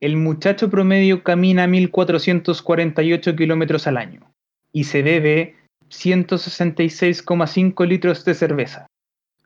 El 0.00 0.16
muchacho 0.18 0.68
promedio 0.68 1.22
camina 1.22 1.66
1448 1.66 3.34
kilómetros 3.34 3.86
al 3.86 3.96
año 3.96 4.30
y 4.70 4.84
se 4.84 5.00
bebe 5.00 5.56
166,5 5.90 7.86
litros 7.86 8.22
de 8.26 8.34
cerveza, 8.34 8.86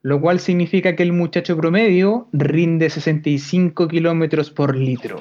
lo 0.02 0.20
cual 0.20 0.40
significa 0.40 0.96
que 0.96 1.04
el 1.04 1.12
muchacho 1.12 1.56
promedio 1.56 2.28
rinde 2.32 2.90
65 2.90 3.86
kilómetros 3.86 4.50
por 4.50 4.74
litro. 4.74 5.20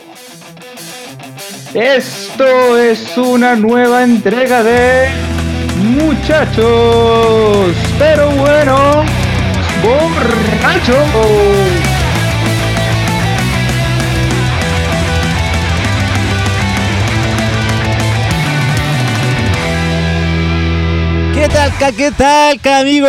Esto 1.76 2.80
es 2.80 3.16
una 3.16 3.56
nueva 3.56 4.04
entrega 4.04 4.64
de 4.64 5.10
Muchachos, 5.78 7.76
pero 8.00 8.32
bueno, 8.32 9.04
borrachos. 9.84 11.79
¿Qué 21.80 22.12
tal, 22.12 22.60
amigos? 22.82 23.08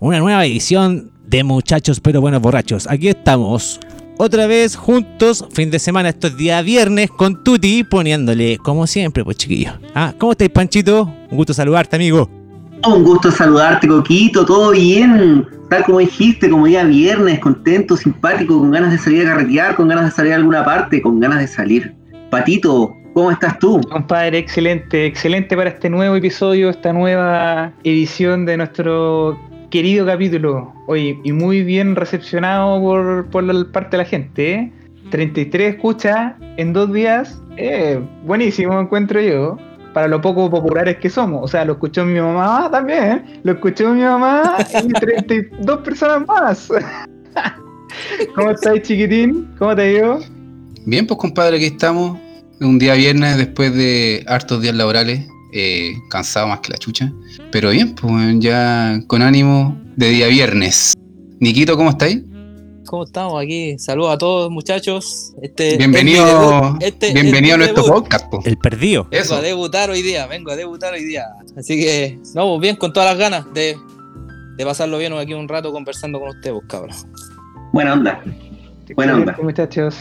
Una 0.00 0.20
nueva 0.20 0.46
edición 0.46 1.10
de 1.26 1.42
Muchachos 1.42 1.98
pero 2.00 2.20
buenos 2.20 2.40
borrachos. 2.40 2.88
Aquí 2.88 3.08
estamos, 3.08 3.80
otra 4.16 4.46
vez 4.46 4.76
juntos, 4.76 5.44
fin 5.50 5.72
de 5.72 5.80
semana, 5.80 6.10
estos 6.10 6.36
días 6.36 6.64
viernes, 6.64 7.10
con 7.10 7.42
Tuti 7.42 7.82
poniéndole, 7.82 8.58
como 8.58 8.86
siempre, 8.86 9.24
pues 9.24 9.38
chiquillos. 9.38 9.74
Ah, 9.94 10.14
¿cómo 10.16 10.32
estáis, 10.32 10.50
Panchito? 10.50 11.12
Un 11.30 11.36
gusto 11.36 11.52
saludarte, 11.52 11.96
amigo. 11.96 12.30
Un 12.86 13.02
gusto 13.02 13.32
saludarte, 13.32 13.88
Coquito, 13.88 14.46
todo 14.46 14.70
bien. 14.70 15.44
Tal 15.68 15.82
como 15.84 15.98
dijiste, 15.98 16.48
como 16.48 16.66
día 16.66 16.84
viernes, 16.84 17.40
contento, 17.40 17.96
simpático, 17.96 18.60
con 18.60 18.70
ganas 18.70 18.92
de 18.92 18.98
salir 18.98 19.26
a 19.26 19.32
carretear, 19.32 19.74
con 19.74 19.88
ganas 19.88 20.04
de 20.06 20.10
salir 20.12 20.32
a 20.32 20.36
alguna 20.36 20.64
parte, 20.64 21.02
con 21.02 21.18
ganas 21.18 21.40
de 21.40 21.48
salir. 21.48 21.94
Patito, 22.30 22.94
¿Cómo 23.14 23.30
estás 23.30 23.58
tú? 23.58 23.78
Compadre, 23.90 24.38
excelente, 24.38 25.04
excelente 25.04 25.54
para 25.54 25.68
este 25.68 25.90
nuevo 25.90 26.16
episodio, 26.16 26.70
esta 26.70 26.94
nueva 26.94 27.70
edición 27.84 28.46
de 28.46 28.56
nuestro 28.56 29.38
querido 29.70 30.06
capítulo. 30.06 30.72
Oye, 30.86 31.18
y 31.22 31.32
muy 31.32 31.62
bien 31.62 31.94
recepcionado 31.94 32.80
por, 32.80 33.26
por 33.28 33.44
la 33.44 33.70
parte 33.70 33.98
de 33.98 34.02
la 34.02 34.08
gente. 34.08 34.54
¿eh? 34.54 34.72
33 35.10 35.74
escuchas 35.74 36.34
en 36.56 36.72
dos 36.72 36.90
días. 36.90 37.38
Eh, 37.58 38.02
buenísimo, 38.24 38.80
encuentro 38.80 39.20
yo. 39.20 39.58
Para 39.92 40.08
lo 40.08 40.22
poco 40.22 40.48
populares 40.48 40.96
que 40.96 41.10
somos. 41.10 41.42
O 41.42 41.48
sea, 41.48 41.66
lo 41.66 41.74
escuchó 41.74 42.06
mi 42.06 42.18
mamá 42.18 42.70
también. 42.70 43.04
¿eh? 43.04 43.40
Lo 43.42 43.52
escuchó 43.52 43.92
mi 43.92 44.00
mamá 44.00 44.56
y 44.82 44.88
32 44.88 45.80
personas 45.80 46.26
más. 46.26 46.68
¿Cómo 48.34 48.52
estás, 48.52 48.80
chiquitín? 48.80 49.54
¿Cómo 49.58 49.76
te 49.76 49.82
digo? 49.82 50.18
Bien, 50.86 51.06
pues 51.06 51.20
compadre, 51.20 51.56
aquí 51.56 51.66
estamos 51.66 52.21
un 52.62 52.78
día 52.78 52.94
viernes 52.94 53.36
después 53.36 53.74
de 53.74 54.24
hartos 54.26 54.62
días 54.62 54.74
laborales, 54.74 55.26
eh, 55.52 55.94
cansado 56.10 56.48
más 56.48 56.60
que 56.60 56.72
la 56.72 56.78
chucha. 56.78 57.12
Pero 57.50 57.70
bien, 57.70 57.94
pues 57.94 58.36
ya 58.38 59.00
con 59.06 59.22
ánimo 59.22 59.78
de 59.96 60.10
día 60.10 60.28
viernes. 60.28 60.94
Niquito, 61.40 61.76
¿cómo 61.76 61.90
estáis? 61.90 62.22
¿Cómo 62.86 63.04
estamos 63.04 63.42
aquí? 63.42 63.78
Saludos 63.78 64.14
a 64.14 64.18
todos 64.18 64.50
muchachos. 64.50 65.32
Este, 65.40 65.76
bienvenido 65.76 66.76
este, 66.80 67.12
bienvenido 67.12 67.54
a 67.54 67.58
nuestro 67.58 67.84
podcast. 67.84 68.26
El 68.44 68.58
perdido. 68.58 69.08
Vengo 69.10 69.34
a 69.34 69.40
debutar 69.40 69.90
hoy 69.90 70.02
día, 70.02 70.26
vengo 70.26 70.50
a 70.50 70.56
debutar 70.56 70.92
hoy 70.92 71.04
día. 71.04 71.26
Así 71.56 71.80
que, 71.80 72.18
no, 72.34 72.48
pues 72.48 72.60
bien, 72.60 72.76
con 72.76 72.92
todas 72.92 73.10
las 73.10 73.18
ganas 73.18 73.52
de, 73.54 73.76
de 74.56 74.64
pasarlo 74.64 74.98
bien 74.98 75.12
aquí 75.14 75.34
un 75.34 75.48
rato 75.48 75.72
conversando 75.72 76.20
con 76.20 76.30
ustedes, 76.30 76.54
pues, 76.54 76.66
cabrón. 76.68 76.96
Buena 77.72 77.94
onda. 77.94 78.22
Buena 78.94 79.14
onda. 79.14 79.38
Muchachos. 79.42 79.96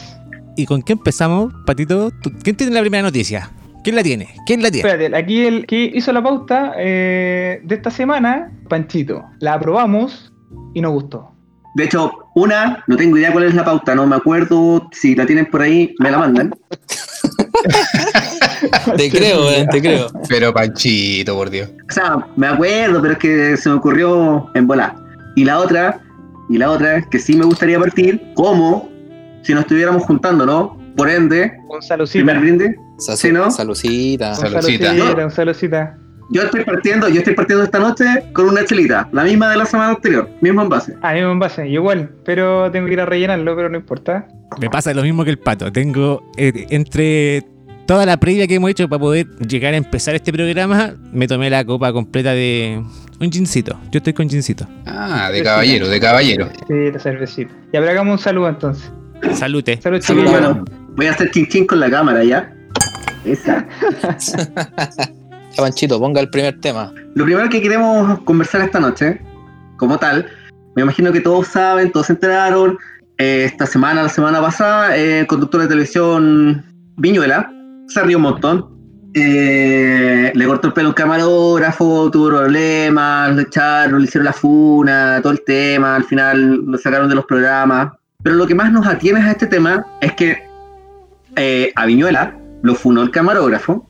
¿Y 0.56 0.66
con 0.66 0.82
qué 0.82 0.94
empezamos, 0.94 1.54
Patito? 1.66 2.12
¿Quién 2.44 2.56
tiene 2.56 2.74
la 2.74 2.82
primera 2.82 3.04
noticia? 3.04 3.50
¿Quién 3.84 3.96
la 3.96 4.04
tiene? 4.04 4.28
¿Quién 4.46 4.62
la 4.62 4.70
tiene? 4.70 4.88
Espérate, 4.88 5.16
aquí 5.16 5.46
el 5.46 5.66
que 5.66 5.92
hizo 5.94 6.12
la 6.12 6.22
pauta 6.22 6.74
eh, 6.78 7.62
de 7.64 7.76
esta 7.76 7.90
semana, 7.90 8.52
Panchito. 8.70 9.24
La 9.40 9.54
aprobamos 9.54 10.32
y 10.74 10.82
nos 10.82 10.92
gustó. 10.92 11.32
De 11.76 11.86
hecho, 11.86 12.12
una, 12.36 12.84
no 12.88 12.98
tengo 12.98 13.18
idea 13.18 13.32
cuál 13.32 13.46
es 13.46 13.56
la 13.56 13.64
pauta, 13.64 13.96
no 13.96 14.06
me 14.06 14.18
acuerdo 14.18 14.90
si 14.92 15.16
la 15.16 15.26
tienen 15.26 15.46
por 15.46 15.62
ahí, 15.62 15.96
me 16.00 16.12
la 16.12 16.18
mandan. 16.18 16.52
te 18.98 19.10
creo, 19.10 19.50
eh, 19.50 19.66
te 19.72 19.82
creo. 19.82 20.08
Pero 20.28 20.54
Panchito, 20.54 21.36
por 21.36 21.50
Dios. 21.50 21.70
O 21.90 21.94
sea, 21.94 22.28
me 22.36 22.48
acuerdo, 22.48 23.02
pero 23.02 23.14
es 23.14 23.20
que 23.20 23.58
se 23.58 23.70
me 23.70 23.76
ocurrió 23.76 24.52
en 24.54 24.68
volar. 24.68 24.96
Y 25.38 25.46
la 25.46 25.60
otra, 25.60 26.02
y 26.50 26.58
la 26.58 26.70
otra, 26.70 27.02
que 27.10 27.18
sí 27.18 27.36
me 27.36 27.46
gustaría 27.46 27.80
partir, 27.80 28.22
como 28.36 28.91
si 29.42 29.54
nos 29.54 29.64
estuviéramos 29.64 30.04
juntando, 30.04 30.46
¿no? 30.46 30.78
Por 30.96 31.10
ende, 31.10 31.54
un 31.70 31.82
saludcita. 31.82 32.26
Primer 32.26 32.40
brinde. 32.42 32.76
¿Sí, 32.98 33.32
no? 33.32 33.50
Saludcita. 33.50 34.36
Saludcita. 34.36 34.94
Un 35.26 35.32
saludcita. 35.32 35.98
Yo 36.34 36.44
estoy 36.44 36.64
partiendo, 36.64 37.10
yo 37.10 37.20
estoy 37.20 37.34
partiendo 37.34 37.66
esta 37.66 37.80
noche 37.80 38.06
con 38.32 38.48
una 38.48 38.64
chelita, 38.64 39.10
la 39.12 39.26
misma 39.26 39.52
de 39.52 39.58
la 39.58 39.66
semana 39.66 39.90
anterior, 39.90 40.30
mismo 40.40 40.62
envase. 40.62 40.96
Ah, 41.02 41.14
mismo 41.14 41.32
envase, 41.32 41.68
igual, 41.68 42.10
pero 42.24 42.72
tengo 42.72 42.88
que 42.88 42.94
ir 42.94 43.02
a 43.02 43.06
rellenarlo, 43.06 43.54
pero 43.54 43.68
no 43.68 43.76
importa. 43.76 44.30
Me 44.58 44.70
pasa 44.70 44.94
lo 44.94 45.04
mismo 45.04 45.26
que 45.26 45.32
el 45.32 45.40
pato. 45.40 45.70
Tengo 45.74 46.24
eh, 46.38 46.68
entre 46.70 47.44
toda 47.86 48.06
la 48.06 48.16
previa 48.16 48.48
que 48.48 48.56
hemos 48.56 48.70
hecho 48.70 48.88
para 48.88 49.02
poder 49.02 49.28
llegar 49.40 49.74
a 49.74 49.78
empezar 49.78 50.16
este 50.16 50.32
programa, 50.32 50.94
me 51.12 51.28
tomé 51.28 51.50
la 51.50 51.66
copa 51.66 51.92
completa 51.92 52.32
de 52.32 52.82
un 53.20 53.30
gincito. 53.30 53.78
Yo 53.92 53.98
estoy 53.98 54.14
con 54.14 54.30
gincito. 54.30 54.66
Ah, 54.86 55.30
de 55.34 55.44
caballero, 55.44 55.90
de 55.90 56.00
caballero. 56.00 56.50
Sí, 56.66 56.74
de 56.74 56.98
cervecita. 56.98 57.54
Y 57.74 57.78
ahora 57.78 57.92
hagamos 57.92 58.20
un 58.20 58.24
saludo 58.24 58.48
entonces. 58.48 58.90
Salute. 59.34 59.82
Salud, 59.82 60.02
Salud, 60.02 60.70
Voy 60.96 61.06
a 61.06 61.12
hacer 61.12 61.32
chin 61.32 61.66
con 61.66 61.80
la 61.80 61.90
cámara 61.90 62.24
ya. 62.24 62.54
Esa. 63.24 63.68
Panchito, 65.58 66.00
ponga 66.00 66.22
el 66.22 66.30
primer 66.30 66.60
tema. 66.60 66.92
Lo 67.16 67.26
primero 67.26 67.50
que 67.50 67.62
queremos 67.62 68.20
conversar 68.22 68.62
esta 68.62 68.80
noche, 68.80 69.22
como 69.78 69.98
tal, 69.98 70.26
me 70.76 70.82
imagino 70.84 71.12
que 71.12 71.22
todos 71.22 71.48
saben, 71.48 71.92
todos 71.92 72.08
se 72.08 72.14
enteraron. 72.14 72.78
Eh, 73.18 73.44
esta 73.46 73.66
semana, 73.66 74.04
la 74.04 74.10
semana 74.10 74.42
pasada, 74.42 74.98
eh, 74.98 75.20
el 75.20 75.28
conductor 75.28 75.62
de 75.62 75.68
televisión 75.68 76.66
Viñuela 76.98 77.52
se 77.88 78.02
rió 78.04 78.18
un 78.18 78.24
montón. 78.24 78.72
Eh, 79.14 80.32
le 80.34 80.46
cortó 80.46 80.68
el 80.68 80.74
pelo 80.74 80.88
a 80.88 80.90
un 80.92 80.96
camarógrafo, 80.96 82.10
tuvo 82.10 82.30
problemas, 82.30 83.36
lo 83.36 83.42
echaron, 83.42 84.00
le 84.00 84.06
hicieron 84.06 84.26
la 84.26 84.34
funa, 84.34 85.20
todo 85.22 85.34
el 85.34 85.44
tema. 85.46 85.98
Al 85.98 86.06
final 86.06 86.66
lo 86.66 86.78
sacaron 86.78 87.10
de 87.10 87.16
los 87.16 87.26
programas. 87.26 87.92
Pero 88.24 88.36
lo 88.36 88.48
que 88.48 88.56
más 88.56 88.72
nos 88.72 88.86
atiene 88.88 89.22
a 89.22 89.32
este 89.32 89.48
tema 89.48 89.86
es 90.02 90.14
que 90.14 90.44
eh, 91.36 91.72
a 91.76 91.86
Viñuela 91.86 92.38
lo 92.62 92.76
funó 92.76 93.02
el 93.02 93.12
camarógrafo, 93.12 93.88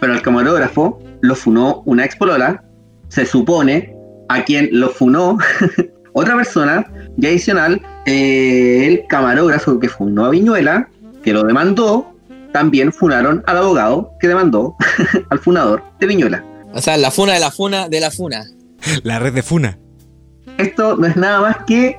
pero 0.00 0.12
al 0.12 0.22
camarógrafo 0.22 1.00
lo 1.20 1.34
funó 1.34 1.82
una 1.86 2.04
expolola, 2.04 2.62
se 3.08 3.24
supone, 3.26 3.94
a 4.28 4.44
quien 4.44 4.68
lo 4.72 4.90
funó 4.90 5.38
otra 6.12 6.36
persona, 6.36 6.86
y 7.16 7.26
adicional, 7.26 7.80
eh, 8.06 8.86
el 8.86 9.06
camarógrafo 9.08 9.78
que 9.78 9.88
funó 9.88 10.26
a 10.26 10.30
Viñuela, 10.30 10.88
que 11.22 11.32
lo 11.32 11.44
demandó, 11.44 12.14
también 12.52 12.92
funaron 12.92 13.42
al 13.46 13.58
abogado 13.58 14.12
que 14.20 14.28
demandó 14.28 14.76
al 15.30 15.38
funador 15.38 15.82
de 16.00 16.06
Viñuela. 16.06 16.44
O 16.72 16.80
sea, 16.80 16.96
la 16.96 17.10
funa 17.10 17.34
de 17.34 17.40
la 17.40 17.50
funa 17.50 17.88
de 17.88 18.00
la 18.00 18.10
funa. 18.10 18.44
La 19.02 19.18
red 19.18 19.34
de 19.34 19.42
funa. 19.42 19.78
Esto 20.58 20.96
no 20.96 21.06
es 21.06 21.16
nada 21.16 21.40
más 21.40 21.56
que 21.66 21.98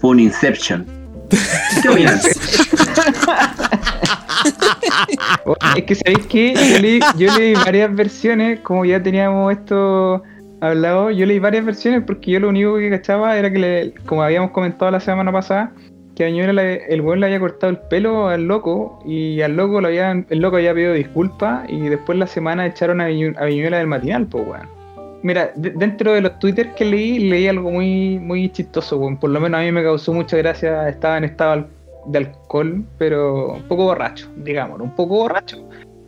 Funinception. 0.00 0.99
es 5.76 5.84
que 5.84 5.94
sabéis 5.94 6.26
que 6.26 7.00
yo 7.16 7.36
leí, 7.36 7.54
varias 7.54 7.94
versiones, 7.94 8.60
como 8.60 8.84
ya 8.84 9.02
teníamos 9.02 9.52
esto 9.52 10.22
hablado, 10.60 11.10
yo 11.10 11.26
leí 11.26 11.38
varias 11.38 11.64
versiones 11.64 12.02
porque 12.06 12.32
yo 12.32 12.40
lo 12.40 12.48
único 12.48 12.76
que 12.76 12.90
cachaba 12.90 13.36
era 13.36 13.52
que, 13.52 13.94
como 14.06 14.22
habíamos 14.22 14.50
comentado 14.50 14.90
la 14.90 15.00
semana 15.00 15.32
pasada, 15.32 15.72
que 16.14 16.24
a 16.24 16.28
el 16.28 17.02
buen 17.02 17.20
le 17.20 17.26
había 17.26 17.40
cortado 17.40 17.70
el 17.70 17.78
pelo 17.78 18.28
al 18.28 18.46
loco 18.46 19.02
y 19.06 19.40
al 19.40 19.56
loco 19.56 19.80
lo 19.80 19.88
habían, 19.88 20.26
el 20.28 20.40
loco 20.40 20.56
había 20.56 20.74
pedido 20.74 20.92
disculpas 20.92 21.68
y 21.68 21.88
después 21.88 22.18
la 22.18 22.26
semana 22.26 22.66
echaron 22.66 23.00
a, 23.00 23.06
Viñuela 23.06 23.78
del 23.78 23.86
matinal, 23.86 24.26
pues 24.26 24.46
weón. 24.46 24.79
Mira, 25.22 25.52
dentro 25.54 26.14
de 26.14 26.22
los 26.22 26.38
twitters 26.38 26.74
que 26.74 26.84
leí, 26.84 27.18
leí 27.28 27.46
algo 27.46 27.70
muy, 27.70 28.18
muy 28.18 28.50
chistoso, 28.50 28.98
por 29.20 29.30
lo 29.30 29.40
menos 29.40 29.60
a 29.60 29.62
mí 29.62 29.70
me 29.70 29.82
causó 29.82 30.14
mucha 30.14 30.36
gracia, 30.38 30.88
estaba 30.88 31.18
en 31.18 31.24
estado 31.24 31.66
de 32.06 32.18
alcohol, 32.18 32.82
pero 32.96 33.52
un 33.54 33.62
poco 33.64 33.84
borracho, 33.84 34.28
digamos, 34.36 34.80
un 34.80 34.94
poco 34.94 35.16
borracho. 35.16 35.58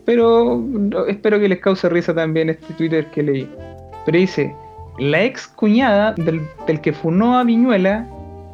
Pero 0.07 0.65
espero 1.09 1.39
que 1.39 1.49
les 1.49 1.61
cause 1.61 1.89
risa 1.89 2.15
también 2.15 2.49
este 2.49 2.73
Twitter 2.75 3.07
que 3.11 3.23
leí. 3.23 3.51
Pero 4.07 4.19
dice, 4.19 4.55
la 4.99 5.23
ex 5.23 5.47
cuñada 5.47 6.13
del, 6.13 6.41
del 6.67 6.81
que 6.81 6.93
funó 6.93 7.39
a 7.39 7.45
Viñuela 7.45 8.07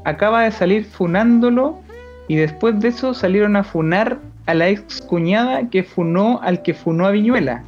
acaba 0.04 0.42
de 0.42 0.50
salir 0.50 0.84
funándolo 0.84 1.78
y 2.26 2.36
después 2.36 2.78
de 2.80 2.88
eso 2.88 3.14
salieron 3.14 3.56
a 3.56 3.64
funar 3.64 4.18
a 4.46 4.54
la 4.54 4.68
ex 4.68 5.00
cuñada 5.02 5.68
que 5.70 5.82
funó 5.82 6.40
al 6.42 6.62
que 6.62 6.74
funó 6.74 7.06
a 7.06 7.10
Viñuela. 7.12 7.62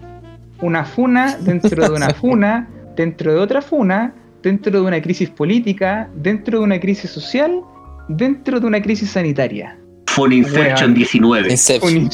Una 0.60 0.84
funa 0.84 1.36
dentro 1.40 1.88
de 1.88 1.94
una 1.94 2.10
funa 2.14 2.68
dentro 2.96 3.32
de 3.32 3.38
otra 3.38 3.62
funa, 3.62 4.14
dentro 4.42 4.72
de 4.72 4.80
una 4.80 5.00
crisis 5.00 5.30
política, 5.30 6.08
dentro 6.14 6.58
de 6.58 6.64
una 6.64 6.80
crisis 6.80 7.10
social, 7.10 7.60
dentro 8.08 8.60
de 8.60 8.66
una 8.66 8.80
crisis 8.82 9.10
sanitaria. 9.10 9.78
Fue 10.06 10.34
Inception 10.34 10.90
Weón. 10.90 10.94
19. 10.94 11.50
Inception. 11.50 12.10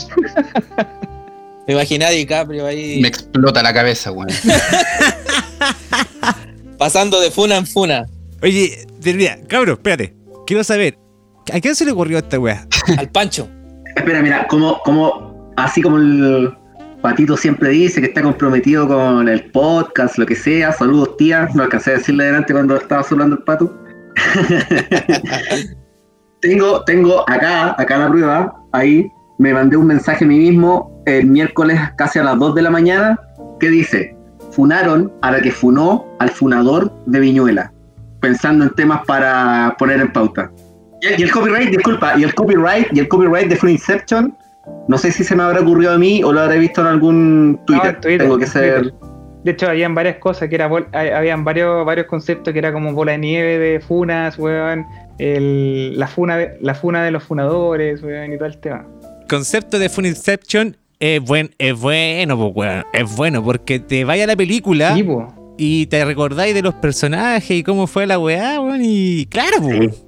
Me 1.67 1.73
imaginé 1.75 2.05
a 2.05 2.11
DiCaprio 2.11 2.67
ahí 2.67 3.01
Me 3.01 3.09
explota 3.09 3.63
la 3.63 3.73
cabeza, 3.73 4.13
weón. 4.13 4.29
pasando 6.79 7.21
de 7.21 7.31
funa 7.31 7.57
en 7.57 7.67
funa. 7.67 8.07
Oye, 8.43 8.87
mira, 9.05 9.39
cabrón, 9.49 9.77
espérate. 9.77 10.15
Quiero 10.47 10.63
saber, 10.63 10.99
¿a 11.53 11.61
quién 11.61 11.75
se 11.75 11.85
le 11.85 11.93
ocurrió 11.93 12.19
esta 12.19 12.39
weá? 12.39 12.67
Al 12.97 13.11
Pancho. 13.11 13.49
Espera, 13.97 14.23
mira, 14.23 14.47
como, 14.49 14.79
como, 14.81 15.53
así 15.57 15.83
como 15.83 15.97
el 15.97 16.55
patito 17.07 17.37
siempre 17.37 17.69
dice 17.69 18.01
que 18.01 18.09
está 18.09 18.21
comprometido 18.21 18.89
con 18.89 19.29
el 19.29 19.49
podcast, 19.53 20.19
lo 20.19 20.27
que 20.27 20.35
sea, 20.35 20.73
saludos 20.73 21.17
tía, 21.17 21.49
no 21.55 21.63
alcancé 21.63 21.93
a 21.93 21.99
decirle 21.99 22.25
adelante 22.25 22.53
cuando 22.53 22.75
estaba 22.75 23.07
hablando 23.09 23.37
el 23.37 23.45
pato. 23.45 23.73
tengo, 26.41 26.83
tengo 26.83 27.21
acá, 27.31 27.81
acá 27.81 27.99
la 27.99 28.09
prueba, 28.09 28.57
ahí, 28.73 29.09
me 29.39 29.55
mandé 29.55 29.77
un 29.77 29.87
mensaje 29.87 30.25
a 30.25 30.27
mí 30.27 30.37
mismo 30.37 31.01
el 31.07 31.27
miércoles 31.27 31.79
casi 31.97 32.19
a 32.19 32.25
las 32.25 32.41
2 32.41 32.57
de 32.57 32.63
la 32.63 32.71
mañana 32.71 33.21
que 33.61 33.71
dice, 33.71 34.17
funaron 34.51 35.13
a 35.23 35.31
la 35.31 35.41
que 35.41 35.53
funó 35.53 36.05
al 36.19 36.31
funador 36.31 36.93
de 37.07 37.21
Viñuela, 37.21 37.73
pensando 38.21 38.65
en 38.65 38.75
temas 38.75 39.03
para 39.07 39.77
poner 39.79 40.01
en 40.01 40.13
pauta. 40.13 40.51
Y, 41.03 41.21
y 41.21 41.23
el 41.23 41.31
copyright, 41.31 41.71
disculpa, 41.71 42.19
y 42.19 42.25
el 42.25 42.35
copyright, 42.35 42.89
y 42.93 42.99
el 42.99 43.07
copyright 43.07 43.49
de 43.49 43.55
Free 43.55 43.75
Inception, 43.75 44.37
no 44.89 44.99
sé 44.99 45.11
si 45.13 45.25
se 45.25 45.35
me 45.37 45.43
habrá 45.43 45.61
ocurrido 45.61 45.93
a 45.93 45.99
mí 45.99 46.23
o 46.25 46.33
lo 46.33 46.41
habré 46.41 46.59
visto 46.59 46.81
en 46.81 46.87
algún 46.89 47.61
Twitter. 47.67 47.95
en 47.95 48.01
Twitter, 48.01 48.21
Tengo 48.23 48.39
que 48.39 48.47
ser. 48.47 48.83
Twitter. 48.83 48.95
De 49.45 49.53
hecho, 49.53 49.69
habían 49.69 49.95
varias 49.95 50.17
cosas 50.17 50.49
que 50.49 50.57
era 50.57 50.65
habían 50.93 51.45
varios, 51.45 51.87
varios 51.87 52.07
conceptos 52.09 52.53
que 52.53 52.59
era 52.59 52.73
como 52.73 52.93
bola 52.93 53.13
de 53.13 53.19
nieve 53.19 53.59
de 53.59 53.81
funas, 53.81 54.37
weón. 54.39 54.85
El, 55.19 55.99
la 55.99 56.07
funa 56.09 56.37
de, 56.37 56.59
la 56.61 56.75
funa 56.75 57.05
de 57.05 57.11
los 57.11 57.23
funadores, 57.23 58.03
weón, 58.03 58.33
y 58.33 58.37
todo 58.37 58.47
el 58.47 58.59
tema. 58.59 58.85
concepto 59.29 59.79
de 59.79 59.89
Fun 59.89 60.05
Inception 60.07 60.77
es, 60.99 61.21
buen, 61.21 61.51
es 61.59 61.79
bueno, 61.81 62.35
weón. 62.49 62.85
Es 62.93 63.17
bueno 63.17 63.43
porque 63.45 63.79
te 63.79 64.05
vaya 64.05 64.25
a 64.25 64.27
la 64.27 64.37
película 64.37 64.95
Sí, 64.95 65.05
po. 65.05 65.55
y 65.57 65.87
te 65.87 66.05
recordáis 66.05 66.53
de 66.55 66.63
los 66.63 66.75
personajes 66.75 67.51
y 67.51 67.63
cómo 67.63 67.87
fue 67.87 68.07
la 68.07 68.19
weá, 68.19 68.61
weón. 68.61 68.81
Y 68.83 69.27
claro, 69.27 69.59
pues. 69.63 70.03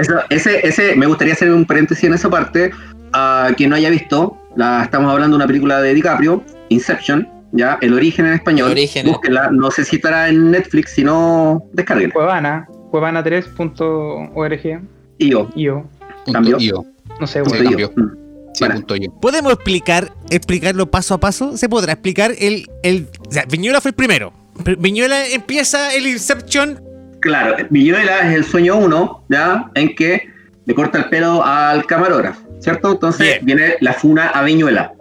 Eso- 0.00 0.20
ese, 0.30 0.66
ese, 0.66 0.94
me 0.96 1.06
gustaría 1.06 1.34
hacer 1.34 1.50
un 1.52 1.64
paréntesis 1.66 2.04
en 2.04 2.14
esa 2.14 2.30
parte. 2.30 2.70
A 3.12 3.50
quien 3.56 3.70
no 3.70 3.76
haya 3.76 3.90
visto, 3.90 4.36
la, 4.56 4.82
estamos 4.84 5.10
hablando 5.12 5.36
de 5.36 5.42
una 5.42 5.46
película 5.46 5.80
de 5.80 5.94
DiCaprio, 5.94 6.42
Inception, 6.68 7.28
ya, 7.52 7.78
El 7.80 7.94
Origen 7.94 8.26
en 8.26 8.34
español. 8.34 8.66
El 8.68 8.72
Origen. 8.72 9.06
Búsquenla, 9.06 9.50
no 9.50 9.70
sé 9.70 9.84
si 9.84 9.96
estará 9.96 10.28
en 10.28 10.50
Netflix, 10.52 10.92
si 10.92 11.02
no, 11.04 11.64
descarguen. 11.72 12.10
Cuevana, 12.10 12.68
cuevana3.org. 12.92 14.82
Y 15.18 15.30
yo, 15.30 15.48
Y 15.54 15.64
yo, 15.64 15.84
Punto 16.24 16.32
Cambió. 16.32 16.56
no 16.56 16.62
io. 16.62 16.84
sé, 17.26 17.40
punto 17.42 17.54
weón. 17.58 17.64
cambió. 17.66 17.92
yo. 17.96 18.02
Mm. 18.02 18.10
Sí, 18.52 18.60
Bueno. 18.64 18.74
punto 18.76 18.96
yo. 18.96 19.10
¿Podemos 19.20 19.52
explicar, 19.52 20.12
explicarlo 20.30 20.90
paso 20.90 21.14
a 21.14 21.18
paso? 21.20 21.56
¿Se 21.56 21.68
podrá 21.68 21.92
explicar 21.92 22.32
el, 22.38 22.68
el. 22.82 23.08
O 23.28 23.30
sea, 23.32 23.44
Viñuela 23.50 23.80
fue 23.80 23.90
el 23.90 23.94
primero. 23.94 24.32
Viñuela 24.78 25.26
empieza 25.26 25.94
el 25.94 26.06
Inception. 26.06 26.82
Claro, 27.20 27.56
Viñuela 27.70 28.28
es 28.30 28.34
el 28.36 28.44
sueño 28.44 28.76
uno, 28.76 29.24
¿ya? 29.28 29.70
En 29.74 29.94
que 29.94 30.28
le 30.66 30.74
corta 30.74 30.98
el 30.98 31.04
pelo 31.10 31.44
al 31.44 31.84
camarógrafo, 31.86 32.40
¿cierto? 32.60 32.92
Entonces 32.92 33.26
Bien. 33.42 33.44
viene 33.44 33.74
la 33.80 33.92
funa 33.92 34.28
a 34.28 34.42
Viñuela. 34.42 34.92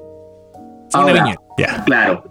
Ahora, 0.94 1.13
Viñuela. 1.13 1.83
Claro, 1.85 2.23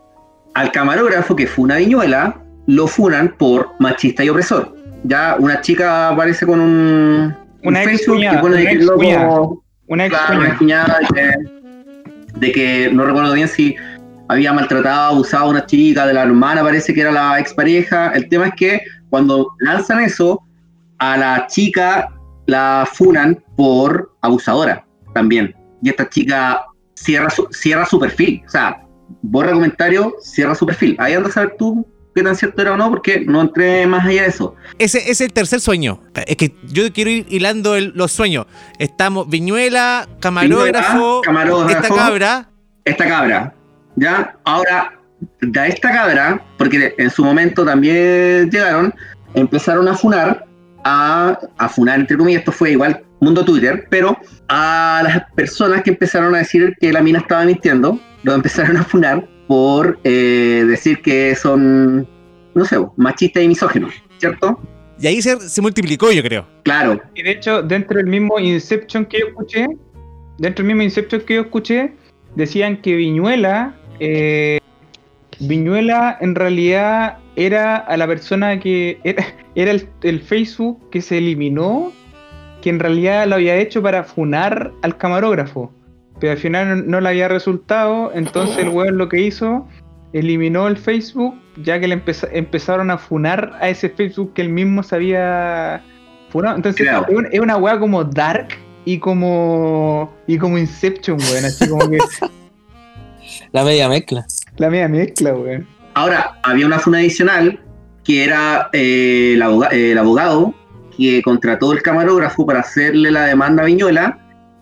al 0.54 0.72
camarógrafo 0.72 1.36
que 1.36 1.46
funa 1.46 1.74
a 1.76 1.78
Viñuela, 1.78 2.40
lo 2.66 2.86
funan 2.86 3.34
por 3.38 3.70
machista 3.78 4.24
y 4.24 4.28
opresor. 4.28 4.74
Ya 5.04 5.36
una 5.38 5.60
chica 5.60 6.08
aparece 6.08 6.44
con 6.46 6.60
un, 6.60 7.34
un 7.62 7.68
Una 7.68 7.82
ex 7.82 7.90
Facebook 7.92 8.16
cuñada, 8.16 8.36
que 8.36 8.42
pone 8.42 8.60
una 8.62 8.70
ex 8.72 8.84
loco- 8.84 8.96
cuñada. 8.98 9.40
Una 9.88 10.06
ex 10.06 10.14
Claro, 10.16 10.26
cuñada. 10.34 10.48
una 10.48 10.58
cuñada 10.58 10.98
de 11.00 11.06
que, 11.14 12.38
de 12.40 12.52
que 12.52 12.90
no 12.92 13.04
recuerdo 13.04 13.32
bien 13.32 13.48
si 13.48 13.76
había 14.28 14.52
maltratado, 14.52 15.14
abusado 15.14 15.44
a 15.46 15.48
una 15.48 15.64
chica, 15.66 16.06
de 16.06 16.12
la 16.14 16.22
hermana 16.24 16.62
parece 16.62 16.92
que 16.92 17.00
era 17.00 17.12
la 17.12 17.38
expareja. 17.38 18.10
El 18.12 18.28
tema 18.28 18.48
es 18.48 18.54
que 18.56 18.80
cuando 19.08 19.54
lanzan 19.60 20.00
eso, 20.00 20.42
a 20.98 21.16
la 21.16 21.46
chica 21.46 22.10
la 22.46 22.86
funan 22.92 23.42
por 23.56 24.12
abusadora 24.20 24.84
también. 25.18 25.54
Y 25.82 25.90
esta 25.90 26.08
chica 26.08 26.62
cierra 26.94 27.30
su, 27.30 27.46
cierra 27.50 27.84
su 27.86 27.98
perfil. 27.98 28.42
O 28.46 28.50
sea, 28.50 28.80
borra 29.22 29.52
comentario, 29.52 30.14
cierra 30.22 30.54
su 30.54 30.64
perfil. 30.66 30.96
Ahí 30.98 31.14
andas 31.14 31.32
a 31.32 31.34
saber 31.34 31.54
tú 31.58 31.86
qué 32.14 32.22
tan 32.22 32.34
cierto 32.34 32.60
era 32.62 32.72
o 32.72 32.76
no, 32.76 32.90
porque 32.90 33.20
no 33.20 33.40
entré 33.42 33.86
más 33.86 34.04
allá 34.04 34.22
de 34.22 34.28
eso. 34.28 34.54
Ese 34.78 34.98
ese 34.98 35.10
es 35.12 35.20
el 35.20 35.32
tercer 35.32 35.60
sueño. 35.60 36.02
Es 36.26 36.36
que 36.36 36.54
yo 36.72 36.92
quiero 36.92 37.10
ir 37.10 37.26
hilando 37.28 37.76
el- 37.76 37.92
los 37.94 38.10
sueños. 38.12 38.46
Estamos 38.78 39.28
Viñuela, 39.28 40.08
camarógrafo, 40.20 40.94
Viñuela, 40.96 41.20
camarógrafo. 41.24 41.82
esta 41.84 41.94
cabra. 41.94 42.48
esta 42.84 43.06
cabra, 43.06 43.54
¿ya? 43.96 44.36
Ahora, 44.44 44.98
de 45.40 45.68
esta 45.68 45.92
cabra, 45.92 46.42
porque 46.56 46.94
en 46.98 47.10
su 47.10 47.24
momento 47.24 47.64
también 47.64 48.50
llegaron, 48.50 48.92
empezaron 49.34 49.86
a 49.88 49.94
funar, 49.94 50.44
a, 50.84 51.38
a 51.58 51.68
funar 51.68 52.00
entre 52.00 52.16
comillas, 52.16 52.40
esto 52.40 52.52
fue 52.52 52.72
igual 52.72 53.00
mundo 53.20 53.44
Twitter, 53.44 53.86
pero 53.90 54.16
a 54.48 55.02
las 55.04 55.32
personas 55.34 55.82
que 55.82 55.90
empezaron 55.90 56.34
a 56.34 56.38
decir 56.38 56.76
que 56.80 56.92
la 56.92 57.02
mina 57.02 57.18
estaba 57.18 57.44
mintiendo, 57.44 58.00
lo 58.22 58.34
empezaron 58.34 58.76
a 58.76 58.84
funar 58.84 59.28
por 59.46 59.98
eh, 60.04 60.64
decir 60.68 61.00
que 61.02 61.34
son, 61.34 62.06
no 62.54 62.64
sé, 62.64 62.76
machistas 62.96 63.42
y 63.42 63.48
misóginos, 63.48 63.94
¿cierto? 64.18 64.60
Y 65.00 65.06
ahí 65.06 65.22
se, 65.22 65.38
se 65.40 65.62
multiplicó, 65.62 66.10
yo 66.12 66.22
creo. 66.22 66.46
Claro, 66.64 67.00
Y 67.14 67.22
de 67.22 67.30
hecho, 67.30 67.62
dentro 67.62 67.98
del 67.98 68.06
mismo 68.06 68.38
Inception 68.38 69.06
que 69.06 69.20
yo 69.20 69.26
escuché, 69.28 69.66
dentro 70.38 70.64
del 70.64 70.66
mismo 70.66 70.82
Inception 70.82 71.22
que 71.22 71.34
yo 71.34 71.40
escuché, 71.42 71.92
decían 72.34 72.80
que 72.82 72.96
Viñuela, 72.96 73.74
eh, 74.00 74.58
Viñuela 75.40 76.18
en 76.20 76.34
realidad 76.34 77.18
era 77.36 77.76
a 77.76 77.96
la 77.96 78.06
persona 78.06 78.58
que 78.58 78.98
era, 79.04 79.24
era 79.54 79.70
el, 79.70 79.88
el 80.02 80.20
Facebook 80.20 80.90
que 80.90 81.00
se 81.00 81.18
eliminó, 81.18 81.92
que 82.68 82.74
en 82.74 82.80
realidad 82.80 83.26
lo 83.26 83.36
había 83.36 83.56
hecho 83.56 83.82
para 83.82 84.04
funar 84.04 84.72
al 84.82 84.98
camarógrafo. 84.98 85.72
Pero 86.20 86.32
al 86.32 86.38
final 86.38 86.68
no, 86.68 86.76
no 86.84 87.00
le 87.00 87.08
había 87.08 87.26
resultado, 87.26 88.10
entonces 88.14 88.58
el 88.58 88.68
weón 88.68 88.98
lo 88.98 89.08
que 89.08 89.22
hizo, 89.22 89.66
eliminó 90.12 90.68
el 90.68 90.76
Facebook, 90.76 91.34
ya 91.62 91.80
que 91.80 91.88
le 91.88 91.94
empeza- 91.94 92.28
empezaron 92.30 92.90
a 92.90 92.98
funar 92.98 93.56
a 93.62 93.70
ese 93.70 93.88
Facebook 93.88 94.34
que 94.34 94.42
él 94.42 94.50
mismo 94.50 94.82
se 94.82 94.96
había 94.96 95.82
funado. 96.28 96.56
Entonces 96.56 96.86
Claro. 96.86 97.06
es, 97.08 97.16
un- 97.16 97.28
es 97.32 97.40
una 97.40 97.56
weá 97.56 97.78
como 97.78 98.04
dark 98.04 98.48
y 98.84 98.98
como 98.98 100.12
y 100.26 100.36
como 100.36 100.58
Inception, 100.58 101.16
weón, 101.18 101.44
así 101.46 101.66
como 101.70 101.88
que 101.88 101.96
La 103.52 103.64
media 103.64 103.88
mezcla. 103.88 104.26
la 104.58 104.68
media 104.68 104.88
mezcla, 104.88 105.32
weón. 105.34 105.66
Ahora, 105.94 106.38
había 106.42 106.66
una 106.66 106.78
funa 106.78 106.98
adicional 106.98 107.60
que 108.04 108.24
era 108.24 108.68
eh, 108.74 109.32
el, 109.34 109.42
aboga- 109.42 109.70
eh, 109.72 109.92
el 109.92 109.98
abogado 109.98 110.54
que 110.98 111.22
contrató 111.22 111.72
el 111.72 111.80
camarógrafo 111.80 112.44
para 112.44 112.60
hacerle 112.60 113.10
la 113.10 113.24
demanda 113.24 113.62
a 113.62 113.66
Viñuela. 113.66 114.18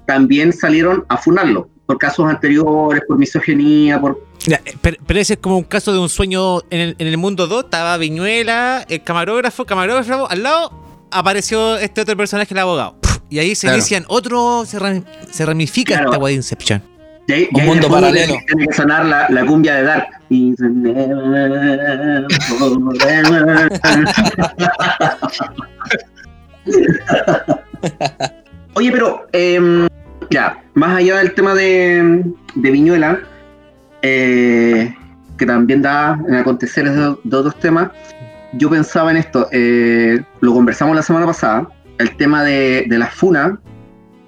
También 0.06 0.52
salieron 0.52 1.04
a 1.08 1.16
funarlo 1.16 1.68
por 1.86 1.98
casos 1.98 2.28
anteriores, 2.28 3.02
por 3.08 3.18
misoginia, 3.18 4.00
por. 4.00 4.22
Ya, 4.46 4.60
eh, 4.64 4.76
pero, 4.80 4.96
pero 5.06 5.18
ese 5.18 5.32
es 5.34 5.40
como 5.40 5.56
un 5.58 5.64
caso 5.64 5.92
de 5.92 5.98
un 5.98 6.08
sueño 6.08 6.60
en 6.70 6.80
el, 6.80 6.96
en 6.98 7.06
el 7.08 7.16
mundo 7.16 7.46
2. 7.48 7.64
Estaba 7.64 7.96
Viñuela, 7.96 8.84
el 8.88 9.02
camarógrafo, 9.02 9.64
camarógrafo, 9.64 10.28
al 10.30 10.42
lado 10.42 10.70
apareció 11.10 11.76
este 11.78 12.02
otro 12.02 12.16
personaje, 12.16 12.52
el 12.54 12.58
abogado. 12.60 12.96
Y 13.30 13.38
ahí 13.40 13.54
se 13.56 13.62
Claro. 13.66 13.78
inician 13.78 14.04
otro, 14.08 14.64
se, 14.66 14.78
ram- 14.78 15.04
se 15.30 15.44
ramifica 15.46 15.94
Claro. 15.94 16.10
esta 16.10 16.22
weá 16.22 16.28
de 16.30 16.34
Inception. 16.36 16.82
Y 17.28 17.32
ahí- 17.32 17.48
Un 17.52 17.58
y 17.58 17.60
ahí 17.62 17.66
mundo 17.66 17.88
paralelo. 17.88 18.26
Tiene, 18.34 18.44
tiene 18.46 18.66
que 18.68 18.74
sonar 18.74 19.04
la, 19.06 19.26
la 19.30 19.44
cumbia 19.46 19.74
de 19.74 19.82
Dark. 19.82 20.06
Oye, 28.74 28.90
pero 28.92 29.26
em, 29.32 29.86
ya, 30.30 30.62
más 30.74 30.98
allá 30.98 31.18
del 31.18 31.32
tema 31.34 31.54
de, 31.54 32.24
Viñuela, 32.54 33.20
eh, 34.02 34.94
que 35.38 35.46
también 35.46 35.82
da 35.82 36.18
en 36.28 36.34
aconteceres 36.34 36.94
de, 36.94 37.16
de 37.24 37.36
otros 37.36 37.58
temas, 37.60 37.90
yo 38.54 38.70
pensaba 38.70 39.10
en 39.10 39.18
esto, 39.18 39.48
eh, 39.52 40.22
lo 40.40 40.54
conversamos 40.54 40.96
la 40.96 41.02
semana 41.02 41.26
pasada, 41.26 41.68
el 41.98 42.16
tema 42.16 42.42
de, 42.44 42.86
de 42.88 42.98
la 42.98 43.06
FUNA, 43.06 43.58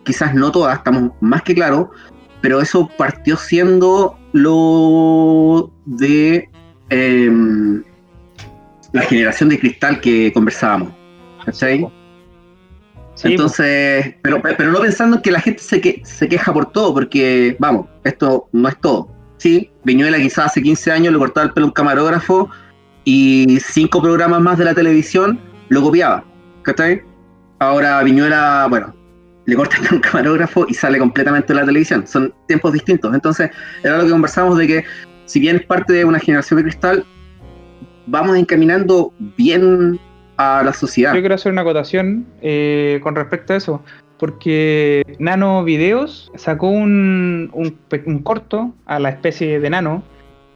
quizás 0.04 0.34
no 0.34 0.50
todas, 0.50 0.78
estamos 0.78 1.12
más 1.20 1.42
que 1.42 1.54
claros, 1.54 1.88
pero 2.40 2.60
eso 2.60 2.88
partió 2.96 3.36
siendo 3.36 4.18
lo 4.32 5.70
de 5.86 6.48
em, 6.90 7.82
la 8.92 9.02
generación 9.02 9.48
de 9.48 9.58
cristal 9.58 10.00
que 10.00 10.32
conversábamos. 10.32 10.92
¿Cachai? 11.44 11.88
Sí, 13.18 13.32
Entonces, 13.32 14.14
pero, 14.22 14.40
pero 14.40 14.70
no 14.70 14.80
pensando 14.80 15.16
en 15.16 15.22
que 15.22 15.32
la 15.32 15.40
gente 15.40 15.60
se, 15.60 15.80
que, 15.80 16.00
se 16.04 16.28
queja 16.28 16.52
por 16.52 16.70
todo, 16.70 16.94
porque, 16.94 17.56
vamos, 17.58 17.86
esto 18.04 18.48
no 18.52 18.68
es 18.68 18.80
todo. 18.80 19.08
Sí, 19.38 19.72
Viñuela 19.82 20.18
quizás 20.18 20.46
hace 20.46 20.62
15 20.62 20.92
años 20.92 21.12
le 21.12 21.18
cortaba 21.18 21.46
el 21.46 21.52
pelo 21.52 21.66
a 21.66 21.68
un 21.70 21.72
camarógrafo 21.72 22.48
y 23.02 23.58
cinco 23.60 24.00
programas 24.00 24.40
más 24.40 24.56
de 24.56 24.66
la 24.66 24.74
televisión 24.74 25.40
lo 25.68 25.82
copiaba. 25.82 26.22
¿Cachai? 26.62 27.02
Ahora 27.58 28.00
Viñuela, 28.04 28.68
bueno, 28.70 28.94
le 29.46 29.56
cortan 29.56 29.84
a 29.88 29.94
un 29.94 30.00
camarógrafo 30.00 30.66
y 30.68 30.74
sale 30.74 31.00
completamente 31.00 31.52
de 31.52 31.58
la 31.58 31.66
televisión. 31.66 32.06
Son 32.06 32.32
tiempos 32.46 32.72
distintos. 32.72 33.12
Entonces, 33.12 33.50
era 33.82 33.98
lo 33.98 34.04
que 34.04 34.10
conversamos 34.10 34.56
de 34.58 34.68
que, 34.68 34.84
si 35.24 35.40
bien 35.40 35.56
es 35.56 35.66
parte 35.66 35.92
de 35.92 36.04
una 36.04 36.20
generación 36.20 36.58
de 36.58 36.62
cristal, 36.62 37.04
vamos 38.06 38.36
encaminando 38.36 39.12
bien 39.36 39.98
a 40.38 40.62
la 40.64 40.72
sociedad. 40.72 41.14
Yo 41.14 41.20
quiero 41.20 41.34
hacer 41.34 41.52
una 41.52 41.62
acotación 41.62 42.26
eh, 42.40 43.00
con 43.02 43.14
respecto 43.14 43.52
a 43.52 43.56
eso, 43.56 43.82
porque 44.18 45.02
Nano 45.18 45.64
Videos 45.64 46.32
sacó 46.36 46.68
un, 46.70 47.50
un 47.52 47.76
un 48.06 48.18
corto 48.20 48.72
a 48.86 48.98
la 48.98 49.10
especie 49.10 49.60
de 49.60 49.70
Nano, 49.70 50.02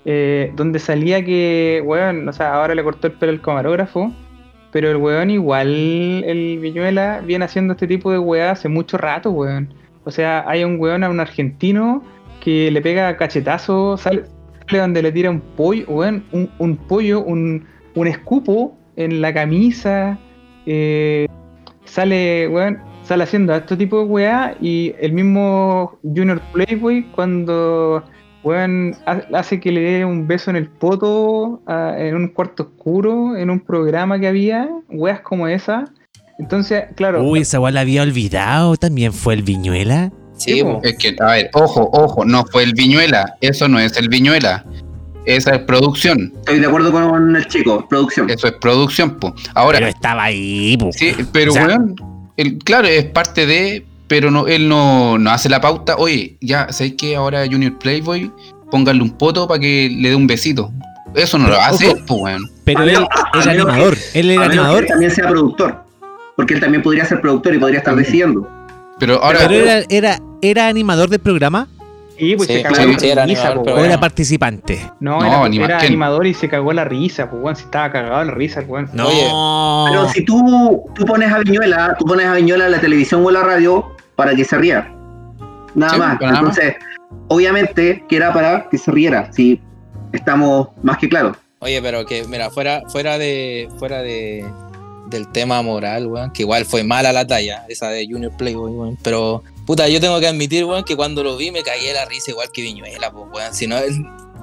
eh, 0.05 0.53
donde 0.57 0.79
salía 0.79 1.25
que, 1.25 1.83
weón, 1.85 2.29
o 2.29 2.33
sea, 2.33 2.55
ahora 2.55 2.75
le 2.75 2.83
cortó 2.83 3.09
el 3.09 3.13
pelo 3.15 3.33
al 3.33 3.41
camarógrafo, 3.41 4.13
pero 4.71 4.91
el 4.91 4.97
weón 4.97 5.31
igual, 5.31 5.69
el 6.25 6.59
Viñuela, 6.61 7.21
viene 7.21 7.45
haciendo 7.45 7.75
este 7.75 7.87
tipo 7.87 8.11
de 8.11 8.19
weá 8.19 8.53
hace 8.53 8.69
mucho 8.69 8.97
rato, 8.99 9.31
weón. 9.31 9.75
O 10.05 10.11
sea, 10.11 10.45
hay 10.49 10.65
un 10.65 10.81
weón 10.81 11.05
a 11.05 11.11
un 11.11 11.21
argentino 11.21 12.03
que 12.41 12.71
le 12.71 12.81
pega 12.81 13.17
cachetazo, 13.17 13.97
sale, 13.97 14.25
sale 14.67 14.79
donde 14.81 15.03
le 15.03 15.13
tira 15.13 15.31
un 15.31 15.41
pollo, 15.41 15.85
weón, 15.89 16.25
un, 16.33 16.49
un 16.59 16.77
pollo, 16.77 17.21
un, 17.21 17.65
un 17.95 18.07
escupo 18.07 18.77
en 19.05 19.21
la 19.21 19.33
camisa, 19.35 20.19
eh, 20.67 21.27
sale, 21.85 22.49
weón, 22.49 22.79
sale 23.05 23.25
haciendo 23.25 23.55
este 23.55 23.77
tipo 23.77 23.99
de 23.99 24.05
weá 24.05 24.57
y 24.61 24.95
el 25.01 25.13
mismo 25.13 25.99
Junior 26.03 26.41
Playboy 26.53 27.03
cuando, 27.15 28.03
weón, 28.45 28.95
ha- 29.07 29.23
hace 29.35 29.61
que 29.61 29.73
le 29.73 29.81
dé 29.81 30.05
un 30.05 30.27
beso 30.27 30.51
en 30.51 30.57
el 30.57 30.69
poto 30.69 31.61
a- 31.67 31.95
en 31.99 32.15
un 32.17 32.29
cuarto 32.29 32.63
oscuro, 32.65 33.37
en 33.37 33.51
un 33.51 33.61
programa 33.61 34.19
que 34.19 34.29
había, 34.29 34.69
weas 34.91 35.21
como 35.21 35.49
esa. 35.49 35.85
Entonces, 36.39 36.85
claro, 36.95 37.23
Uy, 37.23 37.41
esa 37.41 37.61
weá 37.61 37.73
la 37.73 37.81
había 37.81 38.03
olvidado. 38.03 38.77
También 38.77 39.13
fue 39.13 39.35
el 39.35 39.43
Viñuela. 39.43 40.11
Sí. 40.35 40.65
Es 40.83 40.97
que, 40.99 41.15
a 41.21 41.27
ver, 41.33 41.51
ojo, 41.53 41.89
ojo, 41.93 42.25
no 42.25 42.45
fue 42.47 42.65
el 42.65 42.73
Viñuela. 42.73 43.37
Eso 43.41 43.69
no 43.69 43.79
es 43.79 43.97
el 43.97 44.09
Viñuela. 44.09 44.65
Esa 45.25 45.55
es 45.55 45.61
producción. 45.61 46.33
Estoy 46.41 46.59
de 46.61 46.67
acuerdo 46.67 46.91
con 46.93 47.37
el 47.37 47.47
chico, 47.47 47.87
producción. 47.89 48.29
Eso 48.31 48.49
es 48.49 48.55
producción, 48.55 49.17
po. 49.19 49.35
Ahora, 49.55 49.79
Pero 49.79 49.91
estaba 49.91 50.25
ahí, 50.25 50.77
po. 50.77 50.91
sí, 50.93 51.15
pero 51.33 51.53
O 51.53 51.55
sea- 51.55 51.79
el- 52.37 52.59
claro, 52.59 52.89
es 52.89 53.05
parte 53.05 53.47
de, 53.47 53.87
pero 54.09 54.31
no, 54.31 54.47
él 54.49 54.69
no, 54.69 55.19
no 55.19 55.31
hace 55.31 55.49
la 55.49 55.61
pauta. 55.61 55.97
Oye, 55.97 56.37
ya, 56.41 56.73
¿sabes 56.73 56.95
que 56.95 57.15
ahora 57.17 57.45
Junior 57.47 57.79
Playboy? 57.79 58.33
Pónganle 58.71 59.03
un 59.03 59.11
poto 59.11 59.47
para 59.47 59.61
que 59.61 59.91
le 59.97 60.09
dé 60.09 60.17
un 60.17 60.27
besito. 60.27 60.73
Eso 61.15 61.37
no 61.39 61.47
lo 61.49 61.61
hace, 61.61 61.95
pues 62.07 62.21
weón. 62.21 62.51
Pero 62.65 62.83
él 62.83 62.89
era 62.91 63.07
que- 63.33 63.49
animador. 63.51 63.97
Él 64.15 64.31
era 64.31 64.45
animador. 64.47 64.83
él 64.83 64.89
también 64.89 65.11
sea 65.11 65.29
productor. 65.29 65.85
Porque 66.37 66.55
él 66.55 66.61
también 66.61 66.83
podría 66.83 67.05
ser 67.05 67.21
productor 67.21 67.55
y 67.55 67.59
podría 67.59 67.79
estar 67.79 67.95
decidiendo. 67.95 68.49
Pero 68.99 69.23
ahora, 69.23 69.41
Pero 69.47 69.55
era, 69.55 69.83
era, 69.91 70.19
era 70.41 70.69
animador 70.69 71.11
del 71.11 71.21
programa 71.21 71.69
sí, 72.19 72.37
pues 72.37 72.49
Sí, 72.49 72.55
se 72.55 72.63
cagó 72.63 72.75
sí, 72.77 72.93
la 72.93 72.99
sí, 72.99 73.09
era 73.11 73.25
risa, 73.27 73.49
animador, 73.49 73.75
po, 73.75 73.85
era 73.85 74.01
participante. 74.01 74.91
No, 75.01 75.21
No, 75.21 75.27
era, 75.27 75.45
anima- 75.45 75.65
era 75.67 75.79
¿quién? 75.79 75.89
animador 75.93 76.27
y 76.27 76.35
se 76.35 76.49
cagó 76.49 76.73
la 76.73 76.85
risa, 76.85 77.31
pues, 77.31 77.43
weón, 77.43 77.57
si 77.57 77.65
estaba 77.65 77.91
cagado 77.93 78.25
la 78.25 78.33
risa, 78.33 78.63
weón. 78.67 78.89
No. 78.93 79.87
Pero 79.91 80.09
si 80.09 80.25
tú, 80.25 80.85
tú 80.95 81.05
pones 81.05 81.33
a 81.33 81.39
Viñuela, 81.39 81.97
tú 81.99 82.05
pones 82.05 82.27
a 82.27 82.35
Viñuela 82.35 82.67
en 82.67 82.73
la 82.73 82.81
televisión 82.81 83.25
o 83.25 83.29
en 83.31 83.35
la 83.35 83.43
radio 83.43 83.95
para 84.17 84.35
que 84.35 84.45
se 84.45 84.57
ría. 84.59 84.93
Nada 85.75 85.93
Sí, 85.95 85.99
más. 85.99 86.21
nada 86.21 86.33
más. 86.43 86.59
Entonces, 86.59 86.77
obviamente 87.29 88.05
que 88.09 88.17
era 88.17 88.33
para 88.33 88.69
que 88.69 88.79
se 88.79 88.91
riera, 88.91 89.33
si 89.33 89.61
estamos 90.13 90.69
más 90.83 90.99
que 90.99 91.09
claros. 91.09 91.37
Oye, 91.61 91.81
pero 91.81 92.05
que, 92.05 92.25
mira, 92.29 92.51
fuera, 92.51 92.83
fuera 92.89 93.19
de. 93.19 93.69
fuera 93.79 94.03
de. 94.03 94.45
Del 95.09 95.31
tema 95.31 95.61
moral, 95.63 96.07
weón, 96.07 96.31
que 96.33 96.43
igual 96.43 96.65
fue 96.65 96.85
mala 96.85 97.13
la 97.13 97.27
talla, 97.27 97.65
esa 97.69 97.89
de 97.89 98.07
Junior 98.07 98.33
Playboy, 98.37 98.71
weón. 98.73 98.99
Pero, 99.03 99.43
puta, 99.67 99.89
yo 99.89 100.01
tengo 100.01 100.19
que 100.21 100.29
admitir, 100.29 100.65
weón, 100.65 100.85
que 100.85 100.97
cuando 100.97 101.23
lo 101.23 101.37
vi 101.37 101.51
me 101.51 101.63
cagué 101.63 101.89
de 101.89 101.95
la 101.95 102.05
risa 102.05 102.31
igual 102.31 102.51
que 102.53 102.63
Viñuela, 102.63 103.11
pues, 103.13 103.27
weón. 103.33 103.55
Si 103.55 103.67
no, 103.67 103.77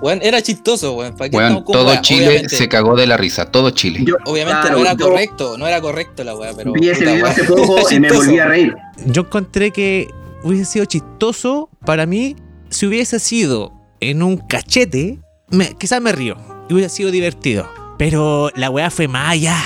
weón, 0.02 0.20
era 0.22 0.42
chistoso, 0.42 0.94
weón. 0.94 1.16
¿para 1.16 1.30
qué 1.30 1.38
weón, 1.38 1.64
todo 1.66 1.88
weá? 1.88 2.02
Chile 2.02 2.28
Obviamente- 2.28 2.56
se 2.56 2.70
cagó 2.70 2.96
de 2.96 3.08
la 3.08 3.18
risa, 3.18 3.50
todo 3.52 3.70
Chile. 3.72 4.02
Yo, 4.04 4.16
Obviamente 4.26 4.62
claro, 4.62 4.76
no 4.78 4.82
era 4.86 4.94
yo 4.96 5.06
correcto, 5.10 5.58
no 5.58 5.68
era 5.68 5.82
correcto 5.82 6.24
la 6.24 6.36
weá, 6.36 6.54
pero. 6.56 6.74
vi 6.74 6.90
ese 6.90 7.00
puta, 7.00 7.12
video 7.12 7.24
weón, 7.26 7.32
hace 7.32 7.44
poco 7.46 7.92
y 7.92 8.00
me 8.00 8.12
volví 8.12 8.40
a 8.40 8.46
reír. 8.46 8.76
Yo 9.06 9.22
encontré 9.24 9.72
que 9.72 10.08
hubiese 10.44 10.66
sido 10.66 10.86
chistoso 10.86 11.70
para 11.86 12.06
mí 12.06 12.36
si 12.70 12.86
hubiese 12.86 13.20
sido 13.20 13.74
en 14.00 14.22
un 14.24 14.38
cachete. 14.38 15.20
Me, 15.50 15.74
quizás 15.74 16.00
me 16.02 16.12
río 16.12 16.38
y 16.70 16.74
hubiera 16.74 16.90
sido 16.90 17.10
divertido. 17.12 17.68
Pero 17.98 18.50
la 18.56 18.70
weá 18.70 18.90
fue 18.92 19.08
más 19.08 19.32
allá. 19.32 19.58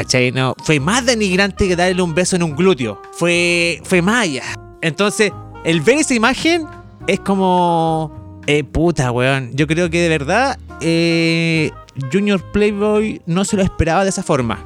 ¿Cachai? 0.00 0.32
No, 0.32 0.54
fue 0.64 0.80
más 0.80 1.04
denigrante 1.04 1.68
que 1.68 1.76
darle 1.76 2.00
un 2.00 2.14
beso 2.14 2.34
en 2.36 2.42
un 2.42 2.56
glúteo. 2.56 3.00
Fue, 3.12 3.82
fue 3.84 4.00
más 4.00 4.22
allá. 4.22 4.44
Entonces, 4.80 5.30
el 5.62 5.82
ver 5.82 5.98
esa 5.98 6.14
imagen 6.14 6.64
es 7.06 7.20
como. 7.20 8.42
Eh, 8.46 8.64
puta, 8.64 9.12
weón. 9.12 9.50
Yo 9.52 9.66
creo 9.66 9.90
que 9.90 10.00
de 10.00 10.08
verdad. 10.08 10.58
eh, 10.80 11.70
Junior 12.10 12.40
Playboy 12.52 13.20
no 13.26 13.44
se 13.44 13.56
lo 13.58 13.62
esperaba 13.62 14.04
de 14.04 14.08
esa 14.08 14.22
forma. 14.22 14.64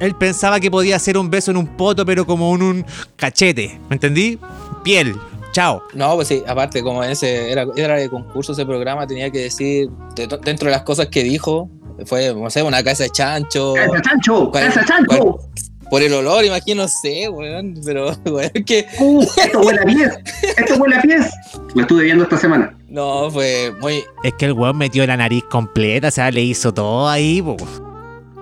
Él 0.00 0.16
pensaba 0.16 0.58
que 0.58 0.72
podía 0.72 0.96
hacer 0.96 1.16
un 1.16 1.30
beso 1.30 1.52
en 1.52 1.56
un 1.58 1.68
poto, 1.68 2.04
pero 2.04 2.26
como 2.26 2.52
en 2.56 2.62
un 2.62 2.86
cachete. 3.14 3.78
¿Me 3.88 3.94
entendí? 3.94 4.40
Piel. 4.82 5.14
Chao. 5.52 5.84
No, 5.94 6.16
pues 6.16 6.26
sí, 6.26 6.42
aparte, 6.48 6.82
como 6.82 7.04
ese 7.04 7.52
era, 7.52 7.64
era 7.76 7.94
de 7.94 8.10
concurso 8.10 8.50
ese 8.52 8.66
programa, 8.66 9.06
tenía 9.06 9.30
que 9.30 9.38
decir, 9.38 9.88
de- 10.16 10.26
dentro 10.42 10.66
de 10.66 10.72
las 10.72 10.82
cosas 10.82 11.06
que 11.06 11.22
dijo, 11.22 11.70
fue, 12.06 12.34
no 12.34 12.50
sé, 12.50 12.62
una 12.62 12.82
casa 12.82 13.04
de 13.04 13.10
chancho, 13.10 13.74
¡Casa 13.74 14.02
chancho! 14.02 14.50
¿Cuál- 14.50 14.64
¡Casa 14.66 14.84
chancho! 14.84 15.38
por 15.90 16.02
el 16.02 16.12
olor, 16.14 16.44
imagino, 16.44 16.82
no 16.82 16.88
sé, 16.88 17.28
weón, 17.28 17.74
pero, 17.84 18.10
weón, 18.26 18.50
que, 18.66 18.86
¡Uh! 18.98 19.22
¡Esto 19.22 19.60
huele 19.60 19.80
a 19.80 19.84
pies! 19.84 20.18
¡Esto 20.56 20.74
huele 20.76 20.96
a 20.96 21.02
pies! 21.02 21.30
Lo 21.74 21.82
estuve 21.82 22.04
viendo 22.04 22.24
esta 22.24 22.36
semana. 22.38 22.76
no, 22.88 23.30
fue 23.30 23.72
muy, 23.80 24.02
Es 24.24 24.32
que 24.34 24.46
el 24.46 24.52
weón 24.54 24.76
metió 24.78 25.06
la 25.06 25.16
nariz 25.16 25.44
completa, 25.50 26.08
o 26.08 26.10
sea, 26.10 26.30
le 26.30 26.40
hizo 26.42 26.72
todo 26.74 27.08
ahí, 27.08 27.40
po. 27.42 27.56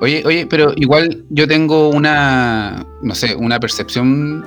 Oye, 0.01 0.23
oye, 0.25 0.47
pero 0.47 0.73
igual 0.77 1.25
yo 1.31 1.47
tengo 1.47 1.89
una, 1.91 2.85
no 3.03 3.15
sé, 3.15 3.35
una 3.37 3.61
percepción 3.61 4.45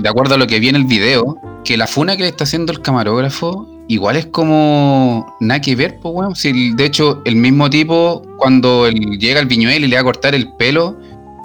de, 0.00 0.08
acuerdo 0.08 0.34
a 0.34 0.38
lo 0.38 0.46
que 0.46 0.60
vi 0.60 0.68
en 0.68 0.76
el 0.76 0.84
video, 0.84 1.36
que 1.64 1.76
la 1.76 1.86
funa 1.86 2.16
que 2.16 2.22
le 2.22 2.28
está 2.28 2.44
haciendo 2.44 2.72
el 2.72 2.80
camarógrafo 2.80 3.68
igual 3.88 4.16
es 4.16 4.26
como 4.26 5.36
nada 5.40 5.60
que 5.60 5.74
ver, 5.74 5.98
pues 6.02 6.14
weón. 6.14 6.36
Si 6.36 6.72
de 6.74 6.84
hecho, 6.84 7.22
el 7.24 7.36
mismo 7.36 7.70
tipo, 7.70 8.22
cuando 8.36 8.88
llega 8.88 9.40
al 9.40 9.46
viñuelo 9.46 9.86
y 9.86 9.88
le 9.88 9.96
va 9.96 10.00
a 10.02 10.04
cortar 10.04 10.34
el 10.34 10.52
pelo, 10.58 10.96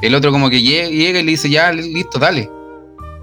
el 0.01 0.13
otro 0.15 0.31
como 0.31 0.49
que 0.49 0.61
llega, 0.61 0.89
y 0.89 1.13
le 1.13 1.23
dice, 1.23 1.49
ya, 1.49 1.71
listo, 1.71 2.19
dale. 2.19 2.49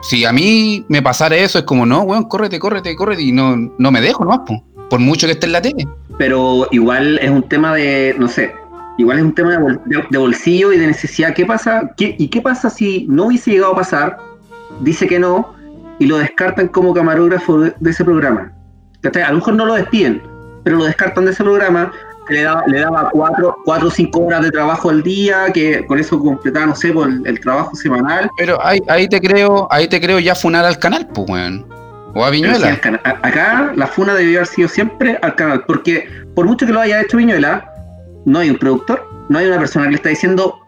Si 0.03 0.25
a 0.25 0.33
mí 0.33 0.85
me 0.89 1.03
pasara 1.03 1.37
eso, 1.37 1.59
es 1.59 1.65
como, 1.65 1.85
no, 1.85 2.01
weón, 2.03 2.25
córrete, 2.25 2.59
córrete, 2.59 2.97
córrete, 2.97 3.23
y 3.23 3.33
no, 3.33 3.57
no 3.79 3.91
me 3.91 4.01
dejo, 4.01 4.25
¿no? 4.25 4.43
Pues, 4.47 4.61
por 4.89 4.99
mucho 5.01 5.27
que 5.27 5.35
esté 5.35 5.47
en 5.47 5.53
la 5.53 5.61
tele. 5.63 5.87
Pero 6.17 6.67
igual 6.71 7.19
es 7.23 7.31
un 7.31 7.43
tema 7.43 7.75
de, 7.75 8.15
no 8.19 8.27
sé, 8.27 8.53
igual 8.97 9.19
es 9.19 9.25
un 9.25 9.35
tema 9.35 9.59
de, 9.59 9.79
de- 9.85 10.05
de 10.11 10.19
bolsillo 10.19 10.73
y 10.73 10.79
de 10.79 10.87
necesidad. 10.87 11.35
¿Qué 11.35 11.45
pasa? 11.45 11.91
¿Qué- 11.99 12.17
¿Y 12.19 12.29
qué 12.29 12.41
pasa 12.41 12.71
si 12.71 13.07
no 13.09 13.27
hubiese 13.27 13.51
llegado 13.51 13.73
a 13.73 13.77
pasar? 13.77 14.17
Dice 14.81 15.07
que 15.07 15.19
no 15.19 15.55
y 15.99 16.07
lo 16.07 16.19
descartan 16.19 16.69
como 16.69 16.95
camarógrafo 16.95 17.61
de, 17.61 17.75
de 17.79 17.91
ese 17.91 18.05
programa. 18.05 18.53
¿Cachai? 19.03 19.23
A 19.23 19.31
lo 19.31 19.37
mejor 19.37 19.55
no 19.55 19.67
lo 19.67 19.75
despiden, 19.75 20.23
pero 20.65 20.77
lo 20.77 20.85
descartan 20.85 21.25
de 21.27 21.33
ese 21.33 21.43
programa. 21.43 21.93
que 22.27 22.35
Le 22.35 22.43
daba, 22.43 22.63
le 22.67 22.81
daba 22.81 23.11
cuatro, 23.11 23.57
cuatro 23.65 23.89
o 23.89 23.91
cinco 23.91 24.21
horas 24.21 24.43
de 24.43 24.51
trabajo 24.51 24.91
al 24.91 25.03
día, 25.03 25.47
que 25.53 25.87
con 25.87 25.99
eso 25.99 26.19
completaba, 26.19 26.67
no 26.67 26.75
sé, 26.75 26.93
por 26.93 27.09
el, 27.09 27.27
el 27.27 27.41
trabajo 27.41 27.75
semanal. 27.75 28.31
Pero 28.37 28.59
ahí, 28.65 28.81
ahí 28.89 29.09
te 29.09 29.21
creo, 29.21 29.69
ahí 29.71 29.89
te 29.89 30.01
creo 30.01 30.19
ya 30.19 30.35
funar 30.35 30.65
al 30.65 30.79
canal, 30.79 31.07
pues 31.15 31.29
weón. 31.29 31.67
O 32.15 32.25
a 32.25 32.29
sí, 32.31 32.37
Viñuela. 32.37 32.79
acá 33.05 33.73
la 33.77 33.87
funa 33.87 34.15
debió 34.15 34.39
haber 34.39 34.47
sido 34.49 34.69
siempre 34.69 35.19
al 35.23 35.35
canal, 35.37 35.65
porque 35.67 36.09
por 36.35 36.47
mucho 36.47 36.67
que 36.67 36.73
lo 36.73 36.81
haya 36.81 37.01
hecho 37.01 37.19
Viñuela, 37.19 37.71
no 38.25 38.41
hay 38.41 38.51
un 38.51 38.59
productor, 38.59 39.07
no 39.29 39.39
hay 39.39 39.47
una 39.47 39.59
persona 39.59 39.85
que 39.85 39.91
le 39.93 39.97
está 39.97 40.09
diciendo, 40.09 40.59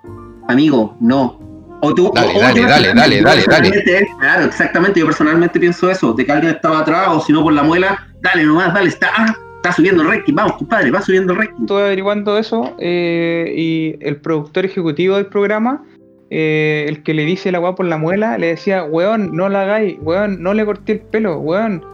amigo, 0.49 0.97
no. 1.01 1.42
O 1.85 1.93
tú, 1.93 2.13
Dale, 2.15 2.29
o- 2.33 2.37
o 2.37 2.41
dale, 2.41 2.61
dale, 2.63 2.89
dale, 2.95 2.95
dale, 2.95 3.23
dale. 3.23 3.43
personalmente- 3.45 4.07
Claro, 4.21 4.45
exactamente, 4.45 5.01
yo 5.01 5.07
personalmente 5.07 5.59
pienso 5.61 5.91
eso, 5.91 6.13
de 6.13 6.25
que 6.25 6.31
alguien 6.33 6.55
estaba 6.55 6.79
atrás, 6.81 7.09
o 7.11 7.21
si 7.21 7.33
no 7.33 7.43
por 7.43 7.53
la 7.53 7.65
muela, 7.65 8.07
dale 8.21 8.45
nomás, 8.45 8.73
dale, 8.73 8.89
está, 8.89 9.11
ah, 9.17 9.35
está 9.57 9.73
subiendo 9.73 10.03
el 10.03 10.09
ranking, 10.09 10.33
vamos, 10.35 10.53
compadre, 10.59 10.91
va 10.93 11.03
subiendo 11.03 11.33
el 11.33 11.41
ranking. 11.41 11.63
Estuve 11.63 11.83
averiguando 11.83 12.39
eso 12.39 12.75
eh, 12.79 13.53
y 13.57 13.97
el 14.01 14.17
productor 14.17 14.65
ejecutivo 14.65 15.17
del 15.17 15.27
programa, 15.27 15.83
eh, 16.31 16.87
el 16.89 17.03
que 17.03 17.15
le 17.15 17.25
dice 17.25 17.51
la 17.51 17.59
weá 17.59 17.75
por 17.75 17.87
la 17.87 17.97
muela, 17.99 18.39
le 18.39 18.47
decía, 18.47 18.85
weón, 18.85 19.35
no 19.37 19.49
la 19.49 19.63
hagáis, 19.63 19.97
weón, 20.01 20.41
no 20.41 20.55
le 20.55 20.65
corté 20.65 20.93
el 20.93 21.01
pelo, 21.01 21.39
weón. 21.41 21.85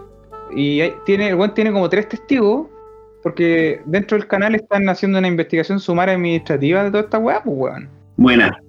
Y 0.55 0.83
ahí 0.83 0.93
tiene, 1.07 1.29
el 1.31 1.35
weón 1.37 1.55
tiene 1.55 1.73
como 1.73 1.89
tres 1.89 2.09
testigos, 2.11 2.67
porque 3.23 3.81
dentro 3.87 4.19
del 4.19 4.27
canal 4.29 4.55
están 4.55 4.87
haciendo 4.91 5.19
una 5.19 5.29
investigación 5.29 5.81
sumaria 5.81 6.15
administrativa 6.15 6.85
de 6.85 6.91
toda 6.91 7.03
esta 7.05 7.19
weá, 7.19 7.43
pues 7.43 7.57
weón. 7.59 7.89
Buena. 8.17 8.61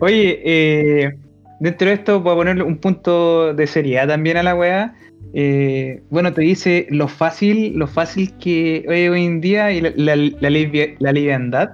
Oye, 0.00 0.40
eh, 0.44 1.14
dentro 1.60 1.88
de 1.88 1.94
esto 1.94 2.20
voy 2.20 2.32
a 2.32 2.36
ponerle 2.36 2.62
un 2.62 2.78
punto 2.78 3.54
de 3.54 3.66
seriedad 3.66 4.08
también 4.08 4.36
a 4.36 4.42
la 4.42 4.54
weá. 4.54 4.94
Eh, 5.34 6.02
bueno, 6.10 6.32
te 6.32 6.42
dice 6.42 6.86
lo 6.90 7.08
fácil, 7.08 7.74
lo 7.76 7.86
fácil 7.86 8.32
que 8.38 8.84
hoy, 8.88 9.24
en 9.24 9.40
día 9.40 9.70
y 9.72 9.80
la, 9.80 9.92
la, 9.96 10.16
la, 10.16 10.50
livi- 10.50 10.96
la 10.98 11.12
liviandad 11.12 11.70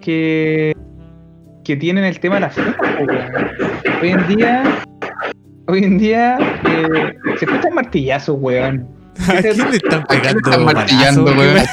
que, 0.00 0.72
que 1.64 1.76
tienen 1.76 2.04
el 2.04 2.18
tema 2.20 2.36
de 2.36 2.40
la 2.42 2.50
fiesta. 2.50 2.76
po, 2.98 3.04
weón. 3.04 3.50
Hoy 4.00 4.08
en 4.10 4.36
día 4.36 4.62
hoy 5.66 5.84
en 5.84 5.98
día 5.98 6.38
eh, 6.64 7.14
se 7.38 7.44
escuchan 7.44 7.74
martillazos, 7.74 8.36
weón. 8.40 8.86
¿A 9.26 9.42
quién 9.42 9.58
le 9.70 9.76
están. 9.76 10.04
Al 10.08 10.22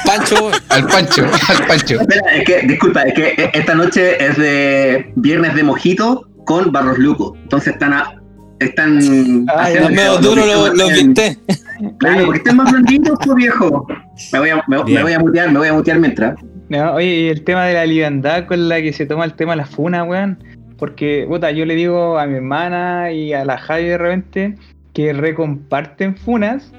Pancho. 0.04 0.50
Al 0.68 0.86
Pancho, 0.86 1.24
al 1.48 1.66
Pancho. 1.66 2.00
Espera, 2.00 2.22
es 2.34 2.44
que, 2.44 2.66
disculpa, 2.66 3.02
es 3.02 3.14
que 3.14 3.50
esta 3.52 3.74
noche 3.74 4.24
es 4.24 4.36
de 4.36 5.12
viernes 5.16 5.54
de 5.54 5.62
mojito 5.62 6.28
con 6.44 6.72
Barros 6.72 6.98
Luco. 6.98 7.36
Entonces 7.42 7.74
están 7.74 7.92
a, 7.92 8.14
están 8.58 8.98
haciendo 9.48 9.88
Los 9.88 9.90
medio 9.90 10.20
lo 10.20 10.46
los, 10.46 10.76
los 10.76 10.90
hacen. 10.90 11.14
viste. 11.14 11.38
Claro, 11.98 12.24
porque 12.24 12.38
están 12.38 12.56
más 12.56 12.70
blanditos, 12.72 13.18
pues 13.24 13.36
viejo. 13.36 13.86
Me 14.32 14.38
voy, 14.38 14.50
a, 14.50 14.64
me, 14.66 14.78
voy 14.78 15.12
a 15.12 15.18
mutear, 15.18 15.52
me 15.52 15.58
voy 15.58 15.68
a 15.68 15.72
mutear 15.74 15.98
mientras. 15.98 16.36
No, 16.68 16.94
oye, 16.94 17.06
y 17.06 17.28
el 17.28 17.44
tema 17.44 17.66
de 17.66 17.74
la 17.74 17.86
liviandad 17.86 18.46
con 18.46 18.68
la 18.68 18.80
que 18.80 18.92
se 18.92 19.06
toma 19.06 19.24
el 19.24 19.34
tema 19.34 19.52
de 19.52 19.58
la 19.58 19.66
funa, 19.66 20.04
weón. 20.04 20.42
Porque, 20.78 21.24
puta, 21.28 21.50
yo 21.52 21.64
le 21.64 21.74
digo 21.74 22.18
a 22.18 22.26
mi 22.26 22.36
hermana 22.36 23.12
y 23.12 23.32
a 23.32 23.44
la 23.44 23.58
Javi 23.58 23.84
de 23.84 23.98
repente 23.98 24.54
que 24.92 25.12
recomparten 25.12 26.16
funas, 26.16 26.72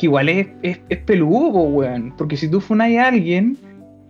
que 0.00 0.06
igual 0.06 0.28
es, 0.30 0.48
es, 0.62 0.80
es 0.88 0.98
peludo, 0.98 1.60
weón. 1.60 2.14
Porque 2.16 2.36
si 2.36 2.48
tú 2.48 2.60
funas 2.60 2.90
a 2.96 3.08
alguien, 3.08 3.56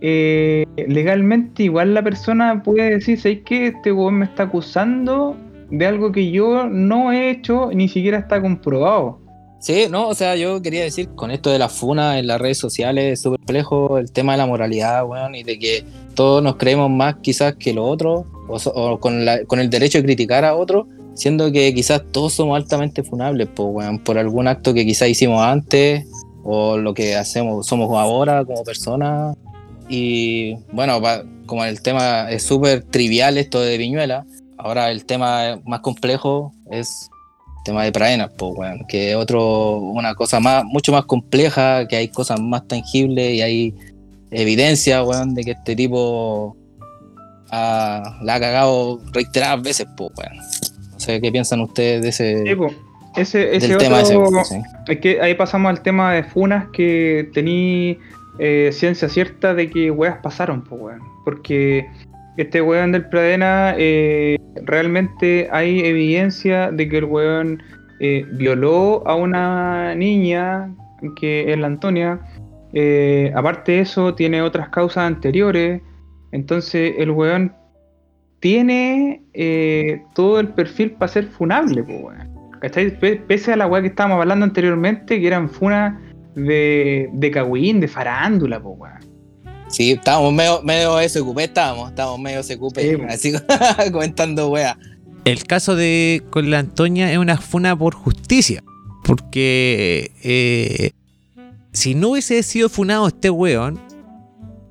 eh, 0.01 0.65
legalmente 0.89 1.65
igual 1.65 1.93
la 1.95 2.03
persona 2.03 2.63
puede 2.63 2.91
decir, 2.91 3.21
¿sabes 3.21 3.41
qué? 3.45 3.67
Este 3.69 3.93
weón 3.93 4.15
me 4.21 4.25
está 4.27 4.45
acusando 4.45 5.37
de 5.71 5.87
algo 5.87 6.11
que 6.13 6.31
yo 6.31 6.67
no 6.69 7.13
he 7.13 7.31
hecho, 7.31 7.71
ni 7.75 7.89
siquiera 7.89 8.19
está 8.19 8.41
comprobado. 8.41 9.21
Sí, 9.61 9.85
no, 9.91 10.09
o 10.09 10.15
sea, 10.15 10.37
yo 10.37 10.63
quería 10.63 10.83
decir, 10.85 11.11
con 11.15 11.31
esto 11.31 11.51
de 11.51 11.59
la 11.59 11.69
funa 11.69 12.19
en 12.19 12.27
las 12.27 12.41
redes 12.41 12.57
sociales 12.57 13.13
es 13.13 13.21
súper 13.21 13.39
complejo 13.41 13.99
el 13.99 14.11
tema 14.11 14.33
de 14.33 14.39
la 14.39 14.47
moralidad, 14.47 15.05
weón, 15.07 15.35
y 15.35 15.43
de 15.43 15.59
que 15.59 15.85
todos 16.15 16.43
nos 16.43 16.57
creemos 16.57 16.89
más 16.91 17.17
quizás 17.21 17.57
que 17.57 17.75
los 17.75 17.85
otros, 17.87 18.25
o, 18.49 18.57
o 18.75 18.99
con, 18.99 19.25
la- 19.27 19.45
con 19.45 19.61
el 19.61 19.69
derecho 19.69 19.99
de 19.99 20.05
criticar 20.05 20.47
a 20.47 20.55
otros, 20.57 20.87
siendo 21.15 21.51
que 21.53 21.75
quizás 21.75 22.03
todos 22.13 22.33
somos 22.35 22.57
altamente 22.57 23.03
funables, 23.03 23.49
por 23.49 24.19
algún 24.19 24.49
acto 24.49 24.73
que 24.75 24.85
quizás 24.87 25.09
hicimos 25.09 25.43
antes, 25.43 26.07
o 26.43 26.77
lo 26.79 26.95
que 26.95 27.17
hacemos, 27.17 27.67
somos 27.67 27.91
ahora 27.99 28.45
como 28.45 28.63
personas. 28.65 29.37
Y 29.89 30.55
bueno, 30.73 31.01
pa- 31.03 31.25
como 31.47 31.65
el 31.65 31.83
tema 31.83 32.31
es 32.31 32.45
súper 32.45 32.85
trivial 32.85 33.37
esto 33.37 33.61
de 33.61 33.77
Viñuela, 33.77 34.25
ahora 34.57 34.91
el 34.91 35.05
tema 35.05 35.61
más 35.65 35.81
complejo 35.81 36.53
es 36.71 37.11
tema 37.65 37.85
de 37.85 37.93
pradenas, 37.93 38.31
pues, 38.39 38.53
weón, 38.57 38.87
que 38.89 39.11
es 39.11 39.17
otro, 39.17 39.79
una 39.79 40.15
cosa 40.15 40.41
más, 40.41 40.65
mucho 40.65 40.93
más 40.93 41.05
compleja, 41.05 41.87
que 41.89 41.97
hay 41.97 42.09
cosas 42.09 42.41
más 42.41 42.67
tangibles 42.67 43.35
y 43.35 43.43
hay 43.43 43.75
evidencia, 44.31 45.03
weón, 45.05 45.35
de 45.35 45.45
que 45.45 45.51
este 45.51 45.77
tipo 45.77 46.57
la 47.51 48.15
ha 48.29 48.41
cagado 48.41 49.01
reiteradas 49.13 49.61
veces, 49.63 49.87
pues, 49.97 50.11
weón. 50.17 50.39
Sé 51.01 51.21
qué 51.21 51.33
piensan 51.33 51.61
ustedes 51.61 52.03
de 52.03 52.09
ese, 52.11 52.45
Sí. 52.45 52.77
Ese, 53.17 53.57
ese 53.57 53.67
del 53.67 53.77
otro, 53.77 53.89
tema 53.89 54.01
ese. 54.01 54.45
sí. 54.45 54.63
Es 54.87 54.99
que 54.99 55.21
ahí 55.21 55.35
pasamos 55.35 55.71
al 55.71 55.83
tema 55.83 56.13
de 56.13 56.23
funas 56.23 56.67
que 56.73 57.29
tení 57.33 57.99
eh, 58.39 58.71
ciencia 58.73 59.09
cierta 59.09 59.55
de 59.55 59.69
que 59.69 59.91
weas 59.91 60.19
pasaron, 60.23 60.63
pues 60.63 60.81
weón. 60.81 61.01
Porque 61.25 61.87
este 62.37 62.63
weón 62.63 62.93
del 62.93 63.07
Pradena 63.09 63.75
eh, 63.79 64.37
realmente 64.63 65.49
hay 65.51 65.81
evidencia 65.81 66.71
de 66.71 66.89
que 66.89 66.99
el 66.99 67.05
weón 67.05 67.63
eh, 67.99 68.25
violó 68.33 69.03
a 69.07 69.15
una 69.15 69.95
niña 69.95 70.73
que 71.17 71.53
es 71.53 71.59
la 71.59 71.67
Antonia. 71.67 72.21
Eh, 72.73 73.33
aparte 73.35 73.73
de 73.73 73.81
eso, 73.81 74.15
tiene 74.15 74.43
otras 74.43 74.69
causas 74.69 75.05
anteriores. 75.05 75.83
Entonces 76.31 76.95
el 76.99 77.11
weón 77.11 77.53
tiene 78.41 79.23
eh, 79.35 80.03
todo 80.15 80.41
el 80.41 80.49
perfil 80.49 80.93
para 80.93 81.13
ser 81.13 81.27
funable, 81.27 81.83
pues 81.83 82.03
weón. 82.03 82.31
¿Cachai? 82.61 82.99
Pe- 82.99 83.17
Pese 83.17 83.53
a 83.53 83.57
la 83.57 83.67
weá 83.67 83.81
que 83.81 83.89
estábamos 83.89 84.21
hablando 84.21 84.45
anteriormente, 84.45 85.19
que 85.21 85.27
eran 85.27 85.49
funas 85.49 85.99
de, 86.35 87.09
de 87.13 87.31
cagüín, 87.31 87.81
de 87.81 87.89
farándula, 87.89 88.61
po, 88.61 88.71
weón. 88.71 88.99
Sí, 89.69 89.93
estábamos 89.93 90.33
medio, 90.33 90.63
medio 90.63 90.99
SQP, 91.09 91.39
estábamos, 91.39 91.91
estábamos 91.91 92.19
medio 92.21 92.43
SQP, 92.43 92.79
Sí, 92.79 92.97
así 93.09 93.33
comentando 93.93 94.49
weá. 94.51 94.77
El 95.25 95.45
caso 95.45 95.77
de 95.77 96.23
con 96.31 96.51
la 96.51 96.59
Antonia 96.59 97.13
es 97.13 97.19
una 97.19 97.37
funa 97.37 97.77
por 97.77 97.95
justicia. 97.95 98.63
Porque 99.05 100.13
eh, 100.23 100.91
si 101.73 101.95
no 101.95 102.11
hubiese 102.11 102.43
sido 102.43 102.69
funado 102.69 103.09
este 103.09 103.31
weón, 103.31 103.81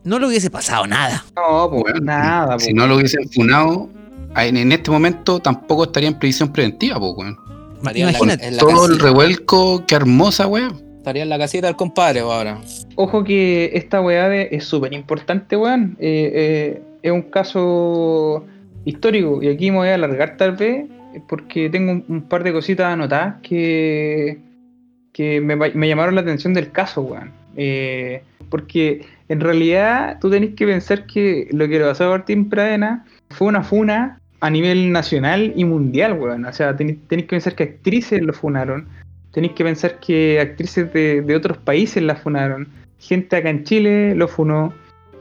no 0.09 0.19
le 0.19 0.27
hubiese 0.27 0.49
pasado 0.49 0.87
nada. 0.87 1.23
No, 1.35 1.69
pues 1.69 2.01
nada. 2.01 2.57
Si 2.59 2.73
no 2.73 2.87
lo 2.87 2.95
hubiesen 2.95 3.29
funado, 3.29 3.89
en, 4.35 4.71
este 4.71 4.89
momento 4.91 5.39
tampoco 5.39 5.83
estaría 5.83 6.09
en 6.09 6.17
prisión 6.17 6.51
preventiva, 6.51 6.99
pues, 6.99 7.13
weón. 7.15 7.37
La- 7.83 7.97
Imagínate. 7.97 8.47
en 8.47 8.57
la 8.57 8.59
Todo 8.59 8.87
el 8.87 8.99
revuelco, 8.99 9.85
qué 9.85 9.95
hermosa, 9.95 10.47
weón. 10.47 10.81
Estaría 10.97 11.23
en 11.23 11.29
la 11.29 11.37
casita 11.37 11.67
del 11.67 11.75
compadre 11.75 12.21
ahora. 12.21 12.59
Ojo 12.95 13.23
que 13.23 13.69
esta 13.73 14.01
weá 14.01 14.27
de- 14.27 14.49
es 14.51 14.65
súper 14.65 14.93
importante, 14.93 15.55
weón. 15.55 15.95
Eh, 15.99 16.31
eh, 16.33 16.81
es 17.03 17.11
un 17.11 17.21
caso 17.21 18.45
histórico. 18.85 19.41
Y 19.43 19.47
aquí 19.47 19.69
me 19.71 19.77
voy 19.77 19.89
a 19.89 19.95
alargar 19.95 20.37
tal 20.37 20.55
vez, 20.57 20.87
porque 21.27 21.69
tengo 21.69 21.91
un, 21.91 22.03
un 22.07 22.21
par 22.23 22.43
de 22.43 22.51
cositas 22.51 22.87
anotadas 22.87 23.35
que, 23.43 24.39
que 25.13 25.39
me, 25.39 25.55
me 25.55 25.87
llamaron 25.87 26.15
la 26.15 26.21
atención 26.21 26.53
del 26.55 26.71
caso, 26.71 27.01
weón. 27.01 27.31
Eh, 27.55 28.23
porque 28.49 29.05
en 29.29 29.39
realidad 29.39 30.17
tú 30.19 30.29
tenés 30.29 30.55
que 30.55 30.65
pensar 30.65 31.05
que 31.05 31.47
lo 31.51 31.67
que 31.67 31.79
le 31.79 31.85
pasó 31.85 32.05
a 32.05 32.09
Martín 32.09 32.49
Pradena 32.49 33.05
fue 33.29 33.47
una 33.47 33.63
funa 33.63 34.19
a 34.41 34.49
nivel 34.49 34.91
nacional 34.91 35.53
y 35.55 35.65
mundial, 35.65 36.13
weón. 36.13 36.45
O 36.45 36.53
sea, 36.53 36.75
tenéis, 36.75 36.99
que 37.09 37.23
pensar 37.23 37.55
que 37.55 37.63
actrices 37.63 38.21
lo 38.21 38.33
funaron. 38.33 38.87
Tenéis 39.31 39.53
que 39.53 39.63
pensar 39.63 39.99
que 39.99 40.39
actrices 40.39 40.91
de, 40.93 41.21
de 41.21 41.35
otros 41.35 41.57
países 41.57 42.01
la 42.01 42.15
funaron. 42.15 42.67
Gente 42.99 43.35
acá 43.35 43.49
en 43.49 43.63
Chile 43.63 44.15
lo 44.15 44.27
funó. 44.27 44.73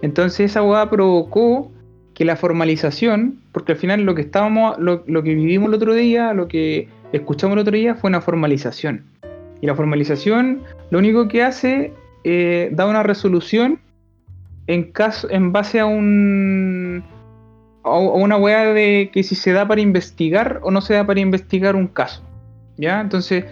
Entonces 0.02 0.50
esa 0.50 0.62
weá 0.62 0.88
provocó 0.88 1.70
que 2.14 2.24
la 2.24 2.36
formalización, 2.36 3.40
porque 3.52 3.72
al 3.72 3.78
final 3.78 4.02
lo 4.02 4.14
que 4.14 4.22
estábamos, 4.22 4.78
lo, 4.78 5.04
lo 5.06 5.22
que 5.22 5.34
vivimos 5.34 5.68
el 5.68 5.74
otro 5.74 5.94
día, 5.94 6.32
lo 6.32 6.48
que 6.48 6.88
escuchamos 7.12 7.54
el 7.54 7.60
otro 7.60 7.76
día 7.76 7.94
fue 7.94 8.08
una 8.08 8.20
formalización. 8.20 9.04
Y 9.60 9.66
la 9.66 9.74
formalización 9.74 10.62
lo 10.90 10.98
único 10.98 11.28
que 11.28 11.42
hace 11.42 11.92
eh, 12.24 12.70
da 12.72 12.87
una 12.87 13.02
resolución 13.02 13.81
en 14.66 14.92
caso, 14.92 15.28
en 15.31 15.52
base 15.52 15.81
a 15.81 15.87
un 15.87 17.02
a 17.85 17.96
una 17.98 18.37
weá 18.37 18.72
de 18.74 19.11
que 19.12 19.22
si 19.22 19.35
se 19.35 19.52
da 19.52 19.66
para 19.66 19.81
investigar 19.81 20.61
o 20.62 20.70
no 20.70 20.81
se 20.81 20.94
da 20.94 21.07
para 21.07 21.20
investigar 21.20 21.74
un 21.74 21.87
caso. 21.87 22.22
¿Ya? 22.76 23.00
Entonces, 23.00 23.44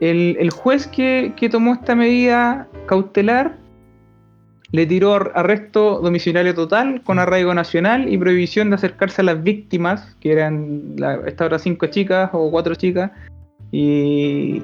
el, 0.00 0.36
el 0.38 0.50
juez 0.50 0.86
que, 0.86 1.32
que 1.36 1.48
tomó 1.48 1.72
esta 1.74 1.94
medida 1.96 2.68
cautelar 2.86 3.56
le 4.72 4.86
tiró 4.86 5.14
ar- 5.14 5.32
arresto 5.34 6.00
domiciliario 6.00 6.54
total 6.54 7.02
con 7.02 7.18
arraigo 7.18 7.54
nacional 7.54 8.08
y 8.12 8.16
prohibición 8.18 8.70
de 8.70 8.76
acercarse 8.76 9.20
a 9.22 9.24
las 9.24 9.42
víctimas, 9.42 10.16
que 10.20 10.32
eran 10.32 10.94
la, 10.96 11.20
esta 11.26 11.58
cinco 11.58 11.86
chicas 11.86 12.30
o 12.32 12.50
cuatro 12.50 12.74
chicas, 12.74 13.10
y 13.70 14.62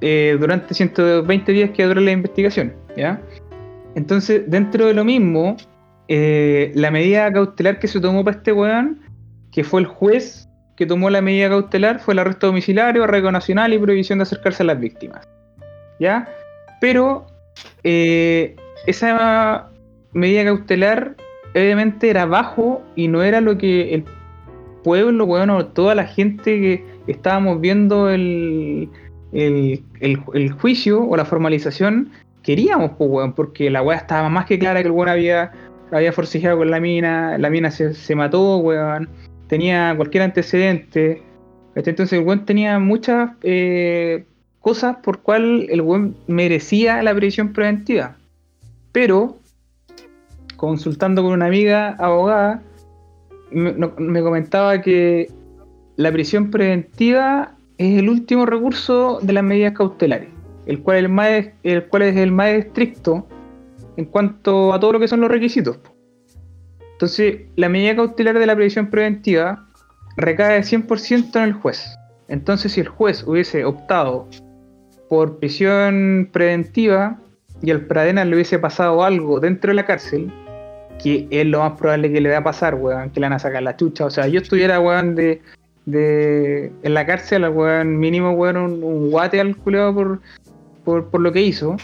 eh, 0.00 0.36
durante 0.38 0.74
120 0.74 1.52
días 1.52 1.70
que 1.70 1.84
duró 1.84 2.00
la 2.00 2.12
investigación. 2.12 2.74
¿ya? 2.96 3.20
Entonces, 3.94 4.42
dentro 4.46 4.86
de 4.86 4.94
lo 4.94 5.04
mismo, 5.04 5.56
eh, 6.08 6.72
la 6.74 6.90
medida 6.90 7.32
cautelar 7.32 7.78
que 7.78 7.88
se 7.88 8.00
tomó 8.00 8.24
para 8.24 8.38
este 8.38 8.52
weón, 8.52 9.00
que 9.52 9.64
fue 9.64 9.80
el 9.80 9.86
juez 9.86 10.48
que 10.76 10.86
tomó 10.86 11.08
la 11.08 11.20
medida 11.20 11.48
cautelar, 11.48 12.00
fue 12.00 12.14
el 12.14 12.18
arresto 12.18 12.48
domiciliario, 12.48 13.04
arraigo 13.04 13.30
nacional 13.30 13.72
y 13.72 13.78
prohibición 13.78 14.18
de 14.18 14.24
acercarse 14.24 14.64
a 14.64 14.66
las 14.66 14.80
víctimas. 14.80 15.28
¿Ya? 16.00 16.28
Pero 16.80 17.26
eh, 17.84 18.56
esa 18.86 19.70
medida 20.12 20.44
cautelar 20.44 21.14
obviamente 21.54 22.10
era 22.10 22.26
bajo 22.26 22.82
y 22.96 23.08
no 23.08 23.22
era 23.22 23.40
lo 23.40 23.56
que 23.56 23.94
el 23.94 24.04
pueblo, 24.82 25.26
bueno, 25.26 25.66
toda 25.66 25.94
la 25.94 26.04
gente 26.04 26.60
que 26.60 26.84
estábamos 27.06 27.60
viendo 27.60 28.10
el, 28.10 28.90
el, 29.34 29.82
el- 30.00 30.52
juicio 30.52 31.02
o 31.04 31.16
la 31.16 31.24
formalización 31.24 32.10
queríamos, 32.42 32.92
pues, 32.96 33.32
porque 33.34 33.68
la 33.70 33.82
weá 33.82 33.98
estaba 33.98 34.28
más 34.28 34.46
que 34.46 34.58
clara 34.58 34.80
que 34.80 34.86
el 34.86 34.92
weón 34.92 35.08
había, 35.08 35.52
había 35.90 36.12
con 36.56 36.70
la 36.70 36.80
mina, 36.80 37.36
la 37.38 37.50
mina 37.50 37.70
se, 37.70 37.94
se 37.94 38.14
mató, 38.14 38.58
weón, 38.58 39.08
tenía 39.48 39.92
cualquier 39.96 40.22
antecedente. 40.22 41.22
Entonces 41.74 42.12
el 42.18 42.24
weón 42.24 42.44
tenía 42.44 42.78
muchas 42.78 43.32
eh, 43.42 44.24
cosas 44.60 44.96
por 45.02 45.20
cual 45.20 45.66
el 45.68 45.80
weón 45.80 46.16
merecía 46.28 47.02
la 47.02 47.14
prisión 47.14 47.52
preventiva. 47.52 48.16
Pero, 48.92 49.38
consultando 50.56 51.22
con 51.22 51.32
una 51.32 51.46
amiga 51.46 51.96
abogada, 51.98 52.62
me, 53.50 53.72
me 53.98 54.22
comentaba 54.22 54.80
que 54.80 55.28
la 55.96 56.12
prisión 56.12 56.50
preventiva 56.50 57.53
es 57.78 57.98
el 57.98 58.08
último 58.08 58.46
recurso 58.46 59.18
de 59.22 59.32
las 59.32 59.44
medidas 59.44 59.72
cautelares, 59.72 60.28
el 60.66 60.80
cual, 60.80 60.98
el 60.98 61.08
más, 61.08 61.46
el 61.62 61.86
cual 61.86 62.02
es 62.02 62.16
el 62.16 62.32
más 62.32 62.48
estricto 62.50 63.26
en 63.96 64.04
cuanto 64.06 64.72
a 64.72 64.80
todo 64.80 64.92
lo 64.92 65.00
que 65.00 65.08
son 65.08 65.20
los 65.20 65.30
requisitos. 65.30 65.78
Entonces, 66.92 67.42
la 67.56 67.68
medida 67.68 67.96
cautelar 67.96 68.38
de 68.38 68.46
la 68.46 68.54
prisión 68.54 68.88
preventiva 68.88 69.66
recae 70.16 70.60
100% 70.60 71.36
en 71.36 71.42
el 71.42 71.52
juez. 71.52 71.96
Entonces, 72.28 72.72
si 72.72 72.80
el 72.80 72.88
juez 72.88 73.24
hubiese 73.26 73.64
optado 73.64 74.28
por 75.08 75.38
prisión 75.38 76.28
preventiva 76.32 77.18
y 77.62 77.70
al 77.70 77.82
Pradena 77.86 78.24
le 78.24 78.34
hubiese 78.34 78.58
pasado 78.58 79.04
algo 79.04 79.40
dentro 79.40 79.70
de 79.70 79.74
la 79.74 79.86
cárcel, 79.86 80.32
que 81.02 81.26
es 81.30 81.46
lo 81.46 81.60
más 81.60 81.78
probable 81.78 82.12
que 82.12 82.20
le 82.20 82.30
va 82.30 82.38
a 82.38 82.44
pasar, 82.44 82.76
weón, 82.76 83.10
que 83.10 83.20
le 83.20 83.26
van 83.26 83.34
a 83.34 83.38
sacar 83.38 83.62
la 83.62 83.76
chucha. 83.76 84.06
O 84.06 84.10
sea, 84.10 84.28
yo 84.28 84.40
estuviera, 84.40 84.80
weón, 84.80 85.14
de, 85.14 85.42
de 85.86 86.72
en 86.82 86.94
la 86.94 87.06
cárcel, 87.06 87.48
weón, 87.48 87.98
mínimo, 87.98 88.30
weón, 88.32 88.56
un, 88.56 88.82
un 88.82 89.10
guate 89.10 89.40
al 89.40 89.56
culeado 89.56 89.94
por, 90.84 91.10
por, 91.10 91.20
lo 91.20 91.32
que 91.32 91.42
hizo. 91.42 91.76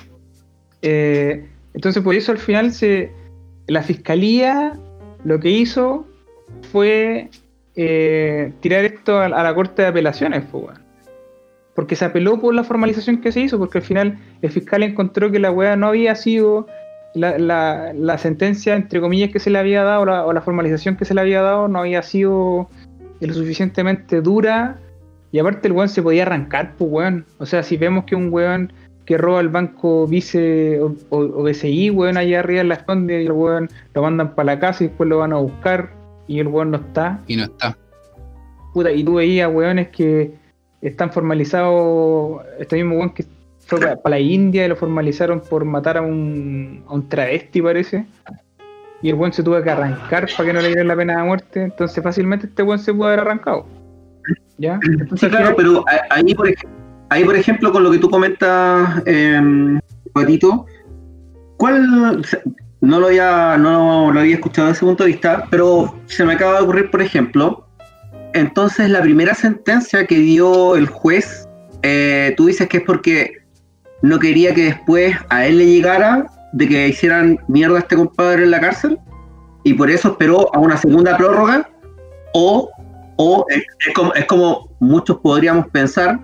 Eh, 0.83 1.47
entonces, 1.75 2.03
por 2.03 2.15
eso 2.15 2.33
al 2.33 2.39
final 2.39 2.73
se, 2.73 3.13
la 3.67 3.83
fiscalía 3.83 4.79
lo 5.25 5.39
que 5.39 5.51
hizo 5.51 6.07
fue 6.73 7.29
eh, 7.77 8.53
tirar 8.61 8.85
esto 8.85 9.21
a, 9.21 9.29
la 9.29 9.55
corte 9.55 9.83
de 9.83 9.89
apelaciones. 9.89 10.45
Porque 11.75 11.97
se 11.97 12.05
apeló 12.05 12.41
por 12.41 12.55
la 12.55 12.65
formalización 12.65 13.21
que 13.21 13.33
se 13.33 13.41
hizo, 13.41 13.59
porque 13.59 13.79
al 13.79 13.85
final 13.85 14.19
el 14.43 14.51
fiscal 14.51 14.83
encontró 14.83 15.31
que 15.31 15.39
la 15.39 15.51
weá 15.51 15.77
no 15.77 15.87
había 15.87 16.15
sido 16.15 16.67
la, 17.15 17.39
la- 17.39 18.19
sentencia, 18.19 18.75
entre 18.75 19.01
comillas, 19.01 19.31
que 19.31 19.39
se 19.39 19.51
le 19.51 19.59
había 19.59 19.83
dado, 19.83 20.03
o 20.03 20.33
la 20.33 20.41
formalización 20.41 20.97
que 20.97 21.05
se 21.05 21.15
le 21.15 21.21
había 21.21 21.43
dado, 21.43 21.69
no 21.69 21.81
había 21.81 22.03
sido 22.03 22.69
lo 23.27 23.35
suficientemente 23.35 24.21
dura. 24.21 24.79
Y 25.33 25.39
aparte 25.39 25.69
el 25.69 25.73
weón 25.73 25.89
se 25.89 26.03
podía 26.03 26.23
arrancar, 26.23 26.75
pues 26.77 26.91
weón. 26.91 27.27
O 27.39 27.47
sea, 27.47 27.63
si 27.63 27.77
vemos 27.77 28.05
que 28.05 28.17
un 28.17 28.33
weón 28.33 28.73
que 29.05 29.17
roba 29.17 29.41
el 29.41 29.49
banco 29.49 30.07
Vice 30.07 30.81
o, 30.81 30.95
o, 31.11 31.19
o 31.19 31.43
BCI, 31.43 31.91
weón, 31.91 32.17
allá 32.17 32.41
arriba 32.41 32.61
en 32.61 32.69
la 32.69 32.77
esconde 32.77 33.23
y 33.23 33.27
el 33.27 33.33
weón 33.33 33.69
lo 33.95 34.03
mandan 34.03 34.35
para 34.35 34.55
la 34.55 34.61
casa 34.61 34.85
y 34.85 34.89
después 34.89 35.09
lo 35.09 35.19
van 35.19 35.33
a 35.33 35.37
buscar 35.37 35.91
y 36.27 36.39
el 36.39 36.49
weón 36.49 36.71
no 36.71 36.79
está. 36.79 37.21
Y 37.27 37.37
no 37.37 37.45
está. 37.45 37.77
Puta, 38.73 38.93
y 38.93 39.03
tú 39.03 39.15
veías 39.15 39.53
weones 39.53 39.89
que 39.89 40.33
están 40.81 41.13
formalizados, 41.13 42.43
este 42.59 42.77
mismo 42.77 42.97
weón 42.97 43.11
que 43.11 43.25
fue 43.59 43.81
para 43.81 44.17
la 44.17 44.21
India 44.21 44.65
y 44.65 44.69
lo 44.69 44.77
formalizaron 44.77 45.41
por 45.41 45.65
matar 45.65 45.97
a 45.97 46.03
un, 46.03 46.85
a 46.87 46.95
un 46.95 47.09
travesti, 47.09 47.63
parece. 47.63 48.07
Y 49.03 49.09
el 49.09 49.15
weón 49.15 49.33
se 49.33 49.43
tuvo 49.43 49.63
que 49.63 49.71
arrancar 49.71 50.29
para 50.37 50.47
que 50.47 50.53
no 50.53 50.61
le 50.61 50.69
dieran 50.69 50.89
la 50.89 50.97
pena 50.97 51.19
de 51.19 51.23
muerte. 51.25 51.63
Entonces 51.65 52.03
fácilmente 52.03 52.47
este 52.47 52.63
weón 52.63 52.79
se 52.79 52.93
pudo 52.93 53.07
haber 53.09 53.21
arrancado. 53.21 53.67
¿Ya? 54.59 54.79
Entonces, 54.83 55.21
Sí, 55.21 55.29
claro, 55.29 55.55
pero 55.57 55.85
ahí 56.11 56.35
por, 56.35 56.47
ej- 56.49 56.67
ahí, 57.09 57.25
por 57.25 57.35
ejemplo, 57.37 57.73
con 57.73 57.83
lo 57.83 57.91
que 57.91 57.99
tú 57.99 58.11
comentas, 58.11 59.03
eh, 59.07 59.79
Patito, 60.13 60.67
¿cuál, 61.57 62.23
no 62.83 63.01
lo, 63.01 63.07
había, 63.07 63.57
no 63.57 64.13
lo 64.13 64.21
había 64.21 64.35
escuchado 64.35 64.69
desde 64.69 64.79
ese 64.79 64.87
punto 64.87 65.05
de 65.05 65.13
vista, 65.13 65.45
pero 65.51 65.95
se 66.07 66.25
me 66.25 66.35
acaba 66.35 66.59
de 66.59 66.63
ocurrir, 66.65 66.91
por 66.91 67.01
ejemplo, 67.01 67.67
entonces 68.35 68.91
la 68.91 69.01
primera 69.01 69.35
sentencia 69.35 70.07
que 70.07 70.17
dio 70.19 70.77
el 70.77 70.87
juez, 70.87 71.49
eh, 71.83 72.35
tú 72.37 72.47
dices 72.47 72.69
que 72.69 72.77
es 72.79 72.83
porque 72.85 73.39
no 74.03 74.19
quería 74.19 74.55
que 74.55 74.65
después 74.65 75.17
a 75.31 75.47
él 75.47 75.59
le 75.59 75.67
llegara 75.67 76.27
de 76.53 76.69
que 76.69 76.89
hicieran 76.89 77.39
mierda 77.49 77.77
a 77.77 77.81
este 77.81 77.97
compadre 77.97 78.45
en 78.45 78.51
la 78.51 78.61
cárcel, 78.61 78.99
y 79.65 79.75
por 79.75 79.91
eso 79.91 80.09
esperó 80.09 80.55
a 80.55 80.59
una 80.59 80.77
segunda 80.77 81.17
prórroga, 81.17 81.69
o 82.35 82.71
o 83.23 83.45
es, 83.51 83.63
es 83.87 83.95
como, 83.95 84.15
es 84.15 84.25
como 84.25 84.69
muchos 84.81 85.19
podríamos 85.19 85.67
pensar, 85.69 86.19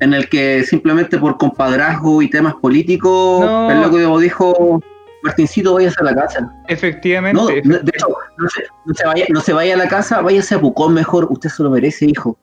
en 0.00 0.14
el 0.14 0.28
que 0.28 0.64
simplemente 0.64 1.16
por 1.16 1.38
compadrazgo 1.38 2.22
y 2.22 2.28
temas 2.28 2.54
políticos, 2.54 3.40
No. 3.42 3.70
el 3.70 3.80
loco 3.82 4.18
dijo, 4.18 4.80
Martincito, 5.22 5.74
váyase 5.74 5.96
a 6.00 6.04
la 6.04 6.14
casa. 6.16 6.50
efectivamente, 6.66 7.40
No, 7.40 7.48
efe- 7.50 7.62
no, 7.64 7.78
de 7.78 7.92
hecho, 7.94 8.08
no 8.38 8.48
se, 8.48 8.62
no 8.86 8.94
se 8.94 9.06
vaya, 9.06 9.24
no 9.28 9.40
se 9.40 9.52
vaya 9.52 9.74
a 9.74 9.76
la 9.76 9.86
casa, 9.86 10.22
váyase 10.22 10.56
a 10.56 10.60
Pucón 10.60 10.92
mejor, 10.94 11.28
usted 11.30 11.50
se 11.50 11.62
lo 11.62 11.70
merece, 11.70 12.06
hijo. 12.06 12.36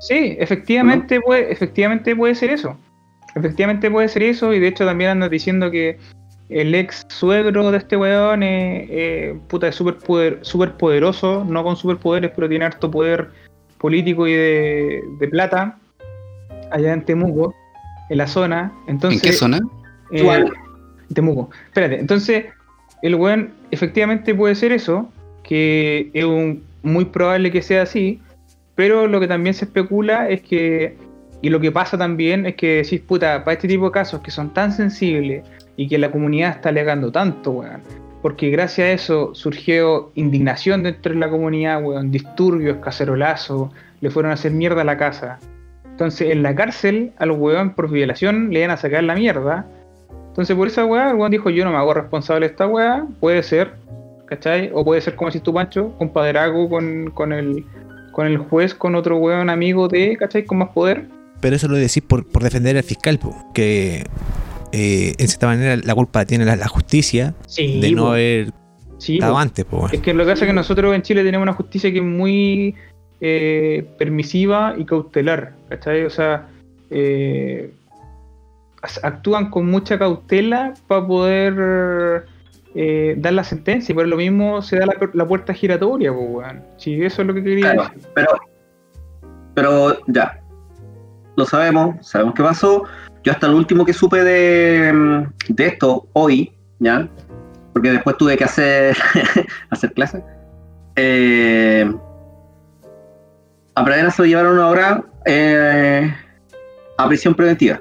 Sí, 0.00 0.36
efectivamente 0.38 1.20
puede, 1.20 1.52
efectivamente 1.52 2.16
puede 2.16 2.34
ser 2.34 2.50
eso. 2.50 2.78
Efectivamente 3.34 3.90
puede 3.90 4.08
ser 4.08 4.22
eso, 4.22 4.54
y 4.54 4.60
de 4.60 4.68
hecho 4.68 4.86
también 4.86 5.10
andas 5.10 5.28
diciendo 5.30 5.70
que 5.70 5.98
el 6.60 6.74
ex 6.74 7.04
suegro 7.08 7.70
de 7.72 7.78
este 7.78 7.96
weón 7.96 8.42
es, 8.44 8.86
eh, 8.90 9.36
puta, 9.48 9.66
es 9.68 9.74
súper 9.74 9.96
poder, 9.96 10.38
súper 10.42 10.72
poderoso, 10.74 11.44
no 11.44 11.64
con 11.64 11.76
superpoderes, 11.76 12.30
pero 12.34 12.48
tiene 12.48 12.64
harto 12.64 12.90
poder 12.90 13.28
político 13.78 14.26
y 14.28 14.32
de, 14.34 15.02
de 15.18 15.28
plata, 15.28 15.76
allá 16.70 16.92
en 16.92 17.04
Temuco, 17.04 17.54
en 18.08 18.18
la 18.18 18.26
zona. 18.28 18.72
Entonces, 18.86 19.22
¿En 19.22 19.30
qué 19.30 19.36
zona? 19.36 19.60
eh. 20.12 20.44
Temuco. 21.12 21.50
Espérate, 21.66 21.98
entonces 22.00 22.46
el 23.02 23.14
weón 23.16 23.52
efectivamente 23.72 24.34
puede 24.34 24.54
ser 24.54 24.70
eso, 24.72 25.10
que 25.42 26.10
es 26.14 26.24
un- 26.24 26.62
muy 26.82 27.04
probable 27.06 27.50
que 27.50 27.62
sea 27.62 27.82
así, 27.82 28.20
pero 28.76 29.06
lo 29.06 29.18
que 29.20 29.26
también 29.28 29.54
se 29.54 29.64
especula 29.64 30.28
es 30.28 30.40
que, 30.42 30.96
y 31.44 31.50
lo 31.50 31.60
que 31.60 31.70
pasa 31.70 31.98
también 31.98 32.46
es 32.46 32.54
que 32.54 32.76
decís, 32.76 33.02
puta, 33.02 33.44
para 33.44 33.52
este 33.52 33.68
tipo 33.68 33.84
de 33.84 33.90
casos 33.90 34.22
que 34.22 34.30
son 34.30 34.54
tan 34.54 34.72
sensibles 34.72 35.44
y 35.76 35.86
que 35.86 35.98
la 35.98 36.10
comunidad 36.10 36.52
está 36.52 36.70
alegando 36.70 37.12
tanto, 37.12 37.50
weón, 37.50 37.82
porque 38.22 38.48
gracias 38.48 38.86
a 38.86 38.92
eso 38.92 39.34
surgió 39.34 40.10
indignación 40.14 40.82
dentro 40.82 41.12
de 41.12 41.18
la 41.18 41.28
comunidad, 41.28 41.84
weón, 41.84 42.10
disturbios, 42.10 42.78
cacerolazos, 42.78 43.70
le 44.00 44.08
fueron 44.08 44.30
a 44.30 44.36
hacer 44.36 44.52
mierda 44.52 44.80
a 44.80 44.84
la 44.84 44.96
casa. 44.96 45.38
Entonces, 45.84 46.30
en 46.30 46.42
la 46.42 46.54
cárcel, 46.54 47.12
al 47.18 47.32
weón 47.32 47.74
por 47.74 47.90
violación 47.90 48.48
le 48.50 48.60
iban 48.60 48.70
a 48.70 48.78
sacar 48.78 49.04
la 49.04 49.14
mierda. 49.14 49.66
Entonces, 50.28 50.56
por 50.56 50.68
esa 50.68 50.86
weá, 50.86 51.10
el 51.10 51.16
weón 51.16 51.30
dijo: 51.30 51.50
Yo 51.50 51.66
no 51.66 51.72
me 51.72 51.76
hago 51.76 51.92
responsable 51.92 52.46
de 52.46 52.52
esta 52.52 52.66
weá. 52.66 53.06
Puede 53.20 53.42
ser, 53.42 53.74
¿cachai? 54.24 54.70
O 54.72 54.82
puede 54.82 55.02
ser, 55.02 55.14
como 55.14 55.28
decís 55.28 55.42
tú, 55.42 55.52
Pancho, 55.52 55.92
compaderago 55.98 56.70
con, 56.70 57.10
con, 57.10 57.34
el, 57.34 57.66
con 58.12 58.26
el 58.26 58.38
juez, 58.38 58.74
con 58.74 58.94
otro 58.94 59.18
weón 59.18 59.50
amigo 59.50 59.88
de, 59.88 60.16
¿cachai? 60.16 60.46
Con 60.46 60.56
más 60.56 60.70
poder. 60.70 61.04
Pero 61.44 61.56
eso 61.56 61.68
lo 61.68 61.76
decís 61.76 62.02
por, 62.02 62.26
por 62.26 62.42
defender 62.42 62.74
al 62.78 62.82
fiscal, 62.84 63.18
po, 63.18 63.36
que 63.52 64.06
eh, 64.72 65.12
en 65.18 65.28
cierta 65.28 65.46
manera 65.46 65.76
la 65.76 65.94
culpa 65.94 66.24
tiene 66.24 66.46
la, 66.46 66.56
la 66.56 66.68
justicia 66.68 67.34
Sí, 67.46 67.80
de 67.82 67.90
no 67.92 68.04
po. 68.04 68.08
haber 68.12 68.50
Sí, 68.96 69.16
estado 69.16 69.34
po. 69.34 69.38
antes. 69.38 69.64
Po, 69.66 69.88
Es 69.92 70.00
que 70.00 70.14
lo 70.14 70.24
que 70.24 70.30
pasa 70.32 70.44
es 70.46 70.48
que 70.48 70.54
nosotros 70.54 70.94
en 70.94 71.02
Chile 71.02 71.22
tenemos 71.22 71.42
una 71.44 71.52
justicia 71.52 71.92
que 71.92 71.98
es 71.98 72.04
muy 72.04 72.74
eh, 73.20 73.84
permisiva 73.98 74.74
y 74.78 74.86
cautelar, 74.86 75.52
¿cachai? 75.68 76.04
O 76.06 76.10
sea, 76.10 76.48
eh, 76.90 77.70
actúan 79.02 79.50
con 79.50 79.66
mucha 79.66 79.98
cautela 79.98 80.72
para 80.88 81.06
poder 81.06 82.24
eh, 82.74 83.14
dar 83.18 83.34
la 83.34 83.44
sentencia, 83.44 83.92
y 83.92 83.94
por 83.96 84.08
lo 84.08 84.16
mismo 84.16 84.62
se 84.62 84.78
da 84.78 84.86
la, 84.86 84.94
la 85.12 85.26
puerta 85.28 85.52
giratoria, 85.52 86.10
pues, 86.12 86.26
weón. 86.30 86.62
Sí, 86.78 87.02
eso 87.02 87.20
es 87.22 87.28
lo 87.28 87.34
que 87.34 87.42
quería 87.44 87.72
Claro, 87.74 87.90
decir. 87.94 88.08
pero, 88.14 88.28
pero 89.54 89.98
ya, 90.08 90.40
lo 91.36 91.44
sabemos, 91.44 92.06
sabemos 92.06 92.34
qué 92.34 92.42
pasó. 92.42 92.84
Yo 93.22 93.32
hasta 93.32 93.46
el 93.46 93.54
último 93.54 93.84
que 93.84 93.92
supe 93.92 94.22
de, 94.22 94.92
mm, 94.92 95.54
de 95.54 95.66
esto 95.66 96.06
hoy, 96.12 96.52
¿ya? 96.78 97.08
Porque 97.72 97.92
después 97.92 98.16
tuve 98.16 98.36
que 98.36 98.44
hacer, 98.44 98.96
hacer 99.70 99.92
clases. 99.92 100.22
Eh, 100.96 101.92
a 103.74 103.84
Pradena 103.84 104.10
se 104.10 104.22
lo 104.22 104.26
llevaron 104.26 104.58
ahora 104.58 105.04
eh, 105.24 106.14
a 106.96 107.08
prisión 107.08 107.34
preventiva. 107.34 107.80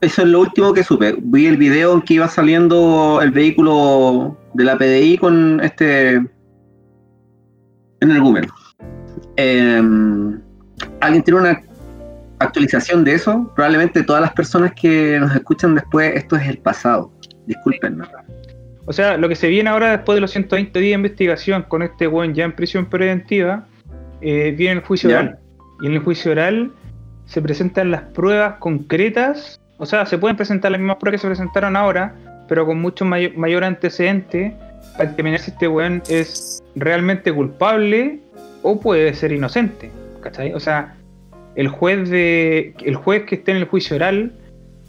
Eso 0.00 0.22
es 0.22 0.28
lo 0.28 0.40
último 0.40 0.72
que 0.72 0.82
supe. 0.82 1.16
Vi 1.18 1.46
el 1.46 1.58
video 1.58 1.92
en 1.92 2.00
que 2.00 2.14
iba 2.14 2.28
saliendo 2.28 3.20
el 3.20 3.30
vehículo 3.32 4.38
de 4.54 4.64
la 4.64 4.78
PDI 4.78 5.18
con 5.18 5.60
este 5.62 6.24
energúmeno. 8.00 8.54
Eh, 9.36 9.82
¿Alguien 11.00 11.22
tiene 11.22 11.40
una 11.40 11.62
actualización 12.40 13.04
de 13.04 13.14
eso? 13.14 13.50
Probablemente 13.54 14.02
todas 14.02 14.22
las 14.22 14.32
personas 14.32 14.72
que 14.74 15.18
nos 15.20 15.34
escuchan 15.34 15.74
después, 15.74 16.14
esto 16.16 16.36
es 16.36 16.48
el 16.48 16.58
pasado. 16.58 17.12
Disculpen. 17.46 18.02
O 18.86 18.92
sea, 18.92 19.16
lo 19.16 19.28
que 19.28 19.36
se 19.36 19.48
viene 19.48 19.70
ahora 19.70 19.92
después 19.92 20.16
de 20.16 20.20
los 20.20 20.30
120 20.32 20.78
días 20.80 20.90
de 20.90 20.94
investigación 20.94 21.62
con 21.68 21.82
este 21.82 22.08
weón 22.08 22.34
ya 22.34 22.44
en 22.44 22.52
prisión 22.52 22.86
preventiva, 22.86 23.66
eh, 24.20 24.54
viene 24.56 24.80
el 24.80 24.86
juicio 24.86 25.10
Ya. 25.10 25.20
oral. 25.20 25.38
Y 25.80 25.86
en 25.86 25.92
el 25.94 25.98
juicio 26.00 26.32
oral 26.32 26.72
se 27.26 27.40
presentan 27.40 27.90
las 27.90 28.02
pruebas 28.02 28.56
concretas, 28.58 29.60
o 29.78 29.86
sea, 29.86 30.04
se 30.06 30.18
pueden 30.18 30.36
presentar 30.36 30.72
las 30.72 30.80
mismas 30.80 30.96
pruebas 30.96 31.20
que 31.20 31.22
se 31.22 31.28
presentaron 31.28 31.76
ahora, 31.76 32.14
pero 32.48 32.66
con 32.66 32.80
mucho 32.80 33.04
mayor, 33.04 33.36
mayor 33.36 33.62
antecedente 33.64 34.56
para 34.96 35.10
determinar 35.10 35.40
si 35.40 35.52
este 35.52 35.68
weón 35.68 36.02
es 36.08 36.62
realmente 36.74 37.32
culpable 37.32 38.20
o 38.62 38.80
puede 38.80 39.14
ser 39.14 39.32
inocente. 39.32 39.90
¿Cachai? 40.20 40.52
O 40.52 40.60
sea, 40.60 40.94
el 41.54 41.68
juez 41.68 42.08
de. 42.08 42.74
el 42.84 42.94
juez 42.94 43.24
que 43.24 43.36
esté 43.36 43.52
en 43.52 43.58
el 43.58 43.64
juicio 43.64 43.96
oral 43.96 44.32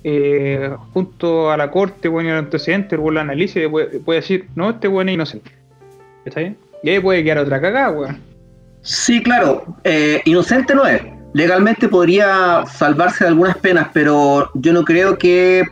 eh, 0.04 0.72
junto 0.94 1.52
a 1.52 1.58
la 1.58 1.70
corte, 1.70 2.08
bueno, 2.08 2.30
y 2.30 2.32
al 2.32 2.40
antecedente, 2.40 2.96
el 2.96 3.18
analiza 3.18 3.60
y 3.60 3.68
puede, 3.68 4.00
puede 4.00 4.22
decir, 4.22 4.48
no, 4.56 4.72
este 4.72 4.88
weón 4.88 5.10
es 5.10 5.16
inocente. 5.16 5.52
¿Está 6.26 6.40
bien? 6.40 6.58
Y 6.84 6.90
ahí 6.90 7.00
puede 7.00 7.24
quedar 7.24 7.40
otra 7.40 7.62
cagada, 7.62 7.92
weón. 7.92 8.20
Sí, 8.82 9.22
claro. 9.22 9.64
eh, 9.84 10.22
inocente 10.26 10.74
no 10.74 10.86
es. 10.86 11.02
Legalmente 11.34 11.88
podría 11.88 12.66
salvarse 12.66 13.24
de 13.24 13.30
algunas 13.30 13.58
penas, 13.58 13.88
pero 13.94 14.50
yo 14.56 14.74
no 14.74 14.84
creo 14.84 15.18
que 15.18 15.64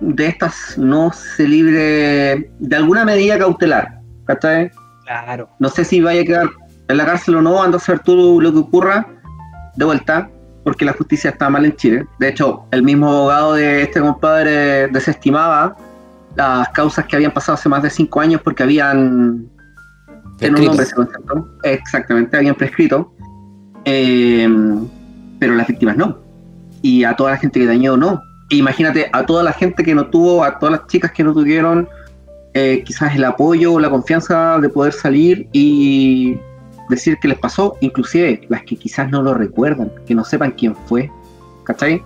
de 0.00 0.26
estas 0.26 0.78
no 0.78 1.12
se 1.12 1.46
libre 1.46 2.50
de 2.58 2.76
alguna 2.76 3.04
medida 3.04 3.38
cautelar. 3.38 3.98
¿Cachai? 4.24 4.70
Claro. 5.04 5.48
No 5.58 5.68
sé 5.68 5.84
si 5.84 6.00
vaya 6.00 6.22
a 6.22 6.24
quedar 6.24 6.46
en 6.88 6.96
la 6.96 7.04
cárcel 7.04 7.36
o 7.36 7.42
no, 7.42 7.62
anda 7.62 7.76
a 7.76 7.80
hacer 7.80 7.98
tú 7.98 8.40
lo 8.40 8.52
que 8.52 8.58
ocurra. 8.58 9.06
De 9.76 9.84
vuelta. 9.84 10.30
porque 10.64 10.84
la 10.84 10.92
justicia 10.92 11.30
está 11.30 11.50
mal 11.50 11.64
en 11.64 11.74
Chile. 11.74 12.06
De 12.20 12.28
hecho, 12.28 12.64
el 12.70 12.82
mismo 12.84 13.10
abogado 13.10 13.54
de 13.54 13.82
este 13.82 14.00
compadre 14.00 14.86
desestimaba 14.88 15.76
las 16.36 16.68
causas 16.68 17.04
que 17.06 17.16
habían 17.16 17.32
pasado 17.32 17.54
hace 17.54 17.68
más 17.68 17.82
de 17.82 17.90
cinco 17.90 18.20
años 18.20 18.40
porque 18.42 18.62
habían... 18.62 19.48
Tiene 20.38 20.60
un 20.60 20.66
nombre 20.66 20.84
ese 20.84 20.94
concepto. 20.94 21.48
Exactamente, 21.64 22.36
habían 22.36 22.54
prescrito. 22.54 23.12
Eh, 23.84 24.48
pero 25.38 25.54
las 25.56 25.66
víctimas 25.66 25.96
no. 25.96 26.18
Y 26.80 27.02
a 27.02 27.16
toda 27.16 27.32
la 27.32 27.36
gente 27.36 27.58
que 27.58 27.66
dañó 27.66 27.96
no. 27.96 28.20
E 28.50 28.56
imagínate, 28.56 29.10
a 29.12 29.26
toda 29.26 29.42
la 29.42 29.52
gente 29.52 29.82
que 29.82 29.94
no 29.94 30.06
tuvo, 30.06 30.44
a 30.44 30.58
todas 30.58 30.78
las 30.78 30.86
chicas 30.86 31.10
que 31.10 31.24
no 31.24 31.32
tuvieron 31.32 31.88
eh, 32.54 32.82
quizás 32.84 33.14
el 33.16 33.24
apoyo 33.24 33.72
o 33.72 33.80
la 33.80 33.88
confianza 33.88 34.58
de 34.60 34.68
poder 34.68 34.92
salir 34.92 35.48
y 35.52 36.36
decir 36.92 37.18
qué 37.20 37.28
les 37.28 37.38
pasó, 37.38 37.76
inclusive 37.80 38.46
las 38.48 38.62
que 38.62 38.76
quizás 38.76 39.10
no 39.10 39.22
lo 39.22 39.34
recuerdan, 39.34 39.90
que 40.06 40.14
no 40.14 40.24
sepan 40.24 40.52
quién 40.52 40.76
fue. 40.86 41.10
¿Cachai? 41.64 42.02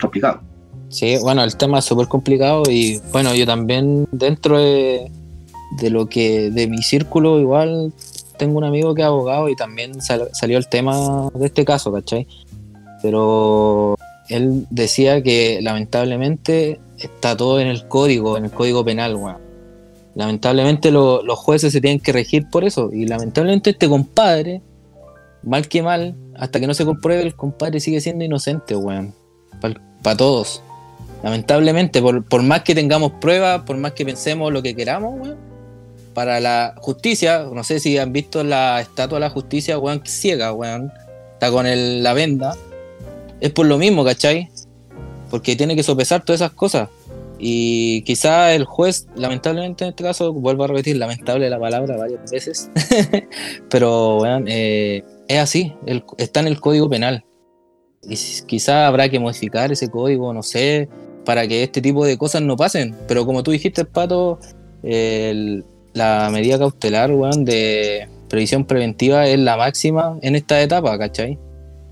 Complicado. 0.00 0.40
Sí, 0.88 1.16
bueno, 1.20 1.44
el 1.44 1.56
tema 1.56 1.80
es 1.80 1.84
súper 1.84 2.08
complicado 2.08 2.62
y 2.68 3.00
bueno, 3.12 3.34
yo 3.34 3.44
también 3.44 4.08
dentro 4.10 4.58
de, 4.58 5.10
lo 5.90 6.06
que, 6.06 6.50
de 6.50 6.66
mi 6.66 6.82
círculo 6.82 7.38
igual 7.38 7.92
tengo 8.38 8.56
un 8.56 8.64
amigo 8.64 8.94
que 8.94 9.02
es 9.02 9.06
abogado 9.06 9.48
y 9.48 9.56
también 9.56 10.00
salió 10.00 10.56
el 10.56 10.68
tema 10.68 11.28
de 11.34 11.46
este 11.46 11.64
caso, 11.64 11.92
¿cachai? 11.92 12.26
Pero 13.02 13.96
él 14.28 14.66
decía 14.70 15.22
que 15.22 15.60
lamentablemente 15.60 16.80
está 16.98 17.36
todo 17.36 17.60
en 17.60 17.66
el 17.66 17.86
código, 17.86 18.38
en 18.38 18.46
el 18.46 18.50
código 18.50 18.84
penal, 18.84 19.16
weón. 19.16 19.47
Lamentablemente 20.18 20.90
los 20.90 21.38
jueces 21.38 21.72
se 21.72 21.80
tienen 21.80 22.00
que 22.00 22.10
regir 22.10 22.50
por 22.50 22.64
eso. 22.64 22.90
Y 22.92 23.06
lamentablemente 23.06 23.70
este 23.70 23.88
compadre, 23.88 24.62
mal 25.44 25.68
que 25.68 25.80
mal, 25.80 26.16
hasta 26.34 26.58
que 26.58 26.66
no 26.66 26.74
se 26.74 26.84
compruebe, 26.84 27.22
el 27.22 27.36
compadre 27.36 27.78
sigue 27.78 28.00
siendo 28.00 28.24
inocente, 28.24 28.74
weón. 28.74 29.14
Para 30.02 30.16
todos. 30.16 30.60
Lamentablemente, 31.22 32.02
por, 32.02 32.42
más 32.42 32.62
que 32.62 32.74
tengamos 32.74 33.12
pruebas, 33.20 33.62
por 33.62 33.76
más 33.76 33.92
que 33.92 34.04
pensemos 34.04 34.52
lo 34.52 34.60
que 34.60 34.74
queramos, 34.74 35.20
weón. 35.20 35.36
Para 36.14 36.40
la 36.40 36.74
justicia, 36.78 37.46
no 37.52 37.62
sé 37.62 37.78
si 37.78 37.96
han 37.96 38.12
visto 38.12 38.42
la 38.42 38.80
estatua 38.80 39.18
de 39.18 39.20
la 39.20 39.30
justicia, 39.30 39.78
weón, 39.78 40.02
ciega, 40.04 40.52
weón. 40.52 40.90
Está 41.34 41.52
con 41.52 41.64
la 42.02 42.12
venda. 42.12 42.56
Es 43.38 43.52
por 43.52 43.66
lo 43.66 43.78
mismo, 43.78 44.04
¿cachai? 44.04 44.50
Porque 45.30 45.54
tiene 45.54 45.76
que 45.76 45.84
sopesar 45.84 46.24
todas 46.24 46.40
esas 46.40 46.54
cosas. 46.54 46.88
Y 47.38 48.02
quizá 48.02 48.52
el 48.52 48.64
juez, 48.64 49.06
lamentablemente 49.14 49.84
en 49.84 49.90
este 49.90 50.02
caso, 50.02 50.32
vuelvo 50.32 50.64
a 50.64 50.66
repetir, 50.66 50.96
lamentable 50.96 51.48
la 51.48 51.60
palabra 51.60 51.96
varias 51.96 52.30
veces, 52.30 52.70
pero 53.70 54.16
bueno, 54.16 54.44
eh, 54.48 55.04
es 55.28 55.38
así, 55.38 55.74
está 56.16 56.40
en 56.40 56.48
el 56.48 56.60
código 56.60 56.88
penal. 56.88 57.24
Y 58.02 58.16
quizá 58.46 58.86
habrá 58.86 59.08
que 59.08 59.20
modificar 59.20 59.70
ese 59.70 59.88
código, 59.88 60.32
no 60.32 60.42
sé, 60.42 60.88
para 61.24 61.46
que 61.46 61.62
este 61.62 61.80
tipo 61.80 62.04
de 62.04 62.16
cosas 62.16 62.42
no 62.42 62.56
pasen. 62.56 62.96
Pero 63.06 63.26
como 63.26 63.42
tú 63.42 63.50
dijiste, 63.50 63.84
Pato, 63.84 64.38
la 65.92 66.30
medida 66.32 66.58
cautelar, 66.58 67.12
weón, 67.12 67.44
de 67.44 68.08
previsión 68.28 68.64
preventiva 68.64 69.26
es 69.26 69.38
la 69.38 69.56
máxima 69.56 70.18
en 70.22 70.36
esta 70.36 70.60
etapa, 70.62 70.98
¿cachai? 70.98 71.38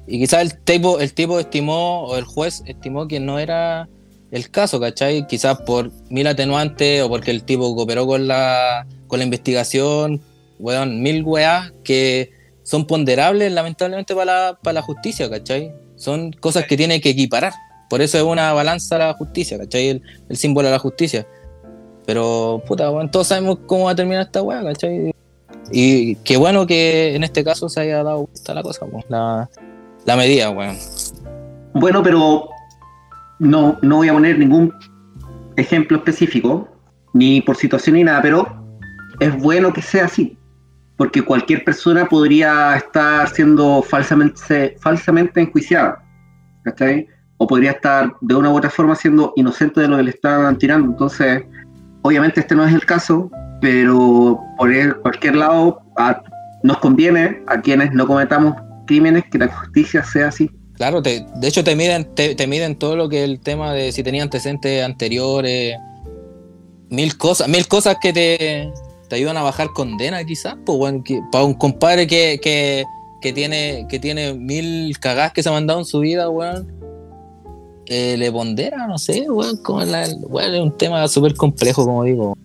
Y 0.07 0.21
quizá 0.21 0.41
el 0.41 0.59
tipo, 0.63 1.01
el 1.01 1.13
tipo 1.13 1.39
estimó, 1.41 2.05
o 2.05 2.17
el 2.17 2.25
juez 2.25 2.63
estimó 2.67 3.09
que 3.09 3.21
no 3.21 3.39
era 3.39 3.89
el 4.31 4.51
caso, 4.51 4.81
¿cachai? 4.81 5.27
Quizás 5.27 5.61
por 5.63 5.91
mil 6.11 6.27
atenuantes 6.27 7.03
o 7.03 7.09
porque 7.09 7.31
el 7.31 7.45
tipo 7.45 7.75
cooperó 7.75 8.07
con 8.07 8.27
la, 8.27 8.87
con 9.07 9.19
la 9.19 9.25
investigación, 9.25 10.21
weón, 10.59 11.03
mil 11.03 11.23
weas 11.23 11.73
que 11.85 12.33
son 12.63 12.87
ponderables 12.87 13.53
lamentablemente 13.53 14.15
para 14.15 14.25
la, 14.25 14.59
para 14.61 14.75
la 14.75 14.83
justicia, 14.83 15.31
¿cachai? 15.31 15.73
Son 15.97 16.33
cosas 16.33 16.67
que 16.67 16.77
tiene 16.77 17.01
que 17.01 17.11
equiparar. 17.11 17.53
Por 17.89 18.03
eso 18.03 18.19
es 18.19 18.25
una 18.25 18.53
balanza 18.53 18.99
la 18.99 19.15
justicia, 19.15 19.59
¿cachai? 19.59 19.89
El, 19.89 20.03
el 20.29 20.37
símbolo 20.37 20.69
de 20.69 20.73
la 20.73 20.81
justicia. 20.81 21.27
Pero, 22.05 22.63
puta, 22.67 22.91
weón, 22.91 23.11
todos 23.11 23.29
sabemos 23.29 23.59
cómo 23.67 23.85
va 23.85 23.93
a 23.93 23.97
terminar 23.97 24.23
esta 24.23 24.43
wea, 24.43 24.63
¿cachai? 24.63 25.13
Y 25.71 26.17
qué 26.17 26.37
bueno 26.37 26.67
que 26.67 27.15
en 27.15 27.25
este 27.25 27.43
caso 27.45 27.69
se 27.69 27.81
haya 27.81 28.03
dado 28.03 28.29
la 28.47 28.63
cosa, 28.63 28.87
la, 29.09 29.49
la 30.05 30.17
medida, 30.17 30.51
weón. 30.51 30.77
Bueno, 31.75 32.03
pero 32.03 32.49
no, 33.39 33.79
no 33.83 33.97
voy 33.97 34.09
a 34.09 34.13
poner 34.13 34.39
ningún 34.39 34.73
ejemplo 35.57 35.99
específico, 35.99 36.69
ni 37.13 37.41
por 37.41 37.57
situación 37.57 37.97
ni 37.97 38.05
nada, 38.05 38.23
pero 38.23 38.67
es 39.21 39.37
bueno 39.43 39.73
que 39.73 39.83
sea 39.83 40.05
así, 40.05 40.39
porque 40.97 41.23
cualquier 41.23 41.65
persona 41.65 42.07
podría 42.07 42.77
estar 42.77 43.29
siendo 43.29 43.83
falsamente, 43.83 44.77
falsamente 44.81 45.41
enjuiciada. 45.41 46.03
O 47.39 47.47
podría 47.47 47.73
estar 47.73 48.15
de 48.23 48.35
una 48.35 48.51
u 48.51 48.57
otra 48.57 48.71
forma 48.71 48.95
siendo 48.95 49.33
inocente 49.37 49.81
de 49.81 49.89
lo 49.89 49.99
que 49.99 50.05
le 50.05 50.11
están 50.11 50.57
tirando. 50.59 50.89
Entonces, 50.89 51.45
obviamente 52.03 52.41
este 52.41 52.55
no 52.55 52.65
es 52.65 52.75
el 52.75 52.85
caso, 52.85 53.31
pero 53.61 54.41
por 54.57 55.01
cualquier 55.03 55.37
lado 55.37 55.81
nos 56.63 56.79
conviene 56.79 57.43
a 57.47 57.61
quienes 57.61 57.93
no 57.93 58.07
cometamos 58.07 58.55
crímenes 58.87 59.25
que 59.31 59.39
la 59.39 59.49
justicia 59.49 60.03
sea 60.03 60.29
así. 60.29 60.51
Claro, 60.77 61.01
de 61.01 61.25
hecho 61.43 61.65
te 61.65 61.75
miden, 61.75 62.07
te, 62.15 62.47
miden 62.47 62.77
todo 62.77 62.97
lo 62.97 63.09
que 63.09 63.25
el 63.25 63.41
tema 63.41 63.73
de 63.73 63.93
si 63.93 64.03
tenía 64.03 64.23
antecedentes 64.23 64.85
anteriores, 64.85 65.79
mil 66.91 67.17
cosas, 67.17 67.49
mil 67.49 67.67
cosas 67.67 67.97
que 68.01 68.13
te, 68.13 68.73
ayudan 69.11 69.39
a 69.39 69.43
bajar 69.43 69.69
condena 69.75 70.23
quizás, 70.25 70.57
pues 70.67 70.79
bueno, 70.79 71.03
para 71.33 71.45
un 71.45 71.55
compadre 71.55 72.07
que, 72.07 72.39
que, 72.43 73.33
tiene, 73.33 73.87
que 73.89 73.99
tiene 73.99 74.35
mil 74.35 74.99
cagás 74.99 75.33
que 75.33 75.43
se 75.43 75.49
ha 75.49 75.53
mandado 75.53 75.79
en 75.79 75.87
su 75.87 76.01
vida, 76.01 76.29
weón, 76.29 76.71
eh, 77.87 78.17
le 78.19 78.31
pondera, 78.31 78.87
no 78.87 78.99
sé, 78.99 79.31
weón, 79.31 79.57
como 79.63 79.83
la, 79.83 80.03
es 80.03 80.15
un 80.61 80.77
tema 80.77 81.09
súper 81.09 81.35
complejo, 81.37 81.87
como 81.87 82.05
digo, 82.05 82.37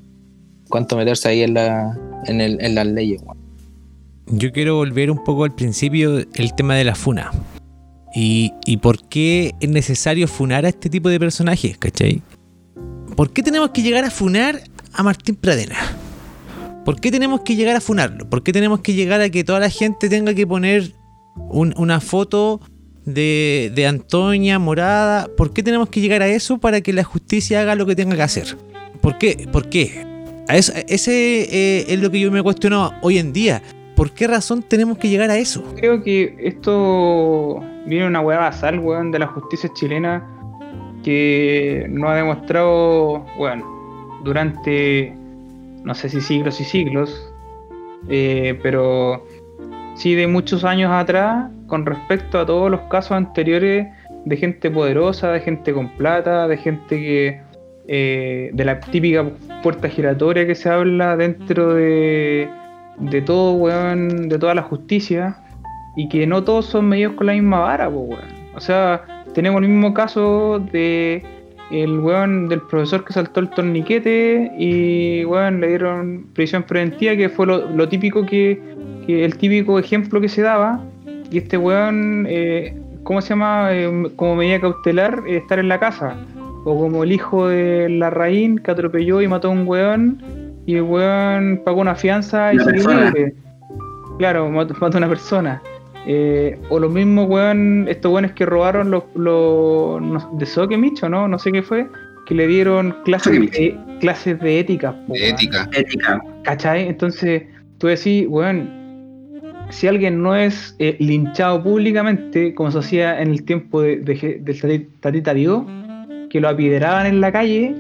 cuánto 0.70 0.96
meterse 0.96 1.28
ahí 1.28 1.42
en, 1.42 1.56
la, 1.56 2.00
en, 2.28 2.40
el, 2.40 2.64
en 2.64 2.76
las 2.76 2.88
leyes, 2.88 3.22
weón. 3.24 3.38
Yo 4.28 4.54
quiero 4.54 4.78
volver 4.78 5.12
un 5.12 5.22
poco 5.22 5.44
al 5.44 5.54
principio, 5.54 6.20
el 6.20 6.56
tema 6.56 6.76
de 6.76 6.86
la 6.86 6.96
funa. 6.96 7.32
Y, 8.14 8.78
por 8.82 9.08
qué 9.08 9.54
es 9.60 9.70
necesario 9.70 10.28
funar 10.28 10.66
a 10.66 10.70
este 10.70 10.90
tipo 10.90 11.10
de 11.10 11.20
personajes, 11.20 11.78
¿cachai? 11.78 12.22
¿Por 13.16 13.32
qué 13.32 13.42
tenemos 13.44 13.72
que 13.72 13.82
llegar 13.82 14.04
a 14.04 14.12
funar 14.12 14.62
a 14.94 15.04
Martín 15.04 15.36
Pradena? 15.36 15.78
¿Por 16.84 17.00
qué 17.00 17.12
tenemos 17.12 17.42
que 17.42 17.56
llegar 17.56 17.76
a 17.76 17.82
funarlo? 17.82 18.30
¿Por 18.30 18.44
qué 18.44 18.52
tenemos 18.52 18.82
que 18.82 18.94
llegar 18.94 19.22
a 19.22 19.30
que 19.30 19.44
toda 19.44 19.60
la 19.60 19.70
gente 19.70 20.10
tenga 20.10 20.34
que 20.34 20.48
poner 20.48 20.94
una 21.36 22.00
foto 22.02 22.60
de, 23.06 23.72
de, 23.74 23.88
Antonia 23.88 24.60
morada? 24.60 25.30
¿Por 25.38 25.54
qué 25.54 25.64
tenemos 25.64 25.90
que 25.90 26.02
llegar 26.02 26.22
a 26.22 26.28
eso 26.28 26.58
para 26.58 26.82
que 26.82 26.92
la 26.92 27.04
justicia 27.04 27.62
haga 27.62 27.76
lo 27.76 27.86
que 27.86 27.96
tenga 27.96 28.16
que 28.16 28.24
hacer? 28.24 28.58
¿Por 29.02 29.18
qué? 29.18 29.48
¿Por 29.52 29.70
qué? 29.70 30.12
ese 30.50 31.44
eh, 31.44 31.86
es 31.88 32.00
lo 32.00 32.12
que 32.12 32.20
yo 32.20 32.32
me 32.32 32.42
cuestiono 32.44 32.94
hoy 33.02 33.20
en 33.20 33.32
día. 33.32 33.62
¿Por 34.02 34.14
qué 34.14 34.26
razón 34.26 34.64
tenemos 34.64 34.98
que 34.98 35.10
llegar 35.10 35.30
a 35.30 35.38
eso? 35.38 35.64
Creo 35.76 36.02
que 36.02 36.36
esto 36.40 37.64
viene 37.86 38.08
una 38.08 38.20
hueá 38.20 38.40
basal, 38.40 38.80
weón, 38.80 39.12
de 39.12 39.20
la 39.20 39.28
justicia 39.28 39.70
chilena 39.76 40.28
que 41.04 41.86
no 41.88 42.10
ha 42.10 42.16
demostrado, 42.16 43.24
bueno, 43.38 44.20
durante 44.24 45.14
no 45.84 45.94
sé 45.94 46.10
si 46.10 46.20
siglos 46.20 46.60
y 46.60 46.64
siglos, 46.64 47.32
eh, 48.10 48.60
pero 48.64 49.24
sí 49.94 50.16
de 50.16 50.26
muchos 50.26 50.64
años 50.64 50.92
atrás 50.92 51.52
con 51.68 51.86
respecto 51.86 52.40
a 52.40 52.46
todos 52.48 52.72
los 52.72 52.82
casos 52.90 53.12
anteriores 53.12 53.88
de 54.26 54.36
gente 54.36 54.72
poderosa, 54.72 55.32
de 55.32 55.42
gente 55.42 55.74
con 55.74 55.90
plata, 55.90 56.48
de 56.48 56.58
gente 56.58 56.96
que 56.96 57.42
eh, 57.88 58.50
de 58.52 58.66
la 58.66 58.80
típica 58.80 59.30
puerta 59.62 59.90
giratoria 59.90 60.48
que 60.48 60.56
se 60.56 60.70
habla 60.70 61.16
dentro 61.16 61.76
de, 61.76 62.50
de 63.02 63.22
todo, 63.22 63.54
weón, 63.54 64.30
de 64.30 64.38
toda 64.38 64.56
la 64.56 64.62
justicia 64.62 65.36
y 65.96 66.08
que 66.08 66.26
no 66.28 66.44
todos 66.44 66.68
son 66.68 66.88
medidos 66.90 67.16
con 67.16 67.28
la 67.28 67.34
misma 67.34 67.60
vara, 67.60 67.90
weón. 67.90 68.20
O 68.56 68.60
sea, 68.60 69.24
tenemos 69.34 69.62
el 69.62 69.70
mismo 69.70 69.94
caso 69.94 70.60
de 70.72 71.24
el 71.72 72.00
weón 72.00 72.50
del 72.50 72.62
profesor 72.62 73.06
que 73.06 73.14
saltó 73.14 73.40
el 73.40 73.50
torniquete 73.50 74.52
y 74.58 75.24
weón 75.26 75.62
le 75.62 75.70
dieron 75.70 76.28
prisión 76.34 76.64
preventiva, 76.64 77.16
que 77.16 77.30
fue 77.30 77.46
lo, 77.48 77.90
típico 77.90 78.26
que, 78.26 78.62
el 79.08 79.38
típico 79.38 79.80
ejemplo 79.80 80.20
que 80.22 80.30
se 80.30 80.42
daba. 80.42 80.84
Y 81.32 81.38
este 81.38 81.58
weón, 81.58 82.26
eh, 82.30 82.78
¿cómo 83.04 83.22
se 83.22 83.30
llama? 83.30 83.70
Eh, 83.72 84.12
como 84.18 84.36
medida 84.36 84.60
cautelar, 84.60 85.24
eh, 85.26 85.38
estar 85.38 85.60
en 85.60 85.70
la 85.70 85.80
casa. 85.80 86.18
O 86.66 86.78
como 86.78 87.04
el 87.04 87.12
hijo 87.12 87.48
de 87.48 87.90
la 87.90 88.10
Raín 88.10 88.60
que 88.60 88.70
atropelló 88.70 89.22
y 89.22 89.28
mató 89.28 89.48
a 89.48 89.52
un 89.52 89.68
weón 89.68 90.22
y 90.66 90.76
el 90.76 90.84
weón 90.84 91.62
pagó 91.66 91.82
una 91.82 91.96
fianza 91.96 92.54
y 92.54 92.60
se 92.60 92.72
libre. 92.72 93.34
Claro, 94.18 94.50
mató, 94.50 94.74
mató 94.80 94.98
a 94.98 95.00
una 95.00 95.10
persona. 95.10 95.62
Eh, 96.08 96.58
o 96.70 96.80
lo 96.80 96.90
mismo, 96.90 97.24
weón, 97.26 97.88
estos 97.88 98.12
weones 98.12 98.32
que 98.34 98.46
robaron 98.46 98.90
los, 98.92 99.04
los 99.16 100.38
de 100.38 100.46
Sokemich, 100.46 101.04
¿no? 101.04 101.28
No 101.28 101.38
sé 101.38 101.52
qué 101.52 101.62
fue, 101.62 101.88
que 102.26 102.36
le 102.36 102.48
dieron 102.48 102.96
clases, 103.06 103.40
de, 103.40 103.78
clases 104.00 104.40
de 104.40 104.60
ética. 104.60 104.96
ética. 105.14 105.70
Ética. 105.74 106.22
¿Cachai? 106.44 106.88
Entonces, 106.88 107.44
tú 107.78 107.88
decís, 107.88 108.26
weón, 108.28 108.70
si 109.70 109.88
alguien 109.88 110.22
no 110.22 110.36
es 110.36 110.76
eh, 110.80 110.96
linchado 111.00 111.62
públicamente, 111.64 112.54
como 112.56 112.72
se 112.72 112.80
hacía 112.80 113.22
en 113.22 113.30
el 113.30 113.44
tiempo 113.44 113.82
de, 113.82 113.98
de, 113.98 114.40
del 114.42 114.60
Tati- 114.60 114.88
Tatita 115.00 115.34
Dios, 115.34 115.64
que 116.30 116.42
lo 116.42 116.50
apideraban 116.50 117.06
en 117.06 117.22
la 117.22 117.32
calle, 117.32 117.76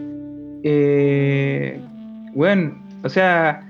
eh, 0.63 1.79
bueno, 2.33 2.81
o 3.03 3.09
sea, 3.09 3.67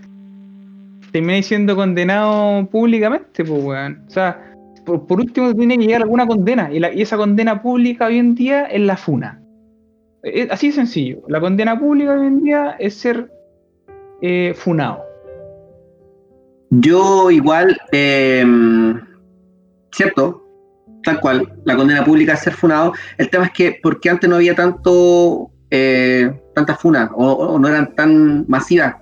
terminé 1.11 1.43
siendo 1.43 1.75
condenado 1.75 2.65
públicamente, 2.67 3.43
pues, 3.43 3.63
weón. 3.63 4.03
O 4.07 4.09
sea, 4.09 4.53
por, 4.85 5.05
por 5.05 5.19
último 5.19 5.53
tiene 5.53 5.77
que 5.77 5.85
llegar 5.85 6.01
alguna 6.01 6.27
condena, 6.27 6.69
y, 6.71 6.83
esa 7.01 7.17
condena 7.17 7.61
pública 7.61 8.07
hoy 8.07 8.17
en 8.17 8.35
día 8.35 8.65
es 8.65 8.81
la 8.81 8.97
funa. 8.97 9.41
Así 10.49 10.67
de 10.67 10.73
sencillo. 10.73 11.23
La 11.27 11.39
condena 11.39 11.79
pública 11.79 12.13
hoy 12.13 12.27
en 12.27 12.43
día 12.43 12.75
es 12.79 12.93
ser 12.95 13.31
eh, 14.21 14.53
funado. 14.55 15.03
Yo 16.69 17.31
igual, 17.31 17.75
eh, 17.91 18.45
cierto, 19.91 20.45
tal 21.03 21.19
cual, 21.19 21.51
la 21.65 21.75
condena 21.75 22.05
pública 22.05 22.33
es 22.33 22.41
ser 22.41 22.53
funado. 22.53 22.93
El 23.17 23.29
tema 23.29 23.45
es 23.45 23.51
que, 23.51 23.79
porque 23.81 24.09
antes 24.09 24.29
no 24.29 24.35
había 24.37 24.55
tanto, 24.55 25.49
eh, 25.71 26.31
tantas 26.53 26.79
funas 26.79 27.09
o, 27.15 27.57
no 27.59 27.67
eran 27.67 27.95
tan 27.95 28.45
masivas? 28.47 28.95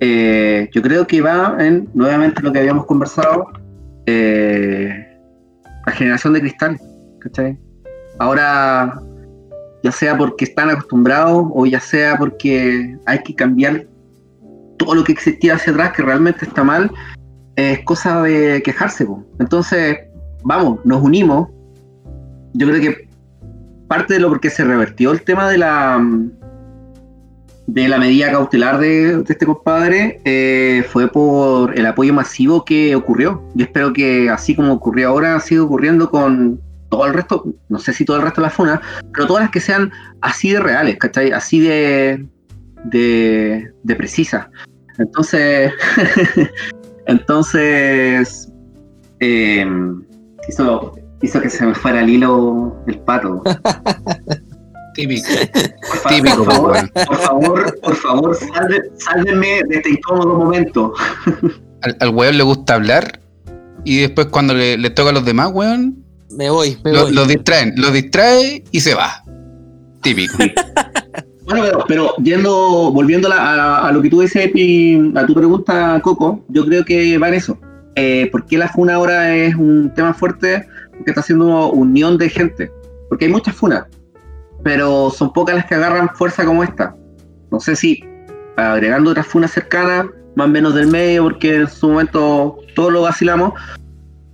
Eh, 0.00 0.68
yo 0.72 0.82
creo 0.82 1.06
que 1.06 1.20
va 1.20 1.56
en, 1.60 1.88
nuevamente, 1.94 2.42
lo 2.42 2.52
que 2.52 2.58
habíamos 2.58 2.86
conversado, 2.86 3.46
eh, 4.06 5.18
la 5.86 5.92
generación 5.92 6.32
de 6.32 6.40
cristal. 6.40 6.78
Ahora, 8.18 9.00
ya 9.82 9.92
sea 9.92 10.16
porque 10.16 10.44
están 10.44 10.70
acostumbrados 10.70 11.46
o 11.52 11.66
ya 11.66 11.80
sea 11.80 12.16
porque 12.16 12.96
hay 13.06 13.18
que 13.22 13.34
cambiar 13.34 13.86
todo 14.76 14.94
lo 14.94 15.04
que 15.04 15.12
existía 15.12 15.54
hacia 15.54 15.72
atrás, 15.72 15.92
que 15.92 16.02
realmente 16.02 16.44
está 16.44 16.64
mal, 16.64 16.90
es 17.56 17.80
cosa 17.84 18.22
de 18.22 18.62
quejarse. 18.64 19.06
Entonces, 19.38 19.98
vamos, 20.42 20.80
nos 20.84 21.02
unimos. 21.02 21.48
Yo 22.54 22.66
creo 22.66 22.80
que 22.80 23.08
parte 23.88 24.14
de 24.14 24.20
lo 24.20 24.28
porque 24.28 24.50
se 24.50 24.64
revertió 24.64 25.12
el 25.12 25.22
tema 25.22 25.50
de 25.50 25.58
la 25.58 26.02
de 27.72 27.88
la 27.88 27.96
medida 27.96 28.30
cautelar 28.30 28.78
de, 28.78 29.24
este 29.26 29.46
compadre 29.46 30.20
eh, 30.26 30.84
fue 30.90 31.08
por 31.08 31.78
el 31.78 31.86
apoyo 31.86 32.12
masivo 32.12 32.66
que 32.66 32.94
ocurrió. 32.94 33.42
Yo 33.54 33.64
espero 33.64 33.94
que 33.94 34.28
así 34.28 34.54
como 34.54 34.74
ocurrió 34.74 35.08
ahora, 35.08 35.40
siga 35.40 35.62
ocurriendo 35.62 36.10
con 36.10 36.60
todo 36.90 37.06
el 37.06 37.14
resto, 37.14 37.46
no 37.70 37.78
sé 37.78 37.94
si 37.94 38.04
todo 38.04 38.18
el 38.18 38.24
resto 38.24 38.42
de 38.42 38.48
las 38.48 38.54
funas, 38.54 38.80
pero 39.14 39.26
todas 39.26 39.44
las 39.44 39.50
que 39.50 39.60
sean 39.60 39.90
así 40.20 40.52
de 40.52 40.60
reales, 40.60 40.98
¿cachai? 40.98 41.32
Así 41.32 41.60
de, 41.60 42.26
de, 42.84 43.96
precisas. 43.96 44.48
Entonces, 44.98 45.72
entonces 47.06 48.52
eh, 49.20 49.66
hizo, 50.46 50.94
hizo 51.22 51.40
que 51.40 51.48
se 51.48 51.64
me 51.64 51.74
fuera 51.74 52.02
el 52.02 52.10
hilo 52.10 52.76
el 52.86 52.98
pato. 52.98 53.42
Típico. 54.94 55.28
Por, 55.88 55.96
fa- 55.98 56.08
Típico, 56.10 56.44
por 56.44 56.52
favor, 56.54 56.92
por 56.92 57.16
favor, 57.18 57.80
por 57.82 57.96
favor, 57.96 58.36
salve- 58.38 58.90
sálvenme 58.98 59.62
de 59.68 59.76
este 59.76 59.90
incómodo 59.90 60.34
momento. 60.38 60.92
Al, 61.82 61.96
al 61.98 62.08
weón 62.10 62.36
le 62.38 62.44
gusta 62.44 62.74
hablar 62.74 63.18
y 63.84 63.98
después 64.02 64.28
cuando 64.28 64.54
le, 64.54 64.78
le 64.78 64.90
toca 64.90 65.10
a 65.10 65.12
los 65.12 65.24
demás, 65.24 65.50
weón, 65.52 66.04
Me 66.30 66.48
voy, 66.48 66.78
me 66.84 66.92
lo, 66.92 67.02
voy. 67.04 67.12
lo 67.12 67.24
distraen, 67.26 67.74
lo 67.76 67.90
distrae 67.90 68.62
y 68.70 68.80
se 68.80 68.94
va. 68.94 69.22
Típico. 70.02 70.36
Bueno, 71.44 71.64
pero, 71.64 71.84
pero 71.88 72.14
yendo, 72.22 72.92
volviendo 72.92 73.26
a, 73.26 73.34
la- 73.34 73.42
a- 73.42 73.88
a 73.88 73.92
lo 73.92 74.00
que 74.00 74.08
tú 74.08 74.20
dices, 74.20 74.46
Epi, 74.46 75.12
a 75.16 75.26
tu 75.26 75.34
pregunta, 75.34 76.00
Coco, 76.02 76.44
yo 76.48 76.64
creo 76.64 76.84
que 76.84 77.18
va 77.18 77.28
en 77.28 77.34
eso. 77.34 77.58
Eh, 77.96 78.28
¿Por 78.30 78.46
qué 78.46 78.56
la 78.56 78.68
funa 78.68 78.94
ahora 78.94 79.34
es 79.34 79.56
un 79.56 79.92
tema 79.92 80.14
fuerte? 80.14 80.66
Porque 80.96 81.10
está 81.10 81.20
haciendo 81.20 81.72
unión 81.72 82.16
de 82.16 82.28
gente. 82.30 82.70
Porque 83.08 83.24
hay 83.24 83.32
muchas 83.32 83.56
funas, 83.56 83.84
pero 84.62 85.10
son 85.10 85.32
pocas 85.32 85.56
las 85.56 85.66
que 85.66 85.74
agarran 85.74 86.10
fuerza 86.14 86.44
como 86.44 86.62
esta. 86.62 86.94
No 87.50 87.60
sé 87.60 87.76
si 87.76 88.04
agregando 88.56 89.10
otras 89.10 89.26
funas 89.26 89.50
cercanas, 89.50 90.06
más 90.36 90.46
o 90.46 90.50
menos 90.50 90.74
del 90.74 90.86
medio, 90.86 91.24
porque 91.24 91.56
en 91.56 91.68
su 91.68 91.88
momento 91.88 92.58
todos 92.74 92.92
lo 92.92 93.02
vacilamos, 93.02 93.52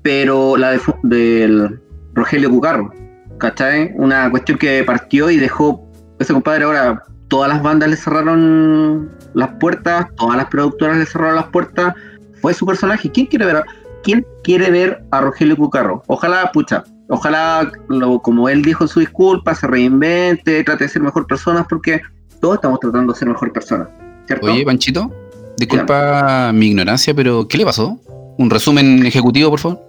pero 0.02 0.56
la 0.56 0.70
de 0.72 0.80
del 1.02 1.80
Rogelio 2.14 2.50
Cucarro, 2.50 2.92
¿cachai? 3.38 3.92
Una 3.96 4.30
cuestión 4.30 4.58
que 4.58 4.82
partió 4.84 5.30
y 5.30 5.36
dejó 5.36 5.84
ese 6.18 6.32
compadre 6.32 6.64
ahora 6.64 7.02
todas 7.28 7.48
las 7.48 7.62
bandas 7.62 7.90
le 7.90 7.96
cerraron 7.96 9.10
las 9.34 9.50
puertas, 9.60 10.06
todas 10.16 10.36
las 10.36 10.46
productoras 10.46 10.96
le 10.96 11.06
cerraron 11.06 11.36
las 11.36 11.48
puertas, 11.48 11.94
fue 12.40 12.54
su 12.54 12.66
personaje. 12.66 13.10
¿Quién 13.10 13.26
quiere 13.26 13.46
ver 13.46 13.56
a, 13.56 13.64
quién 14.02 14.26
quiere 14.42 14.70
ver 14.70 15.02
a 15.10 15.20
Rogelio 15.20 15.56
Cucarro? 15.56 16.02
Ojalá, 16.06 16.50
pucha, 16.52 16.84
ojalá, 17.08 17.70
lo- 17.88 18.20
como 18.20 18.48
él 18.48 18.62
dijo 18.62 18.84
en 18.84 18.88
su 18.88 19.00
disculpa, 19.00 19.54
se 19.54 19.66
reinvente, 19.66 20.62
trate 20.64 20.84
de 20.84 20.90
ser 20.90 21.02
mejor 21.02 21.26
persona, 21.26 21.66
porque 21.68 22.00
todos 22.40 22.56
estamos 22.56 22.80
tratando 22.80 23.12
de 23.12 23.18
ser 23.18 23.28
mejor 23.28 23.52
personas, 23.52 23.88
¿cierto? 24.26 24.46
Oye, 24.46 24.64
Panchito, 24.64 25.10
disculpa 25.56 26.52
mi 26.54 26.68
ignorancia, 26.68 27.14
pero 27.14 27.46
¿qué 27.48 27.58
le 27.58 27.64
pasó? 27.64 27.98
¿Un 28.38 28.50
resumen 28.50 29.04
ejecutivo, 29.06 29.50
por 29.50 29.58
favor? 29.58 29.80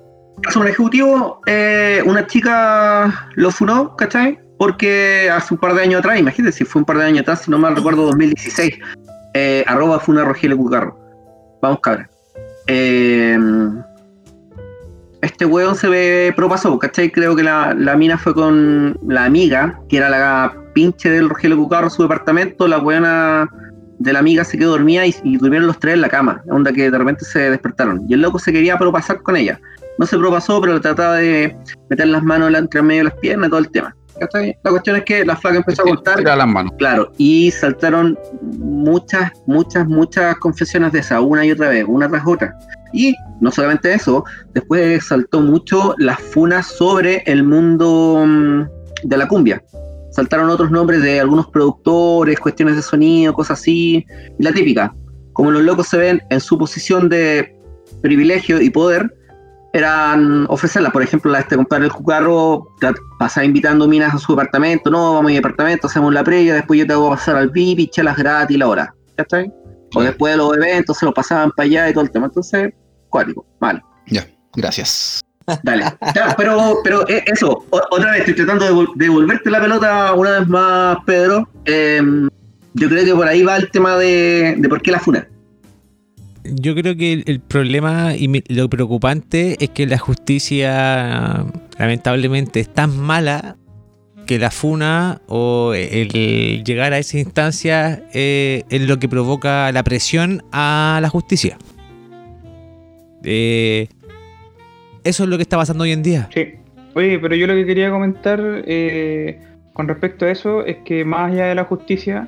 resumen 0.41 0.69
ejecutivo, 0.69 1.41
eh, 1.47 2.01
una 2.05 2.25
chica 2.25 3.29
lo 3.35 3.51
funó, 3.51 3.95
¿cachai? 3.97 4.39
Porque 4.57 5.29
hace 5.31 5.53
un 5.53 5.59
par 5.59 5.73
de 5.73 5.81
años 5.83 5.99
atrás, 5.99 6.17
imagínate 6.17 6.53
si 6.53 6.63
fue 6.63 6.79
un 6.81 6.85
par 6.85 6.97
de 6.97 7.03
años 7.05 7.21
atrás, 7.21 7.41
si 7.43 7.51
no 7.51 7.59
mal 7.59 7.75
recuerdo, 7.75 8.05
2016, 8.05 8.79
eh, 9.33 9.63
arroba 9.67 9.99
funa 9.99 10.23
Rogelio 10.23 10.55
Cucarro. 10.57 10.97
Vamos, 11.61 11.79
cabra. 11.81 12.09
Eh, 12.67 13.37
este 15.39 15.45
weón 15.45 15.73
se 15.73 15.87
ve 15.87 16.33
propasó, 16.35 16.77
¿cachai? 16.77 17.09
Creo 17.09 17.33
que 17.33 17.43
la, 17.43 17.73
la 17.73 17.95
mina 17.95 18.17
fue 18.17 18.33
con 18.33 18.99
la 19.07 19.23
amiga, 19.23 19.79
que 19.87 19.95
era 19.95 20.09
la 20.09 20.53
pinche 20.73 21.09
del 21.09 21.29
Rogelio 21.29 21.55
Cucarro 21.55 21.89
su 21.89 22.01
departamento, 22.01 22.67
la 22.67 22.79
weona 22.79 23.49
de 23.99 24.11
la 24.11 24.19
amiga 24.19 24.43
se 24.43 24.57
quedó 24.57 24.71
dormida 24.71 25.05
y, 25.05 25.15
y 25.23 25.37
durmieron 25.37 25.67
los 25.67 25.79
tres 25.79 25.93
en 25.93 26.01
la 26.01 26.09
cama, 26.09 26.43
onda 26.49 26.73
que 26.73 26.91
de 26.91 26.97
repente 26.97 27.23
se 27.23 27.51
despertaron. 27.51 28.05
Y 28.09 28.15
el 28.15 28.21
loco 28.21 28.37
se 28.37 28.51
quería 28.51 28.77
propasar 28.77 29.21
con 29.21 29.37
ella 29.37 29.57
no 29.99 30.05
se 30.05 30.17
propasó, 30.17 30.61
pero 30.61 30.79
trataba 30.79 31.15
de 31.17 31.55
meter 31.89 32.07
las 32.07 32.23
manos 32.23 32.53
entre 32.53 32.81
medio 32.81 33.01
de 33.01 33.09
las 33.09 33.19
piernas, 33.19 33.49
todo 33.49 33.59
el 33.59 33.69
tema. 33.69 33.93
¿cachai? 34.17 34.57
La 34.63 34.71
cuestión 34.71 34.95
es 34.95 35.03
que 35.03 35.25
la 35.25 35.35
flaca 35.35 35.57
empezó 35.57 35.81
a 35.81 35.85
contar, 35.85 36.21
las 36.21 36.47
manos. 36.47 36.71
claro, 36.77 37.11
y 37.17 37.51
saltaron 37.51 38.17
muchas, 38.41 39.31
muchas, 39.45 39.85
muchas 39.87 40.35
confesiones 40.37 40.93
de 40.93 40.99
esa, 40.99 41.21
una 41.21 41.45
y 41.45 41.51
otra 41.51 41.69
vez, 41.69 41.85
una 41.87 42.09
tras 42.09 42.25
otra. 42.25 42.57
Y 42.93 43.15
no 43.41 43.51
solamente 43.51 43.93
eso, 43.93 44.23
después 44.53 45.05
saltó 45.05 45.41
mucho 45.41 45.93
las 45.97 46.19
funas 46.19 46.67
sobre 46.67 47.23
el 47.25 47.43
mundo 47.43 48.23
mm, 48.25 48.63
de 49.03 49.17
la 49.17 49.27
cumbia. 49.27 49.63
Saltaron 50.11 50.49
otros 50.49 50.71
nombres 50.71 51.03
de 51.03 51.19
algunos 51.19 51.47
productores, 51.47 52.39
cuestiones 52.39 52.75
de 52.75 52.81
sonido, 52.81 53.33
cosas 53.33 53.59
así. 53.59 54.05
La 54.39 54.51
típica, 54.51 54.93
como 55.33 55.51
los 55.51 55.61
locos 55.63 55.87
se 55.87 55.97
ven 55.97 56.21
en 56.29 56.39
su 56.39 56.57
posición 56.57 57.09
de 57.09 57.55
privilegio 58.01 58.59
y 58.59 58.69
poder, 58.69 59.13
eran 59.73 60.47
ofrecerla. 60.49 60.89
Por 60.89 61.03
ejemplo, 61.03 61.31
la 61.31 61.41
este 61.41 61.55
compadre 61.55 61.85
el 61.85 61.91
Jucarro 61.91 62.67
tra- 62.81 62.95
pasaba 63.19 63.45
invitando 63.45 63.87
minas 63.87 64.15
a 64.15 64.17
su 64.17 64.31
departamento. 64.31 64.89
No, 64.89 65.13
vamos 65.13 65.25
a 65.25 65.27
mi 65.27 65.35
departamento, 65.35 65.85
hacemos 65.87 66.11
la 66.11 66.23
previa, 66.23 66.55
después 66.55 66.79
yo 66.79 66.87
te 66.87 66.93
hago 66.93 67.11
pasar 67.11 67.35
al 67.35 67.49
VIP 67.51 67.91
chelas 67.91 68.17
gratis 68.17 68.57
la 68.57 68.67
hora. 68.67 68.95
¿Cachai? 69.15 69.51
O 69.95 70.01
después 70.03 70.33
de 70.33 70.37
los 70.37 70.55
eventos 70.55 70.97
se 70.97 71.05
lo 71.05 71.13
pasaban 71.13 71.51
para 71.51 71.65
allá 71.67 71.89
y 71.89 71.93
todo 71.93 72.03
el 72.03 72.11
tema. 72.11 72.27
Entonces, 72.27 72.73
cuático, 73.09 73.45
mal. 73.59 73.81
Ya, 74.07 74.27
gracias. 74.55 75.21
Dale. 75.63 75.83
Ya, 76.15 76.35
pero, 76.37 76.77
pero 76.83 77.07
eh, 77.09 77.23
eso, 77.25 77.65
otra 77.69 78.11
vez 78.11 78.19
estoy 78.19 78.35
tratando 78.35 78.65
de 78.65 78.71
vol- 78.71 78.93
devolverte 78.95 79.49
la 79.49 79.59
pelota 79.61 80.13
una 80.13 80.39
vez 80.39 80.47
más, 80.47 80.97
Pedro. 81.05 81.49
Em, 81.65 82.29
yo 82.75 82.87
creo 82.87 83.03
que 83.03 83.15
por 83.15 83.27
ahí 83.27 83.41
va 83.43 83.57
el 83.57 83.69
tema 83.71 83.95
de, 83.97 84.55
de 84.57 84.69
por 84.69 84.81
qué 84.81 84.91
la 84.91 84.99
funa. 84.99 85.27
Yo 86.43 86.73
creo 86.75 86.95
que 86.95 87.13
el, 87.13 87.23
el 87.27 87.39
problema 87.41 88.15
y 88.15 88.27
mi- 88.27 88.43
lo 88.47 88.69
preocupante 88.69 89.57
es 89.63 89.69
que 89.71 89.85
la 89.87 89.97
justicia 89.97 91.45
lamentablemente 91.77 92.59
es 92.59 92.73
tan 92.73 92.97
mala 92.97 93.55
que 94.29 94.37
la 94.37 94.51
funa 94.51 95.21
o 95.25 95.73
el 95.73 96.63
llegar 96.63 96.93
a 96.93 96.99
esa 96.99 97.17
instancia 97.17 98.03
eh, 98.13 98.61
es 98.69 98.87
lo 98.87 98.99
que 98.99 99.09
provoca 99.09 99.71
la 99.71 99.83
presión 99.83 100.43
a 100.51 100.99
la 101.01 101.09
justicia. 101.09 101.57
Eh, 103.23 103.87
eso 105.03 105.23
es 105.23 105.29
lo 105.29 105.35
que 105.37 105.41
está 105.41 105.57
pasando 105.57 105.83
hoy 105.83 105.93
en 105.93 106.03
día. 106.03 106.29
Sí. 106.31 106.45
Oye, 106.93 107.17
pero 107.17 107.33
yo 107.33 107.47
lo 107.47 107.55
que 107.55 107.65
quería 107.65 107.89
comentar 107.89 108.39
eh, 108.67 109.39
con 109.73 109.87
respecto 109.87 110.27
a 110.27 110.29
eso 110.29 110.63
es 110.63 110.77
que 110.85 111.03
más 111.03 111.31
allá 111.31 111.47
de 111.47 111.55
la 111.55 111.63
justicia, 111.63 112.27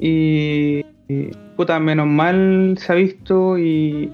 y, 0.00 0.84
y, 1.06 1.30
puta, 1.56 1.78
menos 1.78 2.08
mal 2.08 2.74
se 2.76 2.92
ha 2.92 2.96
visto 2.96 3.56
y, 3.56 4.10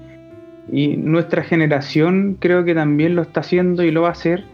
y 0.71 0.97
nuestra 0.97 1.41
generación 1.41 2.37
creo 2.39 2.63
que 2.63 2.75
también 2.75 3.15
lo 3.15 3.23
está 3.23 3.39
haciendo 3.39 3.81
y 3.81 3.89
lo 3.89 4.03
va 4.03 4.09
a 4.09 4.11
hacer, 4.11 4.45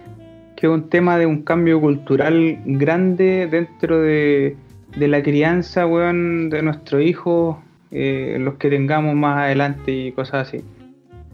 es 0.67 0.73
un 0.73 0.89
tema 0.89 1.17
de 1.17 1.25
un 1.25 1.43
cambio 1.43 1.81
cultural 1.81 2.59
grande 2.65 3.47
dentro 3.49 4.01
de, 4.01 4.55
de 4.95 5.07
la 5.07 5.21
crianza, 5.21 5.85
weón, 5.85 6.49
de 6.49 6.61
nuestros 6.61 7.03
hijos, 7.03 7.57
eh, 7.91 8.37
los 8.39 8.55
que 8.55 8.69
tengamos 8.69 9.15
más 9.15 9.39
adelante 9.39 9.91
y 9.91 10.11
cosas 10.11 10.47
así. 10.47 10.63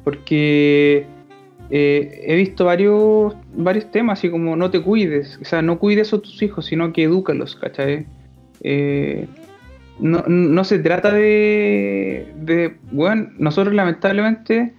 Porque 0.04 1.06
eh, 1.70 2.24
he 2.26 2.36
visto 2.36 2.66
varios, 2.66 3.36
varios 3.54 3.92
temas, 3.92 4.20
así 4.20 4.30
como 4.30 4.56
no 4.56 4.72
te 4.72 4.82
cuides, 4.82 5.38
o 5.42 5.46
sea, 5.46 5.62
no 5.62 5.78
cuides 5.78 6.14
a 6.14 6.20
tus 6.20 6.42
hijos, 6.42 6.66
sino 6.66 6.92
que 6.92 7.04
edúcalos, 7.04 7.56
¿cachai? 7.56 8.08
Eh, 8.62 9.28
no, 10.00 10.24
no 10.28 10.64
se 10.64 10.80
trata 10.80 11.14
de, 11.14 12.34
de, 12.36 12.76
bueno, 12.92 13.30
nosotros 13.38 13.76
lamentablemente, 13.76 14.74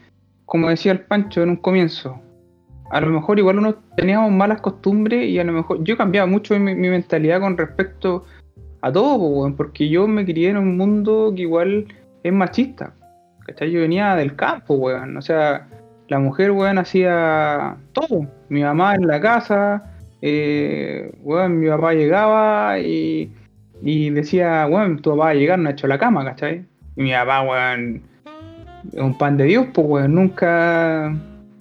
como 0.46 0.70
decía 0.70 0.92
el 0.92 1.01
Pancho 1.01 1.42
en 1.42 1.51
un 1.51 1.57
comienzo, 1.57 2.20
a 2.91 3.01
lo 3.01 3.07
mejor 3.07 3.38
igual 3.38 3.59
uno 3.59 3.76
teníamos 3.97 4.32
malas 4.32 4.61
costumbres 4.61 5.28
y 5.28 5.38
a 5.38 5.45
lo 5.45 5.53
mejor 5.53 5.82
yo 5.84 5.97
cambiaba 5.97 6.26
mucho 6.26 6.59
mi, 6.59 6.74
mentalidad 6.74 7.41
con 7.41 7.57
respecto 7.57 8.24
a 8.82 8.91
todo, 8.91 9.55
porque 9.57 9.88
yo 9.88 10.09
me 10.09 10.24
crié 10.24 10.51
en 10.51 10.57
un 10.57 10.76
mundo 10.76 11.32
que 11.34 11.43
igual 11.43 11.86
es 12.24 12.32
machista. 12.32 12.95
¿Cachai? 13.47 13.70
Yo 13.70 13.80
venía 13.80 14.16
del 14.16 14.34
campo, 14.34 14.74
weón. 14.74 15.16
O 15.16 15.22
sea, 15.22 15.68
la 16.09 16.18
mujer, 16.18 16.51
weón, 16.51 16.78
hacía 16.78 17.76
todo. 17.93 18.26
Mi 18.49 18.62
mamá 18.62 18.97
en 18.97 19.07
la 19.07 19.20
casa, 19.20 19.84
eh, 20.20 21.12
weón, 21.22 21.61
mi 21.61 21.68
papá 21.68 21.95
llegaba 21.95 22.78
y, 22.80 23.32
y 23.82 24.11
decía, 24.11 24.66
weón, 24.68 25.01
tu 25.01 25.11
papá 25.11 25.24
va 25.24 25.30
a 25.30 25.34
llegar, 25.34 25.59
no 25.61 25.68
ha 25.68 25.72
hecho 25.72 25.86
la 25.86 25.99
cama, 25.99 26.24
¿cachai? 26.24 26.64
Y 26.97 27.03
mi 27.03 27.12
papá, 27.12 27.43
weón, 27.43 28.03
un 28.95 29.16
pan 29.16 29.36
de 29.36 29.45
Dios, 29.45 29.66
pues, 29.72 29.86
weón, 29.86 30.14
nunca, 30.14 31.14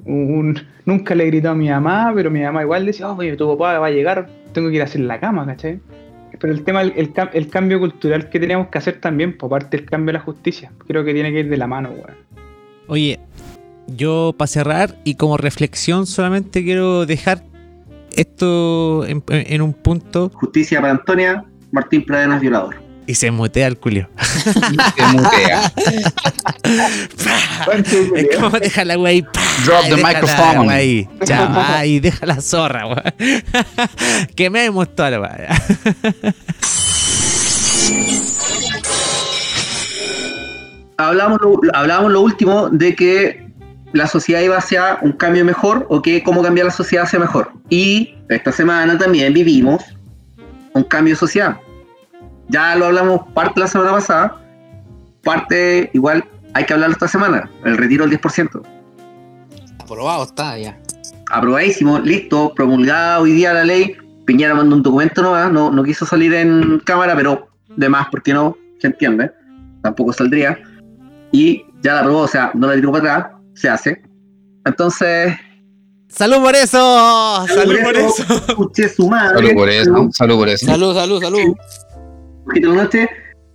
un- 0.06 0.60
nunca 0.90 1.16
le 1.16 1.26
gritó 1.28 1.52
a 1.52 1.56
mi 1.56 1.70
mamá, 1.70 2.12
pero 2.14 2.30
mi 2.30 2.42
mamá 2.42 2.64
igual 2.64 2.86
decía, 2.86 3.10
oye, 3.12 3.38
tu 3.38 3.48
papá 3.48 3.80
va 3.80 3.88
a 3.88 3.92
llegar, 3.92 4.28
tengo 4.54 4.70
que 4.70 4.76
ir 4.76 4.82
a 4.82 4.86
hacer 4.86 5.02
la 5.02 5.20
cama, 5.20 5.46
¿cachai? 5.46 5.80
Pero 6.40 6.54
el 6.54 6.64
tema, 6.64 6.82
el, 6.82 6.94
el 6.96 7.14
cam- 7.14 7.30
el 7.34 7.48
cambio 7.50 7.80
cultural 7.80 8.30
que 8.30 8.40
tenemos 8.40 8.68
que 8.68 8.78
hacer 8.78 9.00
también, 9.00 9.38
por 9.38 9.50
parte 9.50 9.78
del 9.78 9.86
cambio 9.86 10.08
de 10.08 10.14
la 10.14 10.20
justicia, 10.26 10.72
creo 10.88 11.04
que 11.04 11.14
tiene 11.14 11.32
que 11.32 11.40
ir 11.40 11.50
de 11.50 11.58
la 11.58 11.68
mano, 11.68 11.90
weón. 11.90 12.18
Oye, 12.88 13.20
yo 13.88 14.34
para 14.38 14.48
cerrar 14.48 14.96
y 15.04 15.16
como 15.16 15.38
reflexión 15.38 16.06
solamente 16.06 16.64
quiero 16.64 17.06
dejar 17.06 17.44
esto 18.16 19.06
en, 19.06 19.24
en 19.30 19.62
un 19.62 19.74
punto 19.74 20.30
Justicia 20.34 20.80
para 20.82 20.94
Antonia, 20.94 21.46
Martín 21.72 22.06
Pradenas 22.06 22.42
violador. 22.42 22.76
Y 23.10 23.16
se 23.16 23.32
mutea 23.32 23.66
el 23.66 23.80
culio. 23.80 24.08
Se 24.22 25.04
mutea. 25.08 25.74
es 28.16 28.38
como 28.38 28.52
deja 28.60 28.86
la 28.86 29.00
wey. 29.00 29.26
Drop 29.66 29.84
the 29.90 29.96
microphone. 29.96 30.70
ahí. 30.70 31.10
Chao, 31.26 31.50
ahí 31.56 32.00
deja 32.00 32.28
la 32.28 32.40
zorra, 32.40 32.86
weón. 32.86 33.02
Quememos 34.36 34.94
toda 34.94 35.10
la 35.10 35.22
weá. 35.22 35.60
Hablábamos 40.98 41.40
lo, 41.42 41.60
hablábamos 41.74 42.12
lo 42.12 42.22
último 42.22 42.70
de 42.70 42.94
que 42.94 43.50
la 43.92 44.06
sociedad 44.06 44.42
iba 44.42 44.58
hacia 44.58 45.00
un 45.02 45.14
cambio 45.14 45.44
mejor 45.44 45.88
o 45.90 46.04
que 46.04 46.22
cómo 46.22 46.44
cambiar 46.44 46.68
la 46.68 46.74
sociedad 46.74 47.06
hacia 47.06 47.18
mejor. 47.18 47.54
Y 47.72 48.14
esta 48.30 48.52
semana 48.52 49.00
también 49.00 49.34
vivimos 49.34 49.84
un 50.76 50.84
cambio 50.84 51.16
social. 51.16 51.58
Ya 52.50 52.76
lo 52.76 52.88
hablamos 52.88 53.22
parte 53.34 53.60
la 53.60 53.68
semana 53.68 53.92
pasada, 53.92 54.42
parte 55.24 55.90
igual 55.94 56.24
hay 56.54 56.66
que 56.66 56.74
hablarlo 56.74 56.94
esta 56.94 57.08
semana, 57.08 57.50
el 57.64 57.78
retiro 57.78 58.08
del 58.08 58.20
10%. 58.20 58.62
Aprobado 59.80 60.24
está 60.24 60.58
ya. 60.58 60.78
aprobadísimo, 61.32 62.00
listo, 62.00 62.54
promulgada 62.56 63.20
hoy 63.20 63.34
día 63.34 63.54
la 63.54 63.64
ley. 63.64 63.96
Piñera 64.26 64.54
mandó 64.54 64.76
un 64.76 64.84
documento 64.84 65.22
nomás, 65.22 65.52
no, 65.52 65.72
no 65.72 65.84
quiso 65.84 66.06
salir 66.06 66.34
en 66.34 66.80
cámara, 66.86 67.16
pero 67.16 67.50
de 67.76 67.90
más, 67.90 68.08
porque 68.12 68.34
no, 68.34 68.56
se 68.80 68.88
entiende, 68.88 69.32
tampoco 69.82 70.14
saldría. 70.14 70.60
Y 71.32 71.66
ya 71.82 71.94
la 71.94 72.00
aprobó, 72.02 72.20
o 72.22 72.28
sea, 72.28 72.52
no 72.54 72.68
la 72.68 72.76
tiró 72.76 72.92
para 72.92 73.16
atrás, 73.16 73.36
se 73.54 73.70
hace. 73.70 74.02
Entonces, 74.66 75.34
¡Salud 76.10 76.38
por 76.38 76.56
eso! 76.56 77.46
¡Salud 77.48 77.76
por 77.84 77.96
eso! 77.96 78.24
escuché 78.48 78.90
su 78.90 79.08
madre. 79.08 79.38
Salud 79.38 79.54
por 79.54 79.70
eso. 79.70 80.10
Salud 80.12 80.36
por 80.38 80.50
eso. 80.50 80.66
Salud, 80.66 80.96
salud, 80.96 81.22
salud. 81.22 81.56
Poquito 82.50 82.70
la 82.74 82.84
noche. 82.84 83.10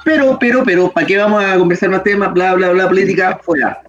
Pero, 0.05 0.39
pero, 0.39 0.65
pero, 0.65 0.91
¿para 0.91 1.07
qué 1.07 1.17
vamos 1.17 1.43
a 1.43 1.57
conversar 1.57 1.89
más 1.91 2.03
temas? 2.03 2.33
Bla, 2.35 2.55
bla, 2.55 2.71
bla, 2.71 2.89
política, 2.89 3.41
fuera. 3.43 3.83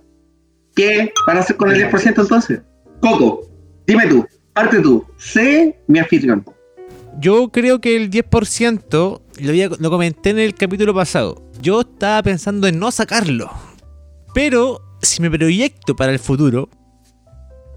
¿Qué 0.75 1.11
van 1.27 1.37
a 1.37 1.39
hacer 1.41 1.55
con 1.57 1.71
el 1.71 1.77
10% 1.89 2.21
entonces? 2.21 2.61
Coco, 3.01 3.41
dime 3.87 4.07
tú, 4.07 4.25
parte 4.53 4.79
tú, 4.81 5.05
sé 5.17 5.77
mi 5.87 5.99
anfitrión. 5.99 6.43
Yo 7.19 7.49
creo 7.49 7.79
que 7.79 7.95
el 7.95 8.09
10%, 8.09 9.21
lo, 9.41 9.49
había- 9.49 9.69
lo 9.79 9.89
comenté 9.89 10.31
en 10.31 10.39
el 10.39 10.53
capítulo 10.53 10.93
pasado, 10.93 11.41
yo 11.61 11.81
estaba 11.81 12.21
pensando 12.23 12.67
en 12.67 12.77
no 12.79 12.91
sacarlo. 12.91 13.49
Pero 14.33 14.81
si 15.01 15.21
me 15.21 15.31
proyecto 15.31 15.95
para 15.95 16.11
el 16.11 16.19
futuro, 16.19 16.69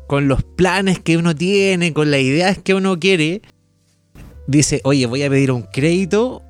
con 0.08 0.26
los 0.26 0.42
planes 0.42 0.98
que 1.00 1.16
uno 1.16 1.34
tiene, 1.34 1.92
con 1.92 2.10
las 2.10 2.20
ideas 2.20 2.58
que 2.58 2.74
uno 2.74 2.98
quiere, 2.98 3.42
dice, 4.46 4.80
oye, 4.84 5.06
voy 5.06 5.22
a 5.22 5.30
pedir 5.30 5.52
un 5.52 5.62
crédito 5.62 6.42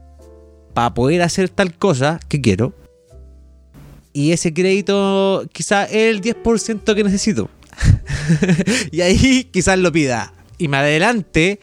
para 0.79 0.95
poder 0.95 1.23
hacer 1.23 1.49
tal 1.49 1.75
cosa 1.75 2.21
que 2.29 2.41
quiero. 2.41 2.73
Y 4.13 4.31
ese 4.31 4.55
crédito 4.55 5.45
quizá 5.51 5.83
es 5.87 6.15
el 6.15 6.21
10% 6.21 6.95
que 6.95 7.03
necesito. 7.03 7.51
y 8.93 9.01
ahí 9.01 9.43
quizás 9.51 9.77
lo 9.81 9.91
pida. 9.91 10.33
Y 10.57 10.69
me 10.69 10.77
adelante 10.77 11.59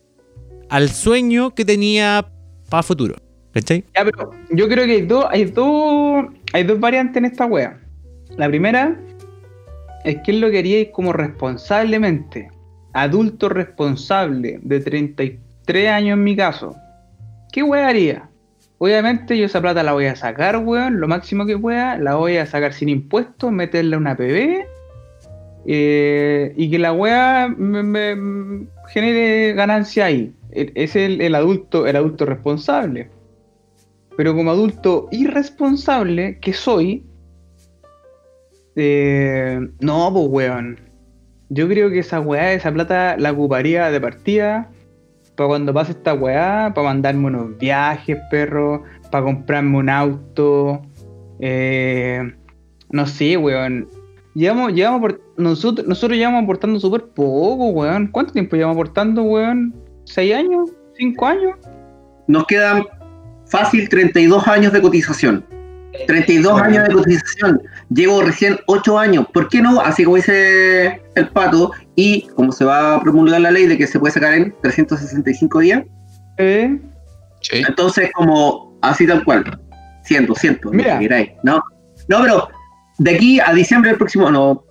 al 0.67 0.89
sueño 0.89 1.55
que 1.55 1.63
tenía 1.63 2.27
para 2.67 2.83
futuro. 2.83 3.15
¿Cachai? 3.53 3.85
Ya, 3.95 4.03
pero 4.03 4.31
yo 4.49 4.67
creo 4.67 4.85
que 4.85 4.91
hay 4.91 5.01
dos, 5.03 5.25
hay 5.29 5.45
dos, 5.45 6.25
hay 6.51 6.63
dos 6.65 6.77
variantes 6.77 7.15
en 7.15 7.23
esta 7.23 7.45
wea. 7.45 7.79
La 8.35 8.49
primera 8.49 8.99
es 10.03 10.17
que 10.25 10.31
él 10.31 10.41
lo 10.41 10.51
quería 10.51 10.91
como 10.91 11.13
responsablemente, 11.13 12.49
adulto 12.91 13.47
responsable 13.47 14.59
de 14.61 14.81
33 14.81 15.87
años 15.89 16.17
en 16.17 16.23
mi 16.25 16.35
caso. 16.35 16.75
¿Qué 17.53 17.63
wea 17.63 17.87
haría? 17.87 18.29
Obviamente 18.77 19.37
yo 19.37 19.45
esa 19.45 19.61
plata 19.61 19.83
la 19.83 19.93
voy 19.93 20.05
a 20.05 20.15
sacar, 20.15 20.57
weón, 20.57 20.99
lo 20.99 21.07
máximo 21.07 21.45
que 21.45 21.57
pueda, 21.57 21.97
la 21.97 22.15
voy 22.15 22.37
a 22.37 22.45
sacar 22.45 22.73
sin 22.73 22.89
impuestos, 22.89 23.51
meterle 23.51 23.95
una 23.95 24.15
PB 24.17 24.65
eh, 25.65 26.53
y 26.57 26.69
que 26.69 26.79
la 26.79 26.91
wea 26.91 27.47
me, 27.47 28.67
genere 28.89 29.53
ganancia 29.53 30.05
ahí. 30.05 30.33
E- 30.51 30.71
Es 30.75 30.95
el, 30.95 31.21
el 31.21 31.35
adulto, 31.35 31.87
el 31.87 31.95
adulto 31.95 32.25
responsable. 32.25 33.09
Pero 34.17 34.35
como 34.35 34.51
adulto 34.51 35.07
irresponsable 35.11 36.39
que 36.39 36.53
soy, 36.53 37.03
eh, 38.75 39.59
no, 39.79 40.11
pues 40.13 40.27
weón. 40.29 40.79
Yo 41.49 41.67
creo 41.67 41.89
que 41.91 41.99
esa 41.99 42.19
weá, 42.19 42.53
esa 42.53 42.71
plata 42.73 43.15
la 43.17 43.31
ocuparía 43.31 43.91
de 43.91 44.01
partida 44.01 44.69
para 45.35 45.47
cuando 45.49 45.73
pase 45.73 45.91
esta 45.91 46.13
weá, 46.13 46.71
para 46.73 46.87
mandarme 46.89 47.27
unos 47.27 47.57
viajes, 47.57 48.17
perro, 48.31 48.83
para 49.11 49.23
comprarme 49.25 49.77
un 49.77 49.89
auto. 49.89 50.81
eh, 51.39 52.33
no 52.91 53.05
sé, 53.05 53.35
weón. 53.37 53.87
Llevamos, 54.35 54.73
llevamos 54.73 55.01
por- 55.01 55.21
nosotros, 55.37 55.87
nosotros 55.87 56.17
llevamos 56.17 56.43
aportando 56.43 56.79
súper 56.79 57.03
poco, 57.07 57.67
weón. 57.69 58.07
¿Cuánto 58.07 58.31
tiempo 58.33 58.55
llevamos 58.55 58.75
aportando, 58.75 59.23
weón? 59.23 59.73
¿Seis 60.05 60.33
años? 60.33 60.71
¿Cinco 60.97 61.25
años? 61.25 61.55
Nos 62.27 62.45
quedan 62.45 62.83
fácil 63.47 63.87
32 63.89 64.47
años 64.47 64.71
de 64.73 64.81
cotización. 64.81 65.45
32 66.07 66.61
años 66.61 66.87
de 66.87 66.93
cotización. 66.93 67.61
Llevo 67.89 68.21
recién 68.21 68.57
8 68.67 68.99
años. 68.99 69.25
¿Por 69.33 69.49
qué 69.49 69.61
no? 69.61 69.79
Así 69.81 70.03
como 70.03 70.17
dice 70.17 71.01
el 71.15 71.29
pato. 71.29 71.71
Y 71.95 72.27
como 72.35 72.51
se 72.51 72.65
va 72.65 72.95
a 72.95 73.01
promulgar 73.01 73.41
la 73.41 73.51
ley 73.51 73.67
de 73.67 73.77
que 73.77 73.87
se 73.87 73.99
puede 73.99 74.13
sacar 74.13 74.33
en 74.33 74.53
365 74.61 75.59
días. 75.59 75.83
Eh, 76.37 76.77
Sí. 77.49 77.63
Entonces, 77.67 78.09
como 78.13 78.77
así 78.81 79.05
tal 79.05 79.23
cual. 79.23 79.59
100, 80.03 80.27
200, 80.27 80.65
lo 80.65 80.71
Mira. 80.71 80.93
que 80.93 81.05
queráis. 81.05 81.31
No, 81.43 81.63
no, 82.07 82.21
pero 82.21 82.47
de 82.99 83.15
aquí 83.15 83.39
a 83.39 83.53
diciembre 83.53 83.89
del 83.89 83.97
próximo, 83.97 84.29
no, 84.29 84.63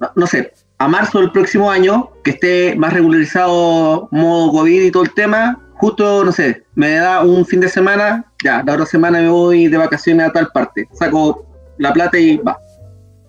no, 0.00 0.10
no 0.14 0.26
sé, 0.26 0.52
a 0.78 0.88
marzo 0.88 1.20
del 1.20 1.32
próximo 1.32 1.70
año, 1.70 2.10
que 2.22 2.32
esté 2.32 2.74
más 2.76 2.92
regularizado 2.92 4.08
modo 4.10 4.52
COVID 4.52 4.82
y 4.82 4.90
todo 4.90 5.04
el 5.04 5.14
tema, 5.14 5.58
justo, 5.78 6.24
no 6.24 6.32
sé, 6.32 6.64
me 6.74 6.92
da 6.92 7.22
un 7.22 7.44
fin 7.46 7.60
de 7.60 7.68
semana, 7.68 8.24
ya, 8.44 8.62
la 8.64 8.74
otra 8.74 8.86
semana 8.86 9.20
me 9.20 9.28
voy 9.28 9.68
de 9.68 9.76
vacaciones 9.76 10.28
a 10.28 10.32
tal 10.32 10.48
parte, 10.52 10.88
saco 10.92 11.46
la 11.78 11.92
plata 11.92 12.18
y 12.18 12.36
va. 12.38 12.58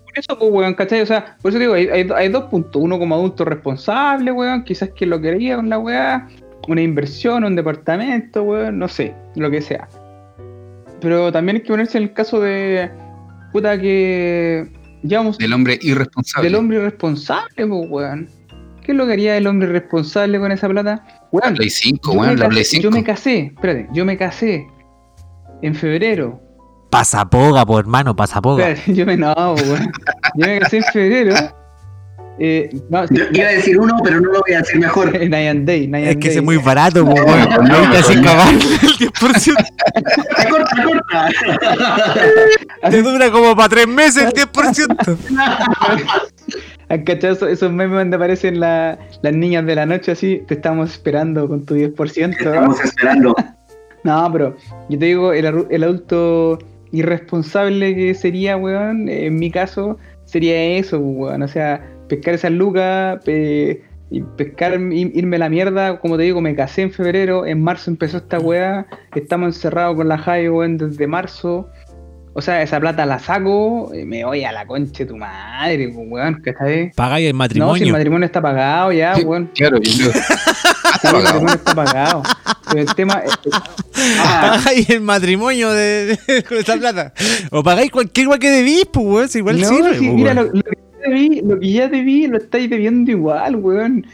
Por 0.04 0.18
eso, 0.18 0.38
pues, 0.38 0.50
weón, 0.50 0.74
¿cachai? 0.74 1.02
O 1.02 1.06
sea, 1.06 1.36
por 1.42 1.50
eso 1.50 1.58
digo, 1.58 1.74
hay, 1.74 1.88
hay- 1.88 2.08
hay 2.16 2.28
dos 2.30 2.44
puntos. 2.44 2.80
Uno 2.82 2.98
como 2.98 3.14
adulto 3.14 3.44
responsable, 3.44 4.32
weón, 4.32 4.64
quizás 4.64 4.90
que 4.96 5.06
lo 5.06 5.20
quería 5.20 5.56
con 5.56 5.68
la 5.68 5.78
weá, 5.78 6.26
una 6.66 6.80
inversión, 6.82 7.44
un 7.44 7.54
departamento, 7.54 8.42
weón, 8.42 8.78
no 8.78 8.88
sé, 8.88 9.14
lo 9.36 9.50
que 9.50 9.60
sea. 9.62 9.86
Pero 11.00 11.30
también 11.30 11.56
hay 11.56 11.62
que 11.62 11.68
ponerse 11.68 11.98
en 11.98 12.04
el 12.04 12.12
caso 12.12 12.40
de, 12.40 12.90
puta, 13.52 13.78
que 13.78 14.68
llevamos 15.02 15.38
Del 15.38 15.52
hombre 15.52 15.78
irresponsable. 15.82 16.48
del 16.48 16.58
hombre 16.58 16.78
irresponsable, 16.78 17.66
pues, 17.66 17.90
weón. 17.90 18.28
¿Qué 18.82 18.92
es 18.92 18.98
lo 18.98 19.06
que 19.06 19.12
haría 19.12 19.36
el 19.36 19.46
hombre 19.46 19.68
irresponsable 19.68 20.40
con 20.40 20.50
esa 20.50 20.68
plata? 20.68 21.04
Weón, 21.32 21.54
Play 21.54 21.70
5, 21.70 22.12
yo, 22.12 22.18
weón, 22.18 22.34
me 22.34 22.40
la 22.40 22.48
Play 22.48 22.62
casé, 22.62 22.70
5. 22.76 22.82
yo 22.82 22.90
me 22.90 23.04
casé, 23.04 23.38
espérate, 23.54 23.88
yo 23.92 24.04
me 24.04 24.16
casé 24.16 24.66
en 25.62 25.74
febrero. 25.74 26.40
Pasapoga, 26.90 27.66
por 27.66 27.80
hermano, 27.80 28.16
pasapoga. 28.16 28.70
Espérate, 28.70 28.94
yo 28.98 29.06
me 29.06 29.16
no, 29.16 29.34
weón. 29.34 29.92
Yo 30.36 30.46
me 30.46 30.58
casé 30.60 30.78
en 30.78 30.84
febrero. 30.84 31.34
Eh, 32.40 32.70
no, 32.88 33.04
sí, 33.08 33.16
iba 33.32 33.48
a 33.48 33.50
decir 33.50 33.76
uno, 33.80 33.96
pero 34.04 34.20
no 34.20 34.30
lo 34.32 34.40
voy 34.46 34.54
a 34.54 34.58
decir 34.58 34.78
mejor. 34.78 35.12
Nyan 35.28 35.66
Day, 35.66 35.88
Nyan 35.88 36.04
Es 36.04 36.16
que 36.18 36.28
ese 36.28 36.38
es 36.38 36.44
muy 36.44 36.56
barato, 36.58 37.02
No, 37.04 37.10
weón. 37.10 37.26
no, 37.26 37.62
no. 37.62 38.22
cagar 38.22 38.54
el 38.54 38.60
10%. 38.60 39.66
corta, 40.48 40.84
corta. 40.84 41.28
Te 42.90 43.02
dura 43.02 43.30
como 43.32 43.56
para 43.56 43.68
tres 43.68 43.88
meses 43.88 44.22
el 44.24 44.32
10%. 44.32 45.18
¿Han 46.90 47.02
cachado 47.04 47.48
esos, 47.48 47.72
memes 47.72 47.98
donde 47.98 48.16
aparecen 48.16 48.60
la- 48.60 48.98
las 49.22 49.32
niñas 49.34 49.66
de 49.66 49.74
la 49.74 49.84
noche 49.86 50.12
así? 50.12 50.42
Te 50.46 50.54
estamos 50.54 50.92
esperando 50.92 51.46
con 51.48 51.64
tu 51.66 51.74
10%. 51.74 52.36
Estamos 52.38 52.80
esperando. 52.84 53.34
No, 54.04 54.30
pero 54.32 54.56
yo 54.88 54.98
te 54.98 55.06
digo, 55.06 55.32
el, 55.32 55.44
adulto 55.82 56.58
irresponsable 56.92 57.94
que 57.96 58.14
sería, 58.14 58.56
weón, 58.56 59.08
en 59.08 59.34
mi 59.36 59.50
caso, 59.50 59.98
sería 60.24 60.78
eso, 60.78 60.98
weón. 61.00 61.42
O 61.42 61.48
sea, 61.48 61.84
pescar 62.08 62.34
esas 62.34 62.52
lucas, 62.52 63.22
pe- 63.24 63.82
y 64.10 64.22
pescar, 64.22 64.80
irme 64.80 65.36
a 65.36 65.40
la 65.40 65.48
mierda. 65.48 65.98
Como 65.98 66.16
te 66.16 66.22
digo, 66.22 66.40
me 66.40 66.54
casé 66.54 66.82
en 66.82 66.92
febrero, 66.92 67.44
en 67.44 67.60
marzo 67.62 67.90
empezó 67.90 68.18
esta 68.18 68.38
weá, 68.38 68.86
estamos 69.14 69.56
encerrados 69.56 69.96
con 69.96 70.08
la 70.08 70.16
Jai, 70.16 70.48
weón, 70.48 70.78
desde 70.78 71.06
marzo. 71.06 71.68
O 72.38 72.40
sea, 72.40 72.62
esa 72.62 72.78
plata 72.78 73.04
la 73.04 73.18
saco, 73.18 73.90
y 73.92 74.04
me 74.04 74.24
voy 74.24 74.44
a 74.44 74.52
la 74.52 74.64
concha 74.64 74.98
de 75.00 75.06
tu 75.06 75.16
madre, 75.16 75.88
pues, 75.92 76.06
weón, 76.08 76.34
¿cachai? 76.40 76.92
Pagáis 76.94 77.26
el 77.30 77.32
No, 77.36 77.42
si 77.48 77.52
el 77.56 77.58
matrimonio. 77.58 77.92
matrimonio 77.92 78.26
está 78.26 78.40
pagado 78.40 78.92
ya, 78.92 79.16
Sí, 79.16 79.24
weón. 79.24 79.50
Claro, 79.56 79.78
yo 79.82 80.10
el 81.02 81.12
matrimonio 81.24 81.54
está 81.56 81.74
pagado. 81.74 82.22
Pero 82.70 82.82
el 82.82 82.94
tema 82.94 83.22
Ah, 84.20 84.52
Pagáis 84.56 84.88
el 84.90 85.00
matrimonio 85.00 85.70
de, 85.72 86.16
de- 86.28 86.42
con 86.48 86.58
esa 86.58 86.76
plata. 86.76 87.12
O 87.50 87.64
pagáis 87.64 87.90
cualquier 87.90 88.28
weá 88.28 88.38
que 88.38 88.50
debís, 88.50 88.84
pues, 88.92 89.04
weón. 89.04 89.28
si 89.28 89.38
igual 89.38 89.60
no, 89.60 89.66
sirve, 89.68 89.98
si 89.98 90.06
po, 90.08 90.14
mira, 90.14 90.34
lo 90.34 90.52
que 90.52 90.58
ya 90.60 91.08
debí, 91.08 91.40
lo 91.42 91.58
que 91.58 91.72
ya 91.72 91.88
debí, 91.88 92.26
lo 92.28 92.38
estáis 92.38 92.70
debiendo 92.70 93.10
igual, 93.10 93.56
weón. 93.56 94.06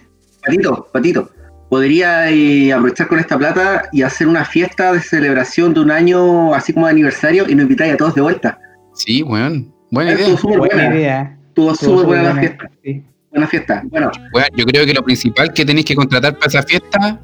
Patito, 0.42 0.88
Patito, 0.90 1.30
podría 1.74 2.30
eh, 2.30 2.72
aprovechar 2.72 3.08
con 3.08 3.18
esta 3.18 3.36
plata 3.36 3.88
y 3.90 4.02
hacer 4.02 4.28
una 4.28 4.44
fiesta 4.44 4.92
de 4.92 5.00
celebración 5.00 5.74
de 5.74 5.80
un 5.80 5.90
año 5.90 6.54
así 6.54 6.72
como 6.72 6.86
de 6.86 6.92
aniversario 6.92 7.46
y 7.48 7.54
nos 7.56 7.64
invitáis 7.64 7.94
a 7.94 7.96
todos 7.96 8.14
de 8.14 8.20
vuelta. 8.20 8.56
Sí, 8.94 9.24
weón. 9.24 9.74
Buena 9.90 10.12
Estuvo 10.12 10.28
idea. 10.28 10.36
súper 10.38 10.58
Buena 10.58 10.74
buena. 10.76 10.94
idea. 10.94 11.36
Estuvo 11.48 11.72
Estuvo 11.72 11.90
súper 11.90 12.06
buena 12.06 12.22
la 12.22 12.34
fiesta. 12.40 12.70
Sí. 12.84 13.02
Buena 13.32 13.46
fiesta. 13.48 13.82
Bueno, 13.86 14.10
Weón, 14.32 14.46
yo 14.56 14.64
creo 14.66 14.86
que 14.86 14.94
lo 14.94 15.02
principal 15.02 15.52
que 15.52 15.64
tenéis 15.64 15.86
que 15.86 15.96
contratar 15.96 16.34
para 16.34 16.46
esa 16.46 16.62
fiesta 16.62 17.20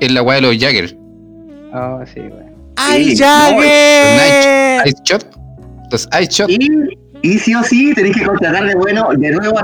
es 0.00 0.10
la 0.12 0.22
weá 0.22 0.36
de 0.36 0.42
los 0.42 0.56
Jagger. 0.58 0.96
Oh, 1.72 2.02
sí, 2.12 2.18
weón. 2.18 2.52
¡Ay, 2.74 3.04
Sí, 3.16 3.22
Jagger! 3.22 4.88
Ice 4.88 5.02
Shot. 5.04 5.24
Los 5.92 6.08
Ice 6.20 6.30
Shot. 6.32 6.50
y, 6.50 6.58
y 7.22 7.38
sí 7.38 7.54
o 7.54 7.62
sí 7.62 7.94
tenéis 7.94 8.16
que 8.16 8.24
contratar 8.26 8.66
de 8.66 8.74
bueno, 8.74 9.08
de 9.16 9.30
nuevo 9.30 9.56
a 9.56 9.62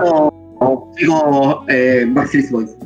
los 0.64 0.96
chicos 0.96 1.64
eh, 1.66 2.06
Boys. 2.52 2.76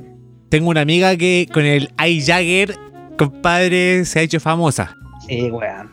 Tengo 0.54 0.70
una 0.70 0.82
amiga 0.82 1.16
que 1.16 1.48
con 1.52 1.64
el 1.64 1.90
Ice 2.06 2.30
Jagger, 2.32 2.76
compadre, 3.18 4.04
se 4.04 4.20
ha 4.20 4.22
hecho 4.22 4.38
famosa. 4.38 4.96
Sí, 5.26 5.50
weón. 5.50 5.90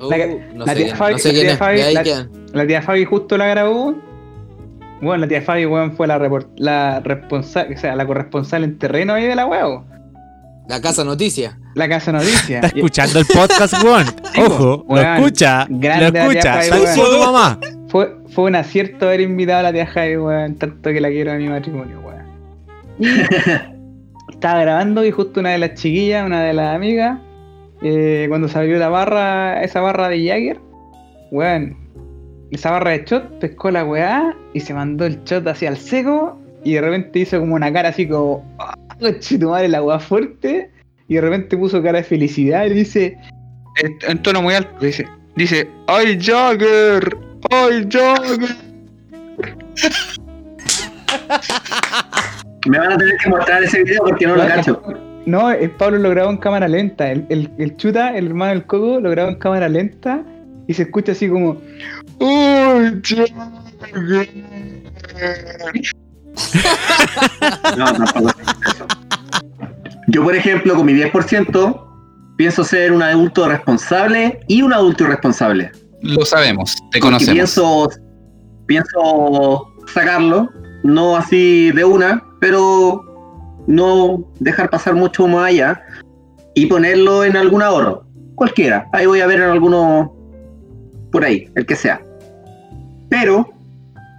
Uh, 0.00 0.08
La- 0.08 0.18
no, 0.54 0.66
la 0.66 0.72
sé 0.74 0.84
tía 0.84 0.96
Fabi- 0.96 1.10
no 1.10 1.32
la 1.32 1.42
tía. 1.42 1.58
Fabi- 1.58 2.28
la- 2.52 2.66
tía 2.68 3.06
justo 3.06 3.36
la 3.36 3.46
grabó. 3.48 3.96
Bueno, 5.00 5.16
la 5.22 5.26
tía 5.26 5.42
Fabi, 5.42 5.66
weón, 5.66 5.96
fue 5.96 6.06
la, 6.06 6.16
report- 6.20 6.52
la 6.58 7.00
responsable, 7.00 7.74
o 7.74 7.78
sea, 7.80 7.96
la 7.96 8.06
corresponsal 8.06 8.62
en 8.62 8.78
terreno 8.78 9.14
ahí 9.14 9.24
de 9.26 9.34
la 9.34 9.46
weón. 9.46 9.84
La 10.68 10.80
casa 10.80 11.02
noticia. 11.02 11.58
La 11.74 11.88
casa 11.88 12.12
noticia. 12.12 12.60
Está 12.60 12.68
escuchando 12.76 13.18
el 13.18 13.26
podcast, 13.26 13.82
weón. 13.82 14.06
Ojo, 14.46 14.84
lo 14.88 14.94
Weón, 14.94 15.16
escucha. 15.16 15.66
grande 15.68 16.20
Lo 16.20 16.30
escucha. 16.30 16.62
Saludos 16.62 16.88
a 16.90 17.00
weón. 17.00 17.10
tu 17.10 17.18
mamá. 17.18 17.58
Fue, 17.88 18.14
fue 18.28 18.44
un 18.44 18.54
acierto 18.54 19.06
haber 19.06 19.22
invitado 19.22 19.58
a 19.58 19.62
la 19.64 19.72
tía 19.72 19.86
Javi, 19.86 20.18
weón, 20.18 20.54
tanto 20.54 20.90
que 20.92 21.00
la 21.00 21.08
quiero 21.08 21.32
a 21.32 21.34
mi 21.34 21.48
matrimonio, 21.48 21.98
weón. 21.98 22.11
Y 23.02 23.06
estaba 24.32 24.60
grabando 24.60 25.04
y 25.04 25.10
justo 25.10 25.40
una 25.40 25.50
de 25.50 25.58
las 25.58 25.74
chiquillas, 25.74 26.24
una 26.24 26.44
de 26.44 26.52
las 26.52 26.74
amigas, 26.74 27.18
eh, 27.82 28.26
cuando 28.28 28.48
salió 28.48 28.78
la 28.78 28.88
barra, 28.88 29.62
esa 29.62 29.80
barra 29.80 30.08
de 30.08 30.24
Jagger, 30.24 30.60
weón, 31.32 31.76
esa 32.52 32.70
barra 32.70 32.92
de 32.92 33.04
shot, 33.04 33.40
pescó 33.40 33.72
la 33.72 33.84
weá 33.84 34.36
y 34.54 34.60
se 34.60 34.72
mandó 34.72 35.04
el 35.04 35.22
shot 35.24 35.46
hacia 35.48 35.70
el 35.70 35.76
seco 35.76 36.38
y 36.62 36.74
de 36.74 36.80
repente 36.80 37.18
hizo 37.18 37.40
como 37.40 37.56
una 37.56 37.72
cara 37.72 37.88
así 37.88 38.06
como, 38.06 38.44
¡ah, 38.60 38.76
tu 38.98 39.48
madre, 39.48 39.68
la 39.68 39.82
weá 39.82 39.98
fuerte! 39.98 40.70
Y 41.08 41.14
de 41.14 41.22
repente 41.22 41.56
puso 41.56 41.82
cara 41.82 41.98
de 41.98 42.04
felicidad 42.04 42.66
y 42.66 42.74
dice, 42.74 43.18
en 44.06 44.22
tono 44.22 44.42
muy 44.42 44.54
alto, 44.54 44.84
dice, 44.84 45.08
dice, 45.34 45.68
¡ay 45.88 46.16
Jagger! 46.20 47.18
¡Ay 47.50 47.84
Jagger! 47.90 48.56
Me 52.68 52.78
van 52.78 52.92
a 52.92 52.96
tener 52.96 53.16
que 53.22 53.28
mostrar 53.30 53.62
ese 53.62 53.82
video 53.82 54.02
porque 54.04 54.26
no 54.26 54.36
lo 54.36 54.46
cacho. 54.46 54.82
No, 55.26 55.50
el 55.50 55.70
Pablo 55.72 55.98
lo 55.98 56.10
grabó 56.10 56.30
en 56.30 56.36
cámara 56.38 56.66
lenta. 56.68 57.10
El, 57.10 57.26
el, 57.28 57.50
el 57.58 57.76
Chuta, 57.76 58.16
el 58.16 58.26
hermano 58.26 58.52
del 58.52 58.66
Coco, 58.66 59.00
lo 59.00 59.10
grabó 59.10 59.30
en 59.30 59.36
cámara 59.36 59.68
lenta 59.68 60.22
y 60.66 60.74
se 60.74 60.82
escucha 60.82 61.12
así 61.12 61.28
como. 61.28 61.58
¡Ay, 62.20 63.00
Jagger! 63.02 63.32
No, 67.76 67.84
tampoco. 67.84 68.30
Yo, 70.08 70.22
por 70.24 70.34
ejemplo, 70.34 70.74
con 70.74 70.86
mi 70.86 70.94
10%, 70.94 71.84
pienso 72.36 72.64
ser 72.64 72.92
un 72.92 73.02
adulto 73.02 73.48
responsable 73.48 74.40
y 74.48 74.62
un 74.62 74.72
adulto 74.72 75.04
irresponsable. 75.04 75.70
Lo 76.02 76.24
sabemos, 76.24 76.74
te 76.74 76.80
Porque 76.82 77.00
conocemos. 77.00 77.34
pienso, 77.34 77.90
pienso 78.66 79.72
sacarlo, 79.92 80.50
no 80.82 81.16
así 81.16 81.70
de 81.72 81.84
una, 81.84 82.22
pero 82.42 83.04
no 83.68 84.24
dejar 84.40 84.68
pasar 84.68 84.96
mucho 84.96 85.28
más 85.28 85.50
allá 85.50 85.80
y 86.56 86.66
ponerlo 86.66 87.22
en 87.22 87.36
algún 87.36 87.62
ahorro. 87.62 88.04
Cualquiera. 88.34 88.88
Ahí 88.92 89.06
voy 89.06 89.20
a 89.20 89.28
ver 89.28 89.38
en 89.38 89.50
alguno 89.50 90.12
por 91.12 91.24
ahí, 91.24 91.48
el 91.54 91.64
que 91.64 91.76
sea. 91.76 92.02
Pero 93.08 93.48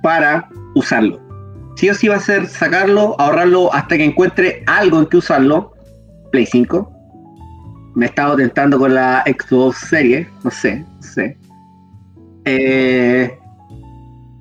para 0.02 0.48
usarlo. 0.74 1.20
Sí 1.76 1.90
o 1.90 1.94
sí 1.94 2.08
va 2.08 2.16
a 2.16 2.22
ser 2.22 2.48
sacarlo, 2.48 3.20
ahorrarlo 3.20 3.74
hasta 3.74 3.98
que 3.98 4.06
encuentre 4.06 4.64
algo 4.68 5.00
en 5.00 5.08
que 5.08 5.18
usarlo. 5.18 5.74
Play 6.32 6.46
5. 6.46 6.90
Me 7.96 8.06
he 8.06 8.08
estado 8.08 8.38
tentando 8.38 8.80
con 8.80 8.96
la 8.96 9.26
Xbox 9.26 9.80
Series, 9.80 10.26
no 10.46 10.50
sé, 10.50 10.78
no 10.78 11.02
sé. 11.02 11.38
Eh, 12.46 13.38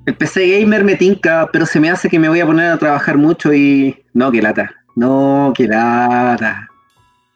el 0.05 0.15
PC 0.15 0.59
Gamer 0.59 0.83
me 0.83 0.95
tinca, 0.95 1.49
pero 1.51 1.65
se 1.65 1.79
me 1.79 1.89
hace 1.89 2.09
que 2.09 2.19
me 2.19 2.27
voy 2.29 2.41
a 2.41 2.45
poner 2.45 2.71
a 2.71 2.77
trabajar 2.77 3.17
mucho 3.17 3.53
y. 3.53 4.03
No, 4.13 4.31
que 4.31 4.41
lata. 4.41 4.71
No, 4.95 5.53
que 5.55 5.67
lata. 5.67 6.67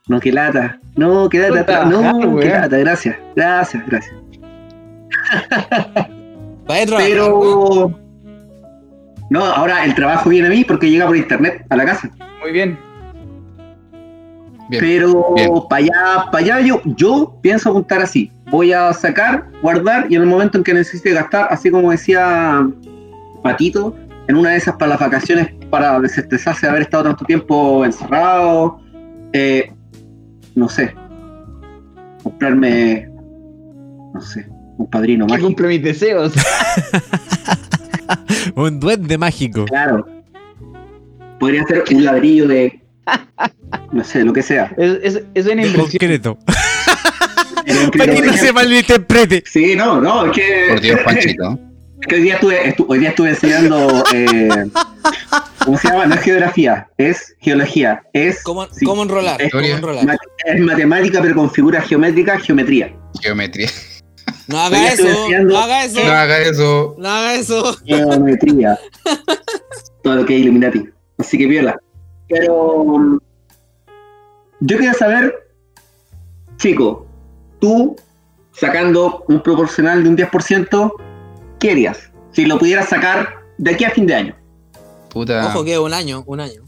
No, 0.08 0.20
que 0.20 0.32
lata. 0.32 0.80
No, 0.96 1.30
que 1.30 1.40
lata. 1.40 1.86
No, 1.86 2.38
que 2.40 2.50
lata. 2.50 2.78
Gracias. 2.78 3.16
Gracias, 3.36 3.86
gracias. 3.88 4.16
Pero. 6.68 8.00
No, 9.30 9.44
ahora 9.44 9.84
el 9.84 9.94
trabajo 9.94 10.30
viene 10.30 10.48
a 10.48 10.52
mí 10.52 10.64
porque 10.64 10.90
llega 10.90 11.06
por 11.06 11.18
internet 11.18 11.66
a 11.70 11.76
la 11.76 11.86
casa. 11.86 12.10
Muy 12.42 12.52
bien. 12.52 12.80
Bien, 14.70 14.82
Pero 14.82 15.68
para 15.70 15.84
allá, 15.84 16.26
para 16.32 16.44
allá 16.44 16.60
yo, 16.62 16.82
yo 16.84 17.38
pienso 17.42 17.70
apuntar 17.70 18.02
así. 18.02 18.32
Voy 18.50 18.72
a 18.74 18.94
sacar, 18.94 19.46
guardar 19.62 20.08
y 20.10 20.16
en 20.16 20.22
el 20.22 20.28
momento 20.28 20.58
en 20.58 20.64
que 20.64 20.74
necesite 20.74 21.12
gastar, 21.14 21.48
así 21.52 21.70
como 21.70 21.92
decía 21.92 22.68
Patito, 23.44 23.96
en 24.28 24.38
una 24.38 24.52
de 24.52 24.58
esas 24.58 24.76
para 24.78 24.90
las 24.92 25.00
vacaciones, 25.00 25.50
para 25.70 26.00
desestresarse 26.00 26.66
de 26.66 26.70
haber 26.70 26.82
estado 26.84 27.04
tanto 27.06 27.26
tiempo 27.26 27.84
encerrado, 27.86 28.80
eh, 29.34 29.72
no 30.56 30.70
sé, 30.70 30.94
comprarme, 32.24 33.10
no 34.14 34.22
sé, 34.22 34.48
un 34.78 34.90
padrino 34.90 35.26
Que 35.28 35.34
mágico. 35.34 35.48
cumple 35.50 35.68
mis 35.70 35.84
deseos. 35.84 36.34
Un 38.56 38.80
duende 38.80 39.18
mágico. 39.18 39.66
Claro. 39.66 40.06
Podría 41.40 41.64
ser 41.66 41.84
un 41.92 42.04
ladrillo 42.04 42.48
de, 42.48 42.82
no 43.92 44.04
sé, 44.04 44.24
lo 44.24 44.34
que 44.34 44.42
sea. 44.42 44.72
Es, 44.78 45.00
es, 45.04 45.24
es 45.36 45.46
una 45.46 45.66
inversión. 45.66 45.88
concreto. 45.92 46.38
Para 47.98 48.14
que 48.16 48.22
no 48.22 48.34
se 48.34 48.54
malinterprete. 48.54 49.44
Sí, 49.46 49.76
no, 49.76 50.00
no, 50.02 50.26
es 50.28 50.32
que. 50.32 50.66
Por 50.70 50.82
Dios, 50.82 51.00
Panchito. 51.06 51.60
Es 52.02 52.08
que 52.08 52.16
hoy 52.16 52.22
día 52.22 52.36
estuve, 52.36 52.76
estu- 52.76 52.86
hoy 52.88 53.00
día 53.00 53.10
estuve 53.10 53.30
enseñando. 53.30 54.04
eh, 54.14 54.66
¿Cómo 55.66 55.78
se 55.78 55.88
llama? 55.90 56.06
No 56.06 56.16
es 56.16 56.22
geografía, 56.22 56.88
es 56.98 57.36
geología. 57.40 58.04
Es, 58.14 58.44
¿Cómo, 58.44 58.68
sí, 58.72 58.86
cómo 58.86 59.04
enrolar? 59.04 59.42
Es- 59.42 59.52
¿Cómo 59.52 59.64
enrolar? 59.66 60.06
mat- 60.06 60.20
es 60.46 60.60
matemática, 60.62 61.22
pero 61.22 61.36
con 61.36 61.50
figuras 61.52 61.88
geométricas, 61.88 62.42
geometría. 62.44 62.94
Geometría. 63.22 63.70
No 64.48 64.60
haga 64.60 64.94
eso, 64.94 65.08
enseñando- 65.08 65.54
no 65.54 65.60
haga 65.60 65.84
eso, 65.86 66.04
No 66.06 66.12
haga 66.14 66.40
eso. 66.42 66.96
no 67.00 67.10
haga 67.10 67.34
eso. 67.36 67.78
Geometría. 67.86 68.80
Todo 70.04 70.16
lo 70.18 70.26
que 70.26 70.36
es 70.36 70.42
Illuminati. 70.42 70.88
Así 71.18 71.38
que 71.38 71.48
viola. 71.48 71.78
Pero. 72.30 73.20
Yo 74.60 74.78
quería 74.78 74.94
saber, 74.94 75.34
chico, 76.58 77.07
tú 77.60 77.96
sacando 78.54 79.24
un 79.28 79.42
proporcional 79.44 80.04
de 80.04 80.10
un 80.10 80.18
10%, 80.18 80.92
¿qué 81.60 81.72
harías? 81.72 82.10
Si 82.32 82.46
lo 82.46 82.58
pudieras 82.60 82.90
sacar 82.90 83.36
de 83.58 83.72
aquí 83.72 83.84
a 83.86 83.90
fin 83.92 84.06
de 84.08 84.16
año. 84.16 84.36
Puta, 85.10 85.48
Ojo 85.48 85.64
que 85.64 85.74
es 85.74 85.80
un 85.80 85.94
año, 85.94 86.24
un 86.28 86.40
año. 86.40 86.64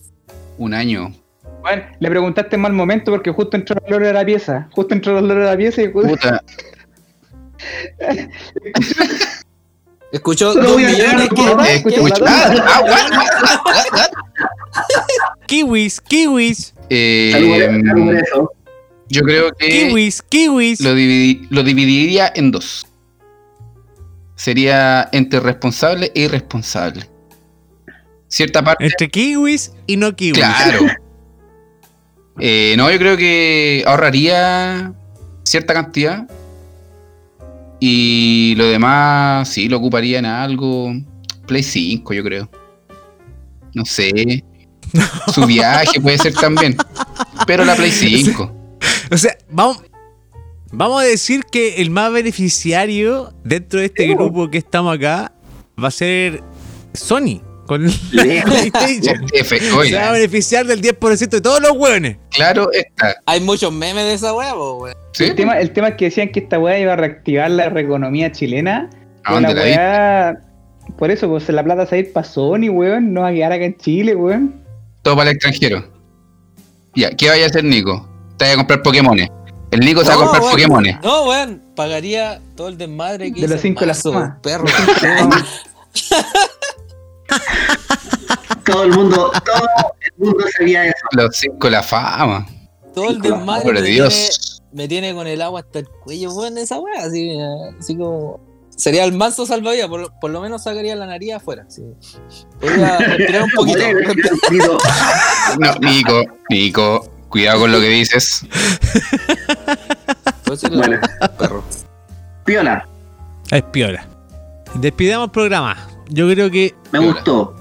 un 0.58 0.74
año. 0.74 1.14
Bueno, 1.62 1.84
le 2.00 2.10
preguntaste 2.10 2.56
en 2.56 2.62
mal 2.62 2.74
momento 2.74 3.12
porque 3.12 3.32
justo 3.32 3.58
entró 3.58 3.76
el 3.86 3.94
olor 3.94 4.08
a 4.10 4.14
la 4.20 4.26
pieza. 4.26 4.70
Justo 4.72 4.94
entró 4.96 5.18
el 5.20 5.26
olor 5.26 5.42
a 5.44 5.52
la 5.52 5.58
pieza 5.58 5.82
y 5.82 5.92
justo- 5.92 6.10
Puta, 6.10 6.42
Escuchó 10.12 10.54
dos 10.56 10.76
millones? 10.78 11.30
Kiwis, 15.48 16.02
kiwis, 16.02 16.74
Eh, 16.90 17.30
Salud 17.34 17.50
por- 17.50 17.88
salud 17.88 18.06
por 18.06 18.16
eso. 18.16 18.52
Yo 19.10 19.22
creo 19.24 19.51
que 19.57 19.68
kiwis, 19.68 20.22
kiwis. 20.22 20.80
lo, 20.82 20.95
dividi- 20.95 21.47
lo 21.49 21.64
dividiría 21.64 22.32
en 22.36 22.51
dos. 22.51 22.86
Sería 24.36 25.10
entre 25.12 25.39
responsable 25.41 26.12
e 26.16 26.22
irresponsable. 26.22 27.10
Cierta 28.28 28.64
parte. 28.64 28.86
Entre 28.86 29.10
kiwis 29.10 29.74
y 29.88 29.97
no 29.97 30.16
kiwis. 30.16 30.38
Claro. 30.39 30.80
Eh, 32.41 32.76
no, 32.78 32.89
yo 32.89 32.97
creo 32.97 33.18
que 33.18 33.84
ahorraría 33.86 34.93
cierta 35.43 35.74
cantidad. 35.74 36.26
Y 37.82 38.53
lo 38.57 38.66
demás, 38.66 39.49
sí, 39.49 39.68
lo 39.68 39.76
ocuparía 39.76 40.20
en 40.20 40.26
algo. 40.26 40.93
Play 41.47 41.64
5, 41.64 42.14
yo 42.14 42.24
creo. 42.24 42.49
No 43.74 43.84
sé. 43.84 44.45
Su 45.34 45.45
viaje 45.45 45.99
puede 45.99 46.18
ser 46.18 46.34
también. 46.34 46.78
Pero 47.45 47.66
la 47.66 47.76
Play 47.76 47.91
5. 47.91 48.55
O 49.12 49.18
sea, 49.18 49.36
vamos, 49.50 49.84
vamos 50.72 51.02
a 51.02 51.06
decir 51.06 51.44
que 51.52 51.76
el 51.82 51.90
más 51.90 52.12
beneficiario 52.12 53.34
dentro 53.44 53.80
de 53.80 53.88
este 53.88 54.04
Sí, 54.06 54.14
grupo 54.14 54.50
que 54.50 54.58
estamos 54.60 54.96
acá 54.96 55.32
va 55.82 55.88
a 55.88 55.92
ser 55.92 56.44
Sony 56.94 57.42
con 57.66 57.86
la 58.12 58.24
Lejos. 58.24 58.50
PlayStation. 58.72 59.26
Efe- 59.34 59.60
Se 59.90 59.96
va 59.96 60.10
a 60.10 60.12
beneficiar 60.12 60.66
del 60.66 60.82
10% 60.82 61.30
de 61.30 61.42
todos 61.42 61.62
los 61.62 61.72
hueones. 61.72 62.18
claro 62.32 62.72
está. 62.72 63.16
Hay 63.26 63.42
muchos 63.42 63.72
memes 63.72 64.06
de 64.06 64.14
esa 64.14 64.34
weá, 64.34 64.54
po, 64.54 64.78
weón. 64.78 64.96
¿Sí? 65.14 65.26
El, 65.26 65.36
tema, 65.36 65.60
el 65.60 65.72
tema 65.72 65.90
es 65.90 65.96
que 65.96 66.06
decían 66.06 66.30
que 66.32 66.40
esta 66.40 66.58
weá 66.60 66.80
iba 66.80 66.94
a 66.94 66.96
reactivar 66.96 67.50
la 67.52 67.68
economía 67.68 68.32
chilena. 68.32 68.90
¿A 69.24 69.34
dónde 69.34 69.54
la 69.54 69.62
weá. 69.62 70.42
Por 70.98 71.12
eso, 71.12 71.28
pues 71.30 71.48
la 71.50 71.64
plata 71.64 71.86
se 71.86 71.92
va 71.92 71.98
a 71.98 72.00
ir 72.00 72.14
para 72.14 72.28
Sony, 72.28 72.70
weón. 72.72 73.14
No 73.14 73.22
va 73.22 73.28
a 73.28 73.34
quedar 73.34 73.52
acá 73.52 73.66
en 73.66 73.78
Chile, 73.78 74.16
weón. 74.16 74.64
Todo 75.04 75.16
para 75.16 75.30
el 75.30 75.36
extranjero. 75.36 75.88
Ya, 76.96 77.12
¿qué 77.12 77.30
vaya 77.30 77.44
a 77.46 77.48
hacer 77.48 77.64
Nico? 77.64 78.09
Te 78.40 78.46
vaya 78.46 78.54
a 78.54 78.58
comprar 78.58 78.82
Pokémones. 78.82 79.30
El 79.72 79.82
Nico 79.82 80.02
se 80.02 80.08
va 80.10 80.16
a 80.16 80.18
comprar 80.18 80.42
weón. 80.42 80.52
Pokémones. 80.54 80.96
No, 81.04 81.26
weón. 81.26 81.62
Pagaría 81.76 82.42
todo 82.56 82.70
el 82.70 82.78
desmadre 82.80 83.32
que 83.32 83.42
De 83.42 83.48
los 83.48 83.62
cinco 83.62 83.82
de 83.82 83.86
la 83.88 83.94
marzo, 83.94 84.12
fama. 84.14 84.40
perro. 84.42 84.66
Todo 88.66 88.84
el 88.84 88.92
mundo, 88.92 89.32
todo 89.46 89.68
el 90.02 90.12
mundo 90.18 90.46
sabía 90.58 90.86
eso. 90.86 90.96
Los 91.14 91.36
cinco 91.36 91.68
de 91.68 91.72
la 91.72 91.84
fama. 91.84 92.46
todo 92.94 93.10
el 93.10 93.20
desmadre 93.22 93.64
Por 93.64 93.74
me 93.74 93.82
tiene, 93.82 93.96
Dios. 93.96 94.62
me 94.72 94.88
tiene 94.88 95.14
con 95.16 95.26
el 95.28 95.42
agua 95.42 95.62
hasta 95.62 95.80
el 95.80 95.88
cuello, 95.90 96.32
weón, 96.34 96.58
esa 96.58 96.80
weá. 96.80 97.04
Así, 97.04 97.32
así 97.80 97.96
como. 97.98 98.40
Sería 98.76 99.04
el 99.06 99.14
manso 99.14 99.46
salvavidas, 99.46 99.88
por, 99.90 100.14
por 100.22 100.30
lo 100.32 100.40
menos 100.40 100.64
sacaría 100.64 100.96
la 100.96 101.06
nariz 101.08 101.34
afuera. 101.34 101.66
Sí. 101.68 101.82
Respirar 102.62 103.44
un 103.44 103.52
poquito. 103.56 103.80
No, 105.60 105.74
Nico, 105.80 106.22
Nico, 106.50 107.12
cuidado 107.30 107.62
con 107.62 107.72
lo 107.72 107.80
que 107.80 107.88
dices. 107.90 108.46
Bueno. 110.72 111.00
perro. 111.38 111.64
Piola, 112.44 112.88
Es 113.52 113.62
piola. 113.64 114.04
Despidamos 114.74 115.28
el 115.28 115.32
programa. 115.32 115.78
Yo 116.10 116.28
creo 116.32 116.50
que 116.50 116.74
me 116.92 117.00
Piola. 117.00 117.14
gustó. 117.14 117.56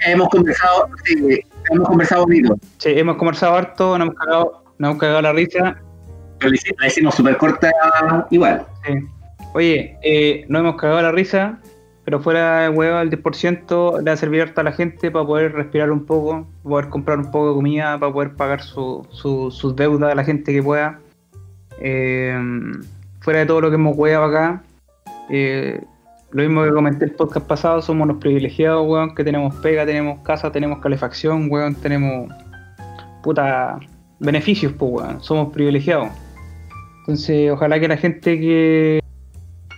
Hemos 0.00 0.28
conversado, 0.30 0.88
sí, 1.04 1.40
hemos 1.70 1.86
conversado 1.86 2.22
bonito. 2.24 2.56
Sí, 2.78 2.88
hemos 2.96 3.16
conversado 3.16 3.54
harto, 3.56 3.98
nos 3.98 4.06
hemos 4.08 4.18
cagado, 4.18 4.64
nos 4.78 4.88
hemos 4.88 5.00
cagado 5.00 5.20
la 5.22 5.32
risa. 5.32 5.76
Pero 6.38 6.50
la 6.50 6.56
hici- 6.56 6.74
la 6.78 6.86
hicimos 6.86 7.14
súper 7.14 7.36
corta 7.36 7.70
igual. 8.30 8.66
Sí. 8.86 8.94
Oye, 9.54 9.98
eh, 10.02 10.44
no 10.48 10.60
hemos 10.60 10.76
cagado 10.76 11.02
la 11.02 11.12
risa, 11.12 11.58
pero 12.04 12.20
fuera 12.20 12.60
de 12.62 12.68
huevo 12.68 12.98
el 12.98 13.10
10% 13.10 13.98
le 13.98 14.04
va 14.04 14.12
a 14.12 14.16
servir 14.16 14.42
harto 14.42 14.60
a 14.60 14.64
la 14.64 14.72
gente 14.72 15.10
para 15.10 15.24
poder 15.24 15.52
respirar 15.52 15.90
un 15.92 16.04
poco, 16.04 16.46
poder 16.62 16.88
comprar 16.88 17.18
un 17.18 17.30
poco 17.30 17.48
de 17.50 17.54
comida, 17.54 17.98
para 17.98 18.12
poder 18.12 18.34
pagar 18.34 18.60
su, 18.62 19.06
su- 19.10 19.50
sus 19.50 19.76
deudas 19.76 20.10
a 20.12 20.14
la 20.14 20.24
gente 20.24 20.52
que 20.52 20.62
pueda. 20.62 20.98
Eh, 21.80 22.36
fuera 23.20 23.40
de 23.40 23.46
todo 23.46 23.60
lo 23.60 23.68
que 23.70 23.76
hemos 23.76 23.96
hueado 23.96 24.24
acá, 24.24 24.62
eh, 25.30 25.80
lo 26.32 26.42
mismo 26.42 26.64
que 26.64 26.70
comenté 26.70 27.04
el 27.04 27.12
podcast 27.12 27.46
pasado, 27.46 27.82
somos 27.82 28.08
los 28.08 28.16
privilegiados, 28.18 28.86
weón, 28.88 29.14
que 29.14 29.22
tenemos 29.22 29.54
pega, 29.56 29.84
tenemos 29.86 30.20
casa, 30.20 30.50
tenemos 30.50 30.78
calefacción, 30.80 31.48
weón, 31.50 31.74
tenemos 31.74 32.32
puta 33.22 33.78
beneficios, 34.18 34.72
pues, 34.72 34.90
weón, 34.92 35.22
somos 35.22 35.52
privilegiados. 35.52 36.08
Entonces, 37.00 37.50
ojalá 37.50 37.78
que 37.78 37.88
la 37.88 37.96
gente 37.96 38.38
que 38.40 39.00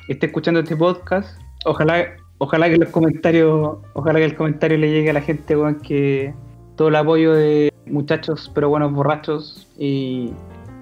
esté 0.09 0.27
escuchando 0.27 0.61
este 0.61 0.77
podcast, 0.77 1.41
ojalá, 1.65 2.07
ojalá 2.39 2.69
que 2.69 2.77
los 2.77 2.89
comentarios, 2.91 3.79
ojalá 3.95 4.19
que 4.19 4.25
el 4.27 4.37
comentario 4.37 4.79
le 4.79 4.91
llegue 4.91 5.11
a 5.11 5.15
la 5.15 5.21
gente, 5.21 5.57
weón, 5.57 5.81
que 5.81 6.35
todo 6.77 6.89
el 6.89 6.97
apoyo 6.97 7.33
de 7.35 7.73
muchachos 7.87 8.51
pero 8.55 8.69
buenos 8.69 8.93
borrachos 8.93 9.69
y 9.79 10.33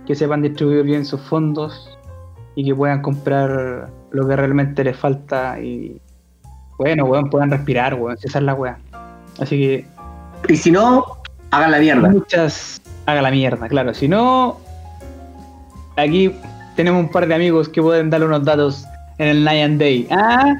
que 0.06 0.14
sepan 0.14 0.42
distribuir 0.42 0.84
bien 0.84 1.04
sus 1.04 1.20
fondos 1.20 1.98
y 2.54 2.64
que 2.64 2.74
puedan 2.74 3.02
comprar 3.02 3.90
lo 4.10 4.28
que 4.28 4.36
realmente 4.36 4.84
les 4.84 4.96
falta 4.96 5.60
y 5.60 6.00
bueno, 6.78 7.04
weón, 7.04 7.30
puedan 7.30 7.50
respirar, 7.50 7.94
weón, 7.94 8.16
es 8.22 8.34
la 8.34 8.54
weá. 8.54 8.78
Así 9.40 9.58
que 9.58 9.86
Y 10.48 10.56
si 10.56 10.70
no, 10.70 11.04
hagan 11.50 11.70
la 11.70 11.78
mierda. 11.78 12.08
muchas 12.08 12.80
haga 13.06 13.22
la 13.22 13.30
mierda, 13.30 13.68
claro. 13.68 13.94
Si 13.94 14.08
no, 14.08 14.58
aquí 15.96 16.34
tenemos 16.76 17.04
un 17.04 17.10
par 17.10 17.26
de 17.26 17.34
amigos 17.34 17.68
que 17.68 17.80
pueden 17.82 18.10
darle 18.10 18.26
unos 18.26 18.44
datos 18.44 18.84
en 19.22 19.28
el 19.28 19.44
Night 19.44 19.64
and 19.64 19.78
Day. 19.78 20.08
Ah, 20.10 20.54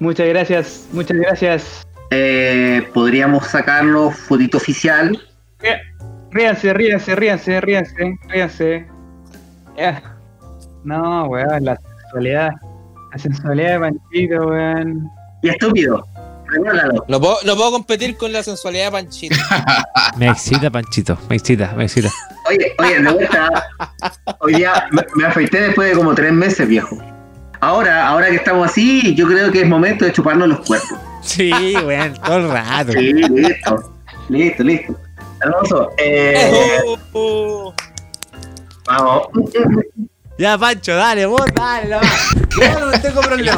muchas 0.00 0.28
gracias, 0.28 0.86
muchas 0.92 1.18
gracias. 1.18 1.86
Eh, 2.10 2.88
podríamos 2.94 3.46
sacarlo 3.46 4.10
fotito 4.10 4.56
oficial. 4.56 5.20
Ríanse, 6.30 6.72
ríanse, 6.72 7.14
ríanse, 7.14 7.60
ríanse, 7.60 8.18
ríanse. 8.28 8.86
Ya. 9.76 10.02
No, 10.84 11.26
weón, 11.26 11.64
la 11.64 11.76
sensualidad. 11.76 12.50
La 13.12 13.18
sensualidad 13.18 13.72
de 13.72 13.80
Panchito, 13.80 14.46
weón. 14.46 15.10
Y 15.42 15.48
estúpido. 15.50 16.06
Regálalo. 16.46 17.04
No 17.08 17.20
puedo, 17.20 17.36
no 17.44 17.56
puedo 17.56 17.72
competir 17.72 18.16
con 18.16 18.32
la 18.32 18.42
sensualidad 18.42 18.86
de 18.86 18.92
Panchito. 18.92 19.36
me 20.16 20.28
excita 20.28 20.70
Panchito. 20.70 21.18
Me 21.28 21.36
excita, 21.36 21.74
me 21.76 21.84
excita. 21.84 22.10
Oye, 22.48 22.74
oye, 22.78 23.02
de 23.02 23.12
vuelta. 23.12 23.68
Hoy 24.40 24.54
día 24.54 24.88
me, 24.92 25.04
me 25.14 25.26
afeité 25.26 25.60
después 25.60 25.90
de 25.90 25.96
como 25.96 26.14
tres 26.14 26.32
meses, 26.32 26.66
viejo. 26.66 26.98
Ahora, 27.60 28.06
ahora 28.08 28.28
que 28.30 28.36
estamos 28.36 28.70
así, 28.70 29.14
yo 29.14 29.26
creo 29.26 29.50
que 29.50 29.62
es 29.62 29.68
momento 29.68 30.04
de 30.04 30.12
chuparnos 30.12 30.48
los 30.48 30.60
cuerpos. 30.66 30.98
Sí, 31.22 31.50
weón, 31.84 32.14
todo 32.24 32.36
el 32.36 32.48
rato. 32.50 32.92
Sí, 32.92 33.12
listo. 33.12 33.92
Listo, 34.28 34.62
listo. 34.62 34.94
Hermoso. 35.42 35.90
Eh, 35.98 36.80
Oh, 37.12 37.74
vamos. 38.86 39.28
Ya, 40.38 40.56
Pancho, 40.56 40.94
dale, 40.94 41.26
vos, 41.26 41.42
dale, 41.52 41.88
no. 41.88 42.00
Yo 42.60 42.78
no 42.86 43.00
tengo 43.00 43.20
problema. 43.20 43.52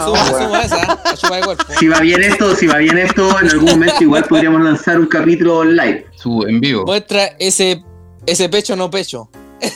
esa, 0.64 0.98
la 1.28 1.36
de 1.36 1.42
cuerpo. 1.42 1.64
Si 1.78 1.88
va 1.88 2.01
bien 2.01 2.22
esto, 2.22 2.55
si 2.57 2.66
va 2.66 2.78
bien 2.78 2.96
esto, 2.96 3.38
en 3.40 3.51
algún 3.51 3.70
momento 3.70 3.96
igual 4.01 4.24
podríamos 4.24 4.62
lanzar 4.62 4.98
un 4.98 5.07
capítulo 5.07 5.64
live. 5.64 6.07
Su 6.16 6.46
en 6.46 6.59
vivo. 6.61 6.84
Muestra 6.86 7.36
ese, 7.38 7.82
ese 8.26 8.48
pecho 8.48 8.76
no 8.76 8.90
pecho. 8.90 9.28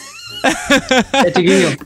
Ya, 1.12 1.32
chiquillos. 1.32 1.76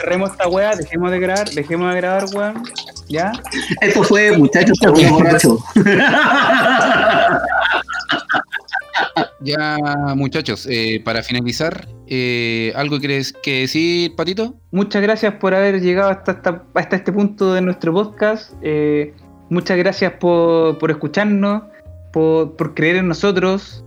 Cerremos 0.00 0.30
esta 0.30 0.48
weá, 0.48 0.74
dejemos 0.76 1.10
de 1.10 1.20
grabar, 1.20 1.50
dejemos 1.50 1.92
de 1.94 2.00
grabar, 2.00 2.24
weón. 2.34 2.62
¿Ya? 3.08 3.32
Esto 3.80 4.02
fue 4.04 4.36
Muchachos 4.36 4.78
Segundo 4.80 5.10
Borracho. 5.14 5.58
Ya, 9.42 9.78
muchachos, 10.16 10.66
eh, 10.70 11.00
para 11.02 11.22
finalizar, 11.22 11.88
eh, 12.06 12.72
¿algo 12.76 12.98
quieres 12.98 13.32
que 13.42 13.60
decir, 13.62 14.14
Patito? 14.14 14.54
Muchas 14.70 15.00
gracias 15.00 15.34
por 15.34 15.54
haber 15.54 15.80
llegado 15.80 16.10
hasta, 16.10 16.32
esta- 16.32 16.62
hasta 16.74 16.96
este 16.96 17.10
punto 17.10 17.54
de 17.54 17.62
nuestro 17.62 17.92
podcast. 17.92 18.52
Eh, 18.62 19.14
muchas 19.48 19.78
gracias 19.78 20.12
por, 20.20 20.76
por 20.78 20.90
escucharnos, 20.90 21.62
por, 22.12 22.54
por 22.56 22.74
creer 22.74 22.96
en 22.96 23.08
nosotros. 23.08 23.82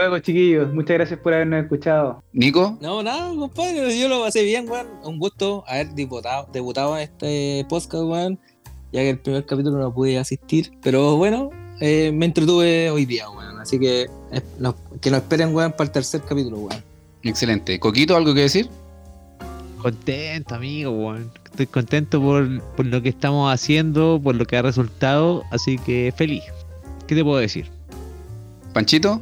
Luego, 0.00 0.18
chiquillos. 0.20 0.72
Muchas 0.72 0.94
gracias 0.96 1.20
por 1.20 1.34
habernos 1.34 1.62
escuchado. 1.64 2.22
Nico, 2.32 2.78
No, 2.80 3.02
nada, 3.02 3.28
compadre, 3.34 3.98
yo 3.98 4.08
lo 4.08 4.22
pasé 4.22 4.42
bien, 4.44 4.66
weón. 4.66 4.86
Un 5.04 5.18
gusto 5.18 5.62
haber 5.68 5.90
debutado, 5.90 6.48
debutado 6.52 6.96
en 6.96 7.02
este 7.02 7.66
podcast, 7.68 8.04
weón. 8.04 8.38
Ya 8.92 9.00
que 9.02 9.10
el 9.10 9.18
primer 9.18 9.44
capítulo 9.44 9.76
no 9.78 9.92
pude 9.92 10.18
asistir. 10.18 10.72
Pero 10.82 11.16
bueno, 11.16 11.50
eh, 11.80 12.12
me 12.14 12.24
entretuve 12.24 12.90
hoy 12.90 13.04
día, 13.04 13.28
weón. 13.28 13.60
Así 13.60 13.78
que 13.78 14.02
eh, 14.32 14.40
no- 14.58 14.74
que 15.02 15.10
nos 15.10 15.20
esperen, 15.20 15.54
weón, 15.54 15.72
para 15.72 15.84
el 15.84 15.90
tercer 15.90 16.22
capítulo, 16.26 16.58
weón. 16.60 16.82
excelente. 17.22 17.78
Coquito, 17.78 18.16
¿algo 18.16 18.32
que 18.32 18.40
decir? 18.40 18.68
Contento, 19.82 20.54
amigo, 20.54 20.90
weón. 20.92 21.30
Estoy 21.44 21.66
contento 21.66 22.22
por, 22.22 22.62
por 22.76 22.86
lo 22.86 23.02
que 23.02 23.10
estamos 23.10 23.52
haciendo, 23.52 24.18
por 24.22 24.34
lo 24.34 24.46
que 24.46 24.56
ha 24.56 24.62
resultado, 24.62 25.42
así 25.50 25.76
que 25.78 26.12
feliz. 26.16 26.44
¿Qué 27.06 27.14
te 27.14 27.22
puedo 27.24 27.38
decir? 27.38 27.68
Panchito, 28.72 29.20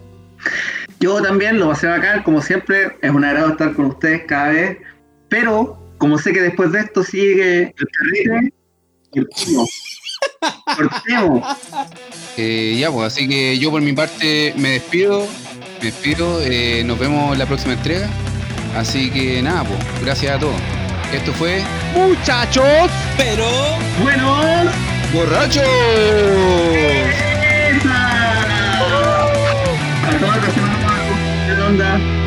Yo 1.00 1.22
también 1.22 1.58
lo 1.58 1.68
pasé 1.68 1.86
bacán, 1.86 2.22
como 2.22 2.42
siempre, 2.42 2.96
es 3.00 3.10
un 3.10 3.24
agrado 3.24 3.50
estar 3.50 3.72
con 3.74 3.86
ustedes 3.86 4.22
cada 4.26 4.48
vez, 4.48 4.78
pero 5.28 5.78
como 5.98 6.18
sé 6.18 6.32
que 6.32 6.40
después 6.42 6.72
de 6.72 6.80
esto 6.80 7.02
sigue 7.04 7.74
el 7.76 7.88
carrete, 8.26 8.52
cortemos. 9.10 9.70
Cortemos. 10.76 11.56
eh, 12.36 12.76
ya 12.78 12.90
pues, 12.90 13.12
así 13.12 13.28
que 13.28 13.58
yo 13.58 13.70
por 13.70 13.82
mi 13.82 13.92
parte 13.92 14.52
me 14.56 14.70
despido, 14.70 15.26
me 15.80 15.86
despido, 15.86 16.40
eh, 16.42 16.82
nos 16.84 16.98
vemos 16.98 17.32
en 17.32 17.38
la 17.38 17.46
próxima 17.46 17.74
entrega. 17.74 18.08
Así 18.76 19.10
que 19.10 19.42
nada, 19.42 19.64
pues, 19.64 19.78
gracias 20.04 20.36
a 20.36 20.38
todos. 20.38 20.60
Esto 21.12 21.32
fue 21.32 21.62
¡Muchachos! 21.94 22.90
Pero. 23.16 23.46
Buenos. 24.02 24.72
Borrachos. 25.12 25.64
Droga, 30.18 30.40
você 30.40 31.54
não, 31.54 31.70
não 31.70 31.76
dá. 31.76 32.17